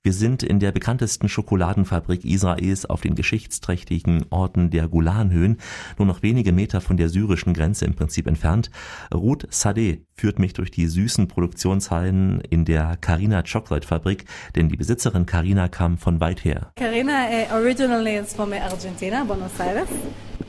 Wir 0.01 0.11
sind 0.11 0.41
in 0.41 0.59
der 0.59 0.71
bekanntesten 0.71 1.29
Schokoladenfabrik 1.29 2.25
Israels 2.25 2.87
auf 2.87 3.01
den 3.01 3.13
geschichtsträchtigen 3.13 4.25
Orten 4.31 4.71
der 4.71 4.87
Golanhöhen, 4.87 5.57
nur 5.99 6.07
noch 6.07 6.23
wenige 6.23 6.53
Meter 6.53 6.81
von 6.81 6.97
der 6.97 7.09
syrischen 7.09 7.53
Grenze 7.53 7.85
im 7.85 7.93
Prinzip 7.93 8.25
entfernt. 8.25 8.71
Ruth 9.13 9.45
Sadeh 9.51 10.07
führt 10.17 10.39
mich 10.39 10.53
durch 10.53 10.71
die 10.71 10.87
süßen 10.87 11.27
Produktionshallen 11.27 12.41
in 12.49 12.65
der 12.65 12.97
Carina 12.99 13.43
Chocolate 13.43 13.85
Fabrik, 13.85 14.25
denn 14.55 14.69
die 14.69 14.77
Besitzerin 14.77 15.25
Carina 15.25 15.67
kam 15.67 15.97
von 15.97 16.19
weit 16.19 16.45
her. 16.45 16.71
Carina 16.77 17.27
uh, 17.27 17.55
originally 17.55 18.15
is 18.15 18.33
from 18.33 18.53
Argentina, 18.53 19.23
Buenos 19.25 19.59
Aires. 19.59 19.89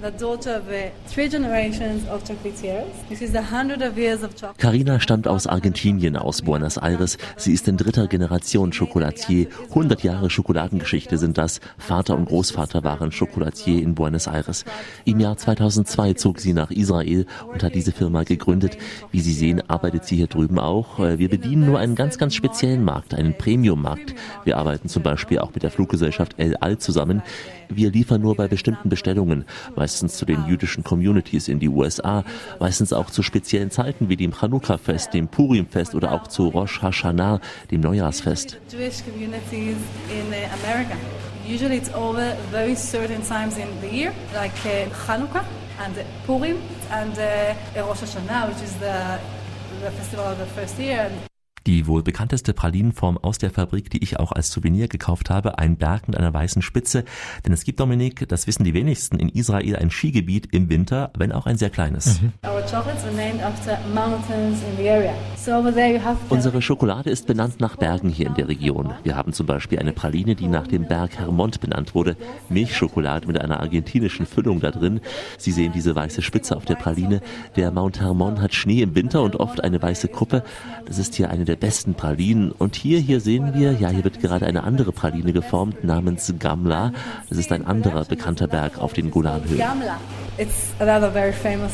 The 0.03 0.11
daughter 0.11 0.59
of 0.59 0.65
three 1.07 1.27
generations 1.27 2.07
of 2.09 2.23
chocolatiers. 2.23 2.85
This 3.09 3.23
is 3.23 3.35
a 3.35 3.43
hundred 3.43 3.81
of 3.81 3.97
years 3.97 4.23
of 4.23 4.35
chocolate. 4.35 4.59
Carina 4.59 5.01
stammt 5.01 5.27
aus 5.27 5.47
Argentinien, 5.47 6.19
aus 6.19 6.43
Buenos 6.43 6.77
Aires. 6.77 7.17
Sie 7.39 7.55
ist 7.55 7.67
in 7.67 7.79
dritter 7.79 8.07
Generation 8.07 8.73
Chocolatier. 8.73 9.47
100 9.71 10.03
Jahre 10.03 10.29
Schokoladengeschichte 10.29 11.17
sind 11.17 11.39
das. 11.39 11.61
Vater 11.79 12.15
und 12.15 12.27
Großvater 12.27 12.85
waren 12.85 13.11
Chocolatier 13.11 13.83
in 13.83 13.95
Buenos 13.95 14.27
Aires. 14.27 14.67
Im 15.07 15.19
Jahr 15.19 15.39
2002 15.39 16.13
zog 16.13 16.41
sie 16.41 16.53
nach 16.53 16.71
Israel 16.71 17.25
und 17.51 17.63
hat 17.63 17.75
diese 17.75 17.93
Firma 17.93 18.25
gegründet. 18.25 18.77
Wie 19.13 19.21
Sie 19.21 19.33
sehen, 19.33 19.56
arbeitet 19.69 20.05
sie 20.05 20.17
hier 20.17 20.27
drüben 20.27 20.59
auch. 20.59 20.99
Wir 20.99 21.29
bedienen 21.29 21.67
nur 21.67 21.79
einen 21.79 21.95
ganz, 21.95 22.19
ganz 22.19 22.35
speziellen 22.35 22.85
Markt, 22.85 23.15
einen 23.15 23.37
Premium-Markt. 23.37 24.15
Wir 24.45 24.59
arbeiten 24.59 24.89
zum 24.89 25.03
Beispiel 25.03 25.39
auch 25.39 25.53
mit 25.55 25.63
der 25.63 25.71
Fluggesellschaft 25.71 26.35
El 26.39 26.57
Al 26.57 26.79
zusammen. 26.79 27.23
Wir 27.69 27.91
liefern 27.91 28.21
nur 28.21 28.37
bei 28.37 28.49
bestimmten 28.49 28.89
Bestellungen, 28.89 29.45
meistens 29.75 30.17
zu 30.17 30.25
den 30.25 30.47
jüdischen 30.47 30.85
Communities 30.85 31.49
in 31.49 31.59
die 31.59 31.69
USA, 31.69 32.25
meistens 32.61 32.93
auch 32.93 33.11
zu 33.11 33.23
speziellen 33.23 33.71
Zeiten 33.71 34.09
wie 34.09 34.17
dem 34.17 34.33
Chanukka-Fest, 34.33 35.15
dem 35.15 35.29
Purim-Fest 35.29 35.95
oder 35.95 36.13
auch 36.13 36.29
zu 36.29 36.49
Rosh 36.49 36.81
Hashanah, 36.83 37.41
dem 37.71 37.81
Neujahrsfest. 37.81 38.59
America. 40.65 40.97
Usually 41.47 41.77
it's 41.77 41.93
over 41.95 42.37
very 42.51 42.75
certain 42.75 43.23
times 43.23 43.57
in 43.57 43.69
the 43.81 43.89
year, 43.89 44.13
like 44.35 44.57
uh, 44.67 44.89
Hanukkah 45.07 45.45
and 45.79 45.95
Purim 46.27 46.61
and 46.91 47.17
uh, 47.19 47.55
Rosh 47.87 48.03
Hashanah, 48.03 48.49
which 48.49 48.63
is 48.63 48.75
the, 48.79 49.19
the 49.81 49.91
festival 49.91 50.27
of 50.27 50.39
the 50.39 50.47
first 50.47 50.79
year. 50.79 51.11
Die 51.67 51.89
wohl 51.89 52.05
bekannteste 52.05 52.55
Pralinenform 52.55 53.19
aus 53.19 53.39
der 53.39 53.51
Fabrik, 53.51 53.91
die 53.91 54.01
ich 54.01 54.21
auch 54.21 54.31
als 54.31 54.53
Souvenir 54.53 54.87
gekauft 54.87 55.31
habe, 55.31 55.59
ein 55.59 55.77
Berg 55.77 56.07
mit 56.07 56.17
einer 56.17 56.33
weißen 56.33 56.63
Spitze. 56.63 57.05
Denn 57.45 57.53
es 57.53 57.65
gibt, 57.65 57.81
Dominik, 57.81 58.29
das 58.29 58.47
wissen 58.47 58.63
die 58.63 58.73
wenigsten, 58.73 59.19
in 59.19 59.29
Israel 59.29 59.75
ein 59.75 59.91
Skigebiet 59.91 60.55
im 60.55 60.69
Winter, 60.69 61.11
wenn 61.19 61.33
auch 61.33 61.47
ein 61.47 61.57
sehr 61.59 61.71
kleines. 61.71 62.23
Mhm. 62.23 62.33
Unsere 66.29 66.63
Schokolade 66.63 67.11
ist 67.11 67.27
benannt 67.27 67.59
nach 67.59 67.75
Bergen 67.75 68.11
hier 68.11 68.29
in 68.29 68.35
der 68.35 68.47
Region. 68.47 68.95
Wir 69.03 69.17
haben 69.17 69.33
zum 69.33 69.47
Beispiel 69.47 69.81
eine 69.81 69.93
Praline, 69.93 70.37
die 70.37 70.47
nach 70.47 70.69
dem 70.69 70.87
Berg 70.87 71.19
Hermont 71.19 71.61
benannt 71.61 71.97
wurde. 71.97 72.17
Milchschokolade 72.49 73.27
mit 73.27 73.41
einer 73.41 73.59
argentinischen 73.59 74.27
Füllung 74.27 74.61
da 74.61 74.71
drin. 74.71 75.01
Sie 75.37 75.51
sehen 75.51 75.73
diese 75.73 75.97
weiße 75.97 76.23
Spitze 76.23 76.57
auf 76.57 76.65
der 76.65 76.77
Praline. 76.77 77.23
Der 77.57 77.73
Mount 77.73 78.01
Hermon 78.01 78.41
hat 78.41 78.55
Schnee 78.55 78.83
im 78.83 78.95
Winter 78.95 79.23
und 79.23 79.35
oft 79.35 79.65
eine 79.65 79.83
weiße 79.83 80.07
Kuppe. 80.07 80.45
Das 80.87 80.99
ist 80.99 81.17
hier 81.17 81.29
eine 81.29 81.45
der 81.45 81.56
besten 81.57 81.95
Pralinen. 81.95 82.53
Und 82.53 82.77
hier, 82.77 82.99
hier 83.01 83.21
sehen 83.21 83.55
wir, 83.55 83.73
ja, 83.73 83.89
hier 83.89 84.05
wird 84.05 84.21
gerade 84.21 84.47
eine 84.47 84.65
andere 84.65 84.93
Praline 84.93 85.33
geformt 85.33 85.85
namens 85.85 86.35
Gamla. 86.39 86.93
Das 87.29 87.39
ist 87.39 87.53
ein 87.53 87.67
anderer 87.67 88.05
bekannter 88.05 88.47
Berg 88.47 88.79
auf 88.79 88.93
den 88.93 89.11
Golanhöhen. 89.11 89.59
Gamla. 89.59 89.99
It's 90.39 90.73
another 90.79 91.11
very 91.11 91.33
famous 91.33 91.73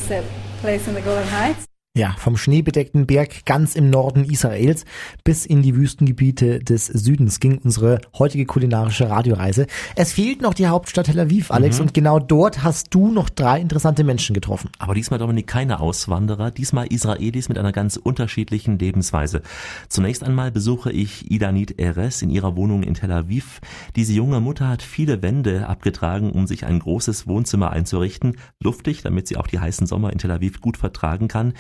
place 0.61 0.87
in 0.87 0.95
the 0.95 1.03
Golan 1.03 1.25
Heights. 1.31 1.72
Ja, 1.95 2.15
vom 2.17 2.39
schneebedeckten 2.39 3.07
Berg 3.07 3.45
ganz 3.45 3.75
im 3.75 3.91
Norden 3.91 4.25
Israels 4.25 4.87
bis 5.25 5.45
in 5.45 5.61
die 5.61 5.77
Wüstengebiete 5.77 6.61
des 6.61 6.87
Südens 6.87 7.39
ging 7.39 7.59
unsere 7.59 8.01
heutige 8.19 8.47
kulinarische 8.47 9.11
Radioreise. 9.11 9.67
Es 9.95 10.15
fehlt 10.15 10.41
noch 10.41 10.55
die 10.55 10.69
Hauptstadt 10.69 11.05
Tel 11.05 11.21
Aviv, 11.21 11.51
Alex, 11.51 11.77
mhm. 11.77 11.83
und 11.83 11.93
genau 11.93 12.19
dort 12.19 12.63
hast 12.63 12.95
du 12.95 13.13
noch 13.13 13.29
drei 13.29 13.61
interessante 13.61 14.05
Menschen 14.05 14.33
getroffen. 14.33 14.71
Aber 14.79 14.95
diesmal, 14.95 15.19
Dominik, 15.19 15.47
keine 15.47 15.81
Auswanderer, 15.81 16.51
diesmal 16.51 16.87
Israelis 16.87 17.51
mit 17.51 17.59
einer 17.59 17.73
ganz 17.73 17.99
unterschiedlichen 17.99 18.79
Lebensweise. 18.79 19.43
Zunächst 19.91 20.25
einmal 20.25 20.51
besuche 20.51 20.91
ich 20.91 21.31
Idanit 21.31 21.79
Eres 21.79 22.23
in 22.23 22.31
ihrer 22.31 22.57
Wohnung 22.57 22.85
in 22.85 22.95
Tel 22.95 23.13
Aviv. 23.13 23.61
Diese 23.97 24.15
junge 24.15 24.41
Mutter 24.41 24.67
hat 24.67 24.81
viele 24.81 25.21
Wände 25.21 25.69
abgetragen, 25.69 26.33
um 26.33 26.47
sich 26.47 26.65
ein 26.65 26.79
großes 26.79 27.27
Wohnzimmer 27.27 27.71
einzurichten, 27.71 28.39
luftig, 28.63 29.03
damit 29.03 29.29
sie 29.29 29.37
auch 29.37 29.47
die 29.47 29.61
heißen 29.61 29.87
Sommer 29.87 30.11
in 30.11 30.17
Tel 30.17 30.31
Aviv 30.31 30.63
gut 30.63 30.79
vertragen 30.79 31.29
kann. 31.29 31.53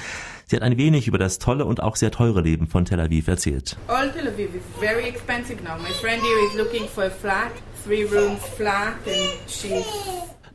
Sie 0.46 0.56
hat 0.56 0.62
ein 0.62 0.76
wenig 0.76 1.08
über 1.08 1.18
das 1.18 1.38
tolle 1.38 1.64
und 1.64 1.82
auch 1.82 1.96
sehr 1.96 2.10
teure 2.10 2.40
Leben 2.40 2.66
von 2.66 2.84
Tel 2.84 3.00
Aviv 3.00 3.28
erzählt. 3.28 3.76
All 3.88 4.10
Tel 4.10 4.28
Aviv 4.28 4.54
is 4.54 4.62
very 4.80 5.08
expensive 5.08 5.62
now. 5.62 5.76
My 5.78 5.92
friend 6.00 6.20
here 6.22 6.38
is 6.48 6.54
looking 6.54 6.88
for 6.88 7.04
a 7.04 7.10
flat, 7.10 7.52
three 7.84 8.04
rooms 8.04 8.42
flat, 8.56 8.94
and 9.06 9.30
she's 9.48 9.86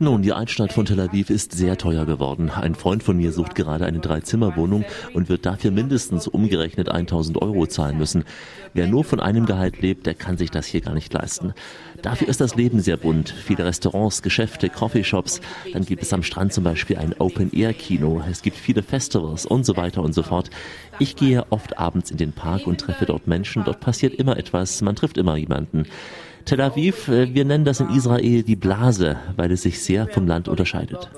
nun, 0.00 0.22
die 0.22 0.32
Altstadt 0.32 0.72
von 0.72 0.86
Tel 0.86 1.00
Aviv 1.00 1.28
ist 1.28 1.52
sehr 1.52 1.76
teuer 1.76 2.06
geworden. 2.06 2.50
Ein 2.50 2.74
Freund 2.74 3.02
von 3.02 3.16
mir 3.16 3.32
sucht 3.32 3.54
gerade 3.54 3.84
eine 3.84 3.98
Dreizimmerwohnung 3.98 4.84
und 5.12 5.28
wird 5.28 5.44
dafür 5.44 5.70
mindestens 5.70 6.28
umgerechnet 6.28 6.88
1000 6.88 7.42
Euro 7.42 7.66
zahlen 7.66 7.98
müssen. 7.98 8.24
Wer 8.74 8.86
nur 8.86 9.02
von 9.02 9.18
einem 9.18 9.46
Gehalt 9.46 9.80
lebt, 9.80 10.06
der 10.06 10.14
kann 10.14 10.36
sich 10.36 10.50
das 10.50 10.66
hier 10.66 10.82
gar 10.82 10.94
nicht 10.94 11.12
leisten. 11.12 11.52
Dafür 12.02 12.28
ist 12.28 12.40
das 12.40 12.54
Leben 12.54 12.80
sehr 12.80 12.96
bunt. 12.96 13.30
Viele 13.30 13.64
Restaurants, 13.64 14.22
Geschäfte, 14.22 14.68
Coffeeshops. 14.68 15.40
Dann 15.72 15.84
gibt 15.84 16.02
es 16.02 16.12
am 16.12 16.22
Strand 16.22 16.52
zum 16.52 16.62
Beispiel 16.64 16.96
ein 16.96 17.14
Open-Air-Kino. 17.18 18.22
Es 18.30 18.42
gibt 18.42 18.56
viele 18.56 18.82
Festivals 18.82 19.46
und 19.46 19.66
so 19.66 19.76
weiter 19.76 20.02
und 20.02 20.14
so 20.14 20.22
fort. 20.22 20.50
Ich 21.00 21.16
gehe 21.16 21.44
oft 21.50 21.78
abends 21.78 22.10
in 22.10 22.18
den 22.18 22.32
Park 22.32 22.66
und 22.66 22.80
treffe 22.80 23.06
dort 23.06 23.26
Menschen. 23.26 23.64
Dort 23.64 23.80
passiert 23.80 24.14
immer 24.14 24.36
etwas. 24.36 24.80
Man 24.80 24.96
trifft 24.96 25.18
immer 25.18 25.36
jemanden. 25.36 25.84
Tel 26.44 26.60
Aviv, 26.60 27.08
äh, 27.08 27.34
wir 27.34 27.44
nennen 27.44 27.64
das 27.64 27.80
in 27.80 27.90
Israel 27.90 28.42
die 28.42 28.56
Blase, 28.56 29.16
weil 29.36 29.52
es 29.52 29.62
sich 29.62 29.82
sehr 29.82 30.06
vom 30.08 30.26
Land 30.26 30.48
unterscheidet. 30.48 31.10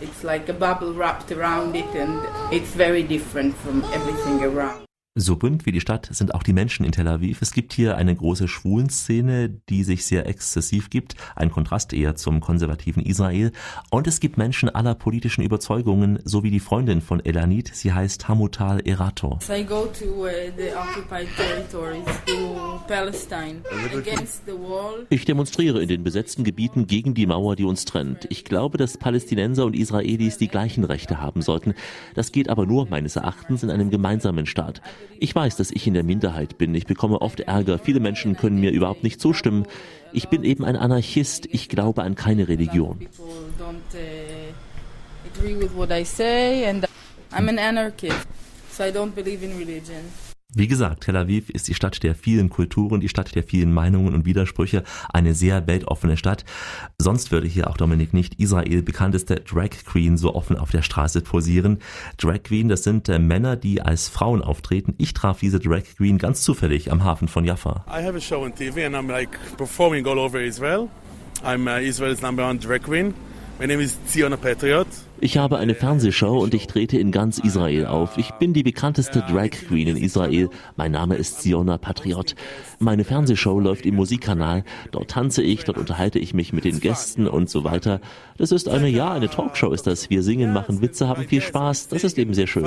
It's 0.00 0.22
like 0.24 0.48
a 0.48 0.52
bubble 0.52 0.92
wrapped 0.96 1.30
around 1.30 1.76
it 1.76 1.84
and 1.94 2.18
it's 2.50 2.74
very 2.74 3.04
different 3.04 3.54
from 3.56 3.84
everything 3.94 4.42
around. 4.42 4.82
So 5.14 5.36
bunt 5.36 5.66
wie 5.66 5.72
die 5.72 5.82
Stadt 5.82 6.08
sind 6.10 6.34
auch 6.34 6.42
die 6.42 6.54
Menschen 6.54 6.86
in 6.86 6.92
Tel 6.92 7.06
Aviv. 7.06 7.42
Es 7.42 7.52
gibt 7.52 7.74
hier 7.74 7.98
eine 7.98 8.16
große 8.16 8.48
Schwulenszene, 8.48 9.50
die 9.68 9.84
sich 9.84 10.06
sehr 10.06 10.26
exzessiv 10.26 10.88
gibt, 10.88 11.16
ein 11.36 11.50
Kontrast 11.50 11.92
eher 11.92 12.16
zum 12.16 12.40
konservativen 12.40 13.02
Israel. 13.04 13.52
Und 13.90 14.06
es 14.06 14.20
gibt 14.20 14.38
Menschen 14.38 14.70
aller 14.70 14.94
politischen 14.94 15.42
Überzeugungen, 15.42 16.18
so 16.24 16.44
wie 16.44 16.50
die 16.50 16.60
Freundin 16.60 17.02
von 17.02 17.22
Elanit, 17.22 17.72
sie 17.74 17.92
heißt 17.92 18.26
Hamutal 18.26 18.80
Erato. 18.86 19.38
I 19.50 19.62
go 19.62 19.84
to 19.84 20.24
uh, 20.24 20.28
the 20.56 20.74
occupied 20.74 21.28
territories, 21.36 22.06
to 22.24 22.80
Palestine, 22.88 23.60
against 23.94 24.46
the 24.46 24.52
wall. 24.52 25.06
Ich 25.10 25.26
demonstriere 25.26 25.82
in 25.82 25.88
den 25.88 26.04
besetzten 26.04 26.42
Gebieten 26.42 26.86
gegen 26.86 27.12
die 27.12 27.26
Mauer, 27.26 27.54
die 27.54 27.64
uns 27.64 27.84
trennt. 27.84 28.26
Ich 28.30 28.46
glaube, 28.46 28.78
dass 28.78 28.96
Palästinenser 28.96 29.66
und 29.66 29.76
Israelis 29.76 30.38
die 30.38 30.48
gleichen 30.48 30.84
Rechte 30.84 31.20
haben 31.20 31.42
sollten. 31.42 31.74
Das 32.14 32.32
geht 32.32 32.48
aber 32.48 32.64
nur 32.64 32.88
meines 32.88 33.16
Erachtens 33.16 33.62
in 33.62 33.68
einem 33.68 33.90
gemeinsamen 33.90 34.46
Staat. 34.46 34.80
Ich 35.18 35.34
weiß, 35.34 35.56
dass 35.56 35.70
ich 35.70 35.86
in 35.86 35.94
der 35.94 36.04
Minderheit 36.04 36.58
bin. 36.58 36.74
Ich 36.74 36.86
bekomme 36.86 37.20
oft 37.20 37.40
Ärger. 37.40 37.78
Viele 37.78 38.00
Menschen 38.00 38.36
können 38.36 38.58
mir 38.58 38.70
überhaupt 38.70 39.02
nicht 39.02 39.20
zustimmen. 39.20 39.66
Ich 40.12 40.28
bin 40.28 40.44
eben 40.44 40.64
ein 40.64 40.76
Anarchist. 40.76 41.46
Ich 41.50 41.68
glaube 41.68 42.02
an 42.02 42.14
keine 42.14 42.48
Religion. 42.48 43.06
I'm 47.32 47.48
an 47.48 47.58
anarchist, 47.58 48.26
so 48.70 48.84
I 48.84 48.90
don't 48.90 49.14
believe 49.14 49.42
in 49.42 49.56
religion. 49.56 50.31
Wie 50.54 50.68
gesagt, 50.68 51.04
Tel 51.04 51.16
Aviv 51.16 51.48
ist 51.48 51.68
die 51.68 51.74
Stadt 51.74 52.02
der 52.02 52.14
vielen 52.14 52.50
Kulturen, 52.50 53.00
die 53.00 53.08
Stadt 53.08 53.34
der 53.34 53.42
vielen 53.42 53.72
Meinungen 53.72 54.12
und 54.12 54.26
Widersprüche, 54.26 54.82
eine 55.10 55.32
sehr 55.32 55.66
weltoffene 55.66 56.18
Stadt. 56.18 56.44
Sonst 56.98 57.32
würde 57.32 57.46
hier 57.46 57.70
auch 57.70 57.78
Dominik 57.78 58.12
nicht 58.12 58.38
Israel 58.38 58.82
bekannteste 58.82 59.36
Drag 59.36 59.70
Queen 59.86 60.18
so 60.18 60.34
offen 60.34 60.58
auf 60.58 60.70
der 60.70 60.82
Straße 60.82 61.22
posieren. 61.22 61.78
Drag 62.18 62.42
Queen, 62.42 62.68
das 62.68 62.84
sind 62.84 63.08
äh, 63.08 63.18
Männer, 63.18 63.56
die 63.56 63.80
als 63.80 64.10
Frauen 64.10 64.42
auftreten. 64.42 64.94
Ich 64.98 65.14
traf 65.14 65.40
diese 65.40 65.58
Drag 65.58 65.84
Queen 65.96 66.18
ganz 66.18 66.42
zufällig 66.42 66.92
am 66.92 67.02
Hafen 67.02 67.28
von 67.28 67.46
Jaffa. 67.46 67.86
I 67.88 68.04
have 68.04 68.14
a 68.14 68.20
show 68.20 68.44
on 68.44 68.54
TV 68.54 68.84
and 68.84 68.94
I'm 68.94 69.10
like 69.10 69.30
performing 69.56 70.06
all 70.06 70.18
over 70.18 70.38
Israel. 70.38 70.90
I'm 71.42 71.66
uh, 71.66 71.80
Israel's 71.80 72.20
number 72.20 72.44
one 72.44 72.58
drag 72.58 72.82
queen. 72.82 73.14
My 73.62 73.68
name 73.68 73.80
is 73.80 73.96
Ziona 74.06 74.36
Patriot. 74.36 74.88
Ich 75.20 75.38
habe 75.38 75.56
eine 75.58 75.76
Fernsehshow 75.76 76.36
und 76.40 76.52
ich 76.52 76.66
trete 76.66 76.98
in 76.98 77.12
ganz 77.12 77.38
Israel 77.38 77.86
auf. 77.86 78.18
Ich 78.18 78.32
bin 78.32 78.52
die 78.52 78.64
bekannteste 78.64 79.20
Drag 79.20 79.50
Queen 79.52 79.86
in 79.86 79.96
Israel. 79.98 80.50
Mein 80.74 80.90
Name 80.90 81.14
ist 81.14 81.42
Siona 81.42 81.78
Patriot. 81.78 82.34
Meine 82.80 83.04
Fernsehshow 83.04 83.60
läuft 83.60 83.86
im 83.86 83.94
Musikkanal. 83.94 84.64
Dort 84.90 85.12
tanze 85.12 85.44
ich, 85.44 85.62
dort 85.62 85.78
unterhalte 85.78 86.18
ich 86.18 86.34
mich 86.34 86.52
mit 86.52 86.64
den 86.64 86.80
Gästen 86.80 87.28
und 87.28 87.48
so 87.48 87.62
weiter. 87.62 88.00
Das 88.36 88.50
ist 88.50 88.68
eine, 88.68 88.88
ja, 88.88 89.12
eine 89.12 89.30
Talkshow 89.30 89.72
ist 89.72 89.86
das. 89.86 90.10
Wir 90.10 90.24
singen, 90.24 90.52
machen 90.52 90.82
Witze, 90.82 91.06
haben 91.06 91.28
viel 91.28 91.40
Spaß. 91.40 91.86
Das 91.86 92.02
ist 92.02 92.18
eben 92.18 92.34
sehr 92.34 92.48
schön. 92.48 92.64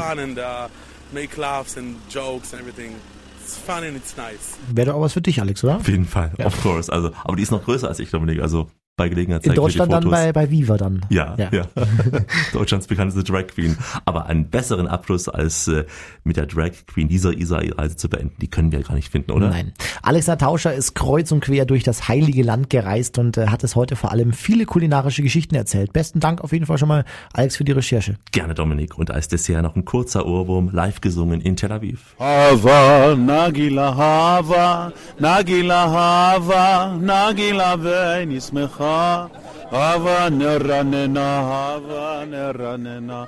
Wäre 4.71 4.87
doch 4.87 4.95
auch 4.95 5.01
was 5.01 5.11
für 5.11 5.21
dich, 5.21 5.41
Alex, 5.41 5.61
oder? 5.61 5.75
Auf 5.75 5.89
jeden 5.89 6.05
Fall, 6.05 6.31
ja. 6.37 6.45
of 6.45 6.63
course. 6.63 6.89
Also, 6.89 7.11
aber 7.25 7.35
die 7.35 7.43
ist 7.43 7.51
noch 7.51 7.65
größer 7.65 7.89
als 7.89 7.99
ich, 7.99 8.11
Dominik. 8.11 8.41
Also 8.41 8.69
bei 8.97 9.09
Gelegenheit 9.09 9.45
In 9.45 9.53
Deutschland 9.53 9.91
dann 9.91 10.09
bei, 10.09 10.31
bei 10.31 10.49
Viva 10.49 10.77
dann. 10.77 11.05
Ja, 11.09 11.35
ja. 11.37 11.49
ja. 11.51 11.65
Deutschlands 12.53 12.87
bekannteste 12.87 13.29
Drag 13.29 13.47
Queen. 13.47 13.77
Aber 14.05 14.27
einen 14.27 14.49
besseren 14.49 14.87
Abschluss 14.87 15.27
als 15.27 15.67
äh, 15.67 15.85
mit 16.23 16.37
der 16.37 16.45
Drag 16.45 16.71
Queen 16.87 17.09
dieser 17.09 17.37
Israel-Reise 17.37 17.97
zu 17.97 18.07
beenden, 18.07 18.35
die 18.39 18.47
können 18.47 18.71
wir 18.71 18.81
gar 18.83 18.95
nicht 18.95 19.11
finden, 19.11 19.31
oder? 19.31 19.49
Nein. 19.49 19.73
Alexa 20.01 20.37
Tauscher 20.37 20.73
ist 20.73 20.95
kreuz 20.95 21.31
und 21.33 21.41
quer 21.41 21.65
durch 21.65 21.83
das 21.83 22.07
heilige 22.07 22.43
Land 22.43 22.69
gereist 22.69 23.17
und 23.17 23.37
äh, 23.37 23.47
hat 23.47 23.65
es 23.65 23.75
heute 23.75 23.97
vor 23.97 24.11
allem 24.11 24.31
viele 24.31 24.65
kulinarische 24.65 25.23
Geschichten 25.23 25.55
erzählt. 25.55 25.91
Besten 25.91 26.21
Dank 26.21 26.41
auf 26.41 26.53
jeden 26.53 26.65
Fall 26.65 26.77
schon 26.77 26.87
mal, 26.87 27.03
Alex, 27.33 27.57
für 27.57 27.65
die 27.65 27.73
Recherche. 27.73 28.15
Gerne, 28.31 28.53
Dominik. 28.53 28.97
Und 28.97 29.11
als 29.11 29.27
Dessert 29.27 29.63
noch 29.63 29.75
ein 29.75 29.83
kurzer 29.83 30.25
Ohrwurm, 30.25 30.69
live 30.71 31.01
gesungen 31.01 31.41
in 31.41 31.57
Tel 31.57 31.73
Aviv. 31.73 32.15
Hava, 32.17 33.13
Nagila 33.15 33.93
Hava, 33.95 34.93
Nagila 35.19 35.91
Hava, 35.91 36.95
Nagila 36.95 37.83
Venismecha. 37.83 38.84
Hava 39.71 40.29
neranena, 40.29 41.29
Hava 41.49 42.25
neranena. 42.25 43.27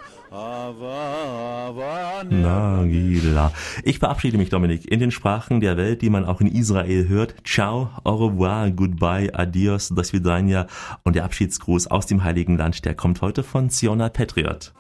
Nagila. 2.30 3.52
Ich 3.84 4.00
verabschiede 4.00 4.38
mich, 4.38 4.50
Dominik, 4.50 4.86
in 4.86 5.00
den 5.00 5.12
Sprachen 5.12 5.62
der 5.62 5.78
Welt, 5.78 6.02
die 6.02 6.10
man 6.10 6.26
auch 6.26 6.42
in 6.42 6.48
Israel 6.48 7.08
hört. 7.08 7.36
Ciao, 7.46 7.90
au 8.04 8.16
revoir, 8.16 8.70
goodbye, 8.72 9.32
adios, 9.34 9.90
das 9.96 10.14
vidania. 10.14 10.68
Und 11.04 11.16
der 11.16 11.24
Abschiedsgruß 11.24 11.88
aus 11.88 12.06
dem 12.08 12.24
Heiligen 12.24 12.58
Land, 12.58 12.84
der 12.86 12.94
kommt 12.94 13.22
heute 13.22 13.42
von 13.42 13.70
Siona 13.70 14.10
Patriot. 14.10 14.74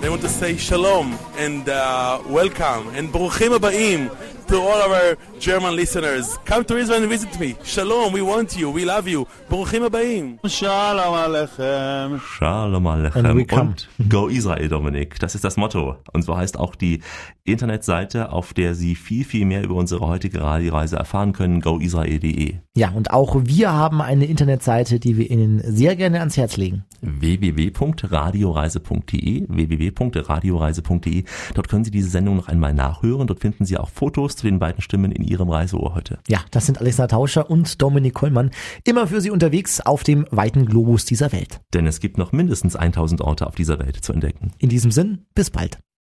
They 0.00 0.08
want 0.10 0.22
to 0.22 0.28
say 0.28 0.56
shalom 0.56 1.18
and 1.38 1.68
uh, 1.68 2.20
welcome 2.32 2.88
and 2.96 3.12
bruchim 3.12 3.52
abaim 3.52 4.08
to 4.46 4.56
all 4.56 4.80
of 4.80 4.90
our 4.90 5.16
German 5.40 5.76
listeners. 5.76 6.38
Come 6.44 6.64
to 6.64 6.76
Israel 6.76 7.02
and 7.02 7.10
visit 7.10 7.38
me. 7.38 7.54
Shalom, 7.64 8.12
we 8.12 8.22
want 8.22 8.56
you, 8.56 8.74
we 8.74 8.84
love 8.84 9.08
you. 9.08 9.26
Bruchim 9.48 9.84
abaim. 9.84 10.38
Shalom 10.44 11.14
alechem. 11.14 12.20
Shalom 12.20 12.86
alechem. 12.86 13.46
Und 13.50 13.88
Go 14.08 14.28
Israel, 14.28 14.68
Dominik. 14.68 15.18
Das 15.20 15.34
ist 15.34 15.44
das 15.44 15.56
Motto. 15.56 15.96
Und 16.12 16.22
so 16.22 16.36
heißt 16.36 16.58
auch 16.58 16.74
die 16.74 17.00
Internetseite, 17.44 18.32
auf 18.32 18.52
der 18.52 18.74
Sie 18.74 18.94
viel, 18.94 19.24
viel 19.24 19.44
mehr 19.44 19.62
über 19.62 19.76
unsere 19.76 20.06
heutige 20.06 20.42
Radioreise 20.42 20.96
erfahren 20.96 21.32
können, 21.32 21.60
goisrael.de. 21.60 22.56
Ja, 22.76 22.90
und 22.90 23.12
auch 23.12 23.36
wir 23.44 23.72
haben 23.72 24.02
eine 24.02 24.26
Internetseite, 24.26 25.00
die 25.00 25.16
wir 25.16 25.30
Ihnen 25.30 25.62
sehr 25.64 25.96
gerne 25.96 26.20
ans 26.20 26.36
Herz 26.36 26.56
legen. 26.56 26.84
www.radioreise.de 27.00 29.46
www.radioreise.de 29.48 31.24
Dort 31.54 31.68
können 31.68 31.84
Sie 31.84 31.90
diese 31.90 32.10
Sendung 32.10 32.36
noch 32.36 32.48
einmal 32.48 32.74
nachhören. 32.74 33.26
Dort 33.26 33.40
finden 33.40 33.64
Sie 33.64 33.78
auch 33.78 33.88
Fotos 33.88 34.36
zu 34.36 34.46
den 34.46 34.58
beiden 34.58 34.82
Stimmen 34.82 35.12
in 35.12 35.24
Ihrem 35.28 35.50
Reiseohr 35.50 35.94
heute. 35.94 36.18
Ja, 36.28 36.40
das 36.50 36.66
sind 36.66 36.78
Alexander 36.80 37.08
Tauscher 37.08 37.50
und 37.50 37.80
Dominik 37.80 38.14
Kollmann. 38.14 38.50
Immer 38.84 39.06
für 39.06 39.20
Sie 39.20 39.30
unterwegs 39.30 39.80
auf 39.80 40.02
dem 40.02 40.26
weiten 40.30 40.66
Globus 40.66 41.04
dieser 41.04 41.32
Welt. 41.32 41.60
Denn 41.74 41.86
es 41.86 42.00
gibt 42.00 42.18
noch 42.18 42.32
mindestens 42.32 42.76
1000 42.76 43.20
Orte 43.20 43.46
auf 43.46 43.54
dieser 43.54 43.78
Welt 43.78 43.96
zu 43.96 44.12
entdecken. 44.12 44.52
In 44.58 44.68
diesem 44.68 44.90
Sinn, 44.90 45.26
bis 45.34 45.50
bald. 45.50 45.78